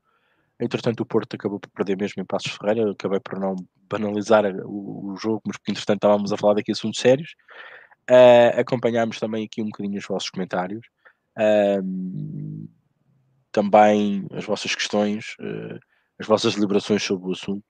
Entretanto, 0.59 1.01
o 1.01 1.06
Porto 1.06 1.35
acabou 1.35 1.60
por 1.60 1.68
perder 1.70 1.97
mesmo 1.98 2.23
em 2.23 2.24
Passos 2.24 2.52
Ferreira. 2.52 2.81
Eu 2.81 2.93
acabei 2.93 3.20
por 3.20 3.39
não 3.39 3.56
banalizar 3.89 4.44
o, 4.64 5.12
o 5.12 5.16
jogo, 5.16 5.43
mas 5.47 5.56
porque 5.59 5.73
entretanto 5.73 5.98
estávamos 5.98 6.32
a 6.32 6.36
falar 6.36 6.55
daqui 6.55 6.73
assuntos 6.73 7.01
sérios. 7.01 7.35
Uh, 8.10 8.60
acompanhámos 8.60 9.18
também 9.18 9.44
aqui 9.44 9.60
um 9.60 9.66
bocadinho 9.66 9.98
os 9.98 10.06
vossos 10.06 10.31
comentários. 10.31 10.86
Uh, 11.38 12.68
também 13.52 14.26
as 14.32 14.44
vossas 14.44 14.74
questões. 14.74 15.34
Uh, 15.40 15.78
as 16.18 16.26
vossas 16.26 16.54
deliberações 16.54 17.02
sobre 17.02 17.28
o 17.28 17.32
assunto. 17.32 17.64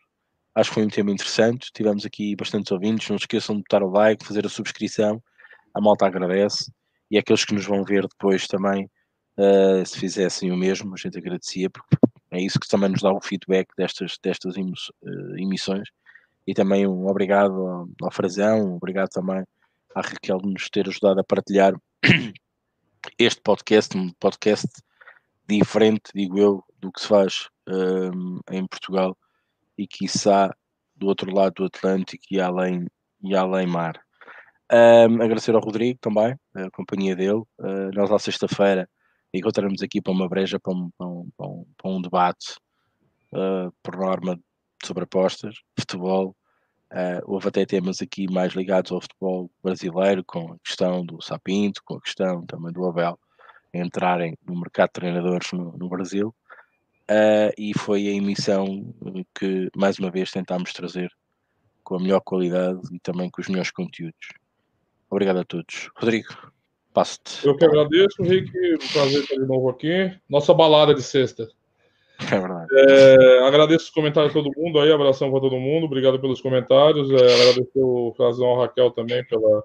Acho 0.55 0.71
que 0.71 0.75
foi 0.75 0.85
um 0.85 0.89
tema 0.89 1.11
interessante. 1.11 1.71
Tivemos 1.73 2.07
aqui 2.07 2.35
bastantes 2.37 2.73
ouvintes. 2.73 3.09
Não 3.09 3.19
se 3.19 3.25
esqueçam 3.25 3.57
de 3.57 3.63
botar 3.63 3.83
o 3.83 3.91
like, 3.91 4.25
fazer 4.25 4.47
a 4.47 4.49
subscrição. 4.49 5.23
A 5.75 5.81
malta 5.81 6.07
agradece. 6.07 6.71
E 7.11 7.19
aqueles 7.19 7.45
que 7.45 7.55
nos 7.55 7.67
vão 7.67 7.85
ver 7.85 8.03
depois 8.03 8.47
também, 8.47 8.89
uh, 9.39 9.85
se 9.85 9.99
fizessem 9.99 10.51
o 10.51 10.57
mesmo, 10.57 10.95
a 10.95 10.97
gente 10.97 11.19
agradecia, 11.19 11.71
porque 11.71 11.97
é 12.33 12.41
isso 12.41 12.59
que 12.59 12.69
também 12.69 12.89
nos 12.89 13.03
dá 13.03 13.13
o 13.13 13.21
feedback 13.21 13.69
destas, 13.77 14.17
destas 14.23 14.57
uh, 14.57 15.37
emissões. 15.39 15.89
E 16.47 16.55
também 16.55 16.87
um 16.87 17.07
obrigado 17.07 17.55
ao, 17.55 17.89
ao 18.03 18.11
Frazão, 18.11 18.73
um 18.73 18.77
obrigado 18.77 19.09
também 19.11 19.45
à 19.95 20.01
Raquel 20.01 20.39
de 20.39 20.53
nos 20.53 20.69
ter 20.69 20.89
ajudado 20.89 21.21
a 21.21 21.25
partilhar 21.25 21.75
este 23.19 23.41
podcast, 23.41 23.97
um 23.97 24.11
podcast 24.21 24.69
diferente, 25.49 26.11
digo 26.15 26.39
eu, 26.39 26.65
do 26.81 26.91
que 26.93 27.01
se 27.01 27.09
faz 27.09 27.49
um, 27.69 28.41
em 28.51 28.67
Portugal 28.67 29.17
e 29.79 29.87
quiçá 29.87 30.55
do 30.95 31.07
outro 31.07 31.35
lado 31.35 31.55
do 31.55 31.65
Atlântico 31.65 32.25
e 32.31 32.41
além, 32.41 32.87
e 33.23 33.35
além 33.37 33.67
mar. 33.67 34.01
Um, 34.73 35.23
agradecer 35.23 35.55
ao 35.55 35.61
Rodrigo 35.61 35.99
também, 36.01 36.35
a 36.55 36.71
companhia 36.71 37.15
dele. 37.15 37.43
Uh, 37.59 37.91
nós, 37.95 38.11
à 38.11 38.19
sexta-feira, 38.19 38.89
encontramos 39.33 39.83
aqui 39.83 40.01
para 40.01 40.13
uma 40.13 40.29
breja, 40.29 40.59
para 40.59 40.73
um, 40.73 40.91
para 40.97 41.07
um, 41.07 41.29
para 41.37 41.47
um, 41.47 41.67
para 41.77 41.91
um 41.91 42.03
debate, 42.03 42.57
uh, 43.33 43.73
por 43.83 43.97
norma, 43.97 44.39
sobre 44.85 45.05
apostas, 45.05 45.55
futebol. 45.79 46.35
Uh, 46.93 47.21
houve 47.25 47.49
até 47.49 47.67
temas 47.67 48.01
aqui 48.01 48.31
mais 48.31 48.55
ligados 48.55 48.93
ao 48.93 49.01
futebol 49.01 49.51
brasileiro, 49.63 50.25
com 50.25 50.53
a 50.53 50.59
questão 50.65 51.05
do 51.05 51.21
Sapinto, 51.21 51.83
com 51.85 51.97
a 51.97 52.01
questão 52.01 52.47
também 52.47 52.73
do 52.73 52.87
Abel 52.87 53.19
entrarem 53.75 54.37
no 54.47 54.57
mercado 54.57 54.89
de 54.89 54.93
treinadores 54.95 55.53
no, 55.53 55.77
no 55.77 55.89
Brasil 55.89 56.35
uh, 57.11 57.53
e 57.57 57.77
foi 57.77 58.09
a 58.09 58.13
emissão 58.13 58.95
que 59.35 59.71
mais 59.77 59.99
uma 59.99 60.11
vez 60.11 60.31
tentámos 60.31 60.73
trazer 60.73 61.11
com 61.83 61.97
a 61.97 62.01
melhor 62.01 62.21
qualidade 62.21 62.81
e 62.93 62.99
também 63.01 63.31
com 63.31 63.41
os 63.41 63.49
melhores 63.49 63.71
conteúdos. 63.71 64.29
Obrigado 65.09 65.39
a 65.39 65.45
todos. 65.45 65.89
Rodrigo, 65.97 66.29
passo-te. 66.93 67.47
Eu 67.47 67.57
que 67.57 67.65
agradeço, 67.65 68.23
Rick. 68.23 68.51
Um 68.75 68.93
prazer 68.93 69.23
estar 69.23 69.37
de 69.37 69.47
novo 69.47 69.69
aqui. 69.69 70.13
Nossa 70.29 70.53
balada 70.53 70.95
de 70.95 71.03
sexta. 71.03 71.49
É 72.33 72.41
verdade. 72.41 72.67
É, 72.73 73.47
agradeço 73.47 73.85
os 73.85 73.91
comentários 73.91 74.33
de 74.33 74.43
todo 74.43 74.53
mundo 74.57 74.81
aí, 74.81 74.91
abração 74.91 75.31
para 75.31 75.41
todo 75.41 75.59
mundo, 75.59 75.85
obrigado 75.85 76.19
pelos 76.19 76.41
comentários. 76.41 77.11
É, 77.11 77.15
agradecer 77.15 77.79
o 77.83 78.15
Frazão 78.17 78.47
ao 78.47 78.61
Raquel 78.61 78.91
também 78.91 79.25
pela, 79.25 79.65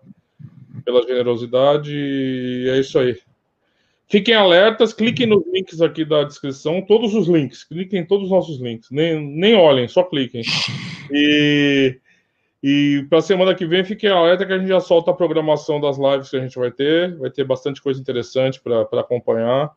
pela 0.83 1.01
generosidade. 1.03 1.91
E 1.93 2.69
é 2.69 2.79
isso 2.79 2.99
aí. 2.99 3.17
Fiquem 4.11 4.35
alertas, 4.35 4.91
cliquem 4.91 5.25
nos 5.25 5.41
links 5.47 5.79
aqui 5.79 6.03
da 6.03 6.25
descrição, 6.25 6.81
todos 6.81 7.13
os 7.13 7.29
links, 7.29 7.63
cliquem 7.63 8.01
em 8.01 8.05
todos 8.05 8.25
os 8.25 8.31
nossos 8.31 8.59
links, 8.59 8.91
nem, 8.91 9.17
nem 9.17 9.55
olhem, 9.55 9.87
só 9.87 10.03
cliquem. 10.03 10.41
E, 11.13 11.99
e 12.63 13.05
para 13.09 13.17
a 13.17 13.21
semana 13.21 13.53
que 13.53 13.65
vem, 13.65 13.83
fiquem 13.83 14.09
alerta 14.09 14.45
que 14.45 14.53
a 14.53 14.57
gente 14.57 14.69
já 14.69 14.79
solta 14.79 15.11
a 15.11 15.13
programação 15.13 15.81
das 15.81 15.97
lives 15.97 16.29
que 16.29 16.37
a 16.37 16.39
gente 16.39 16.57
vai 16.57 16.71
ter, 16.71 17.17
vai 17.17 17.29
ter 17.29 17.43
bastante 17.43 17.81
coisa 17.81 17.99
interessante 17.99 18.61
para 18.61 19.01
acompanhar. 19.01 19.71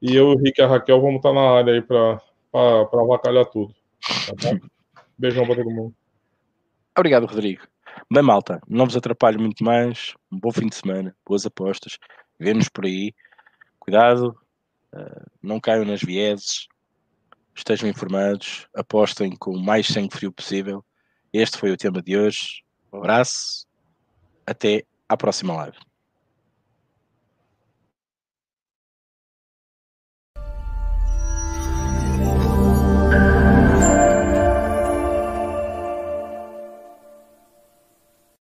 E 0.00 0.14
eu, 0.14 0.28
o 0.28 0.36
Rick 0.36 0.60
e 0.60 0.64
a 0.64 0.68
Raquel 0.68 1.00
vamos 1.00 1.16
estar 1.16 1.32
na 1.32 1.58
área 1.58 1.74
aí 1.74 1.82
para 1.82 2.20
avacalhar 2.92 3.46
tudo. 3.46 3.74
Tá 4.40 4.58
Beijão 5.18 5.46
para 5.46 5.56
todo 5.56 5.70
mundo. 5.70 5.94
Obrigado, 6.96 7.26
Rodrigo. 7.26 7.66
Bem, 8.10 8.22
malta, 8.22 8.60
não 8.68 8.84
vos 8.84 8.96
atrapalho 8.96 9.40
muito 9.40 9.64
mais. 9.64 10.14
Um 10.30 10.38
bom 10.38 10.52
fim 10.52 10.68
de 10.68 10.76
semana, 10.76 11.14
boas 11.26 11.44
apostas. 11.44 11.98
Vemos 12.38 12.68
por 12.68 12.84
aí 12.84 13.12
cuidado, 13.88 14.36
uh, 14.94 15.30
não 15.42 15.58
caiam 15.58 15.84
nas 15.84 16.02
vieses, 16.02 16.68
estejam 17.54 17.88
informados, 17.88 18.68
apostem 18.74 19.34
com 19.34 19.52
o 19.52 19.58
mais 19.58 19.86
sangue 19.86 20.14
frio 20.14 20.30
possível. 20.30 20.84
Este 21.32 21.56
foi 21.56 21.70
o 21.70 21.76
tema 21.76 22.02
de 22.02 22.16
hoje. 22.16 22.62
Um 22.92 22.98
abraço, 22.98 23.66
até 24.46 24.84
à 25.08 25.16
próxima 25.16 25.54
live. 25.54 25.87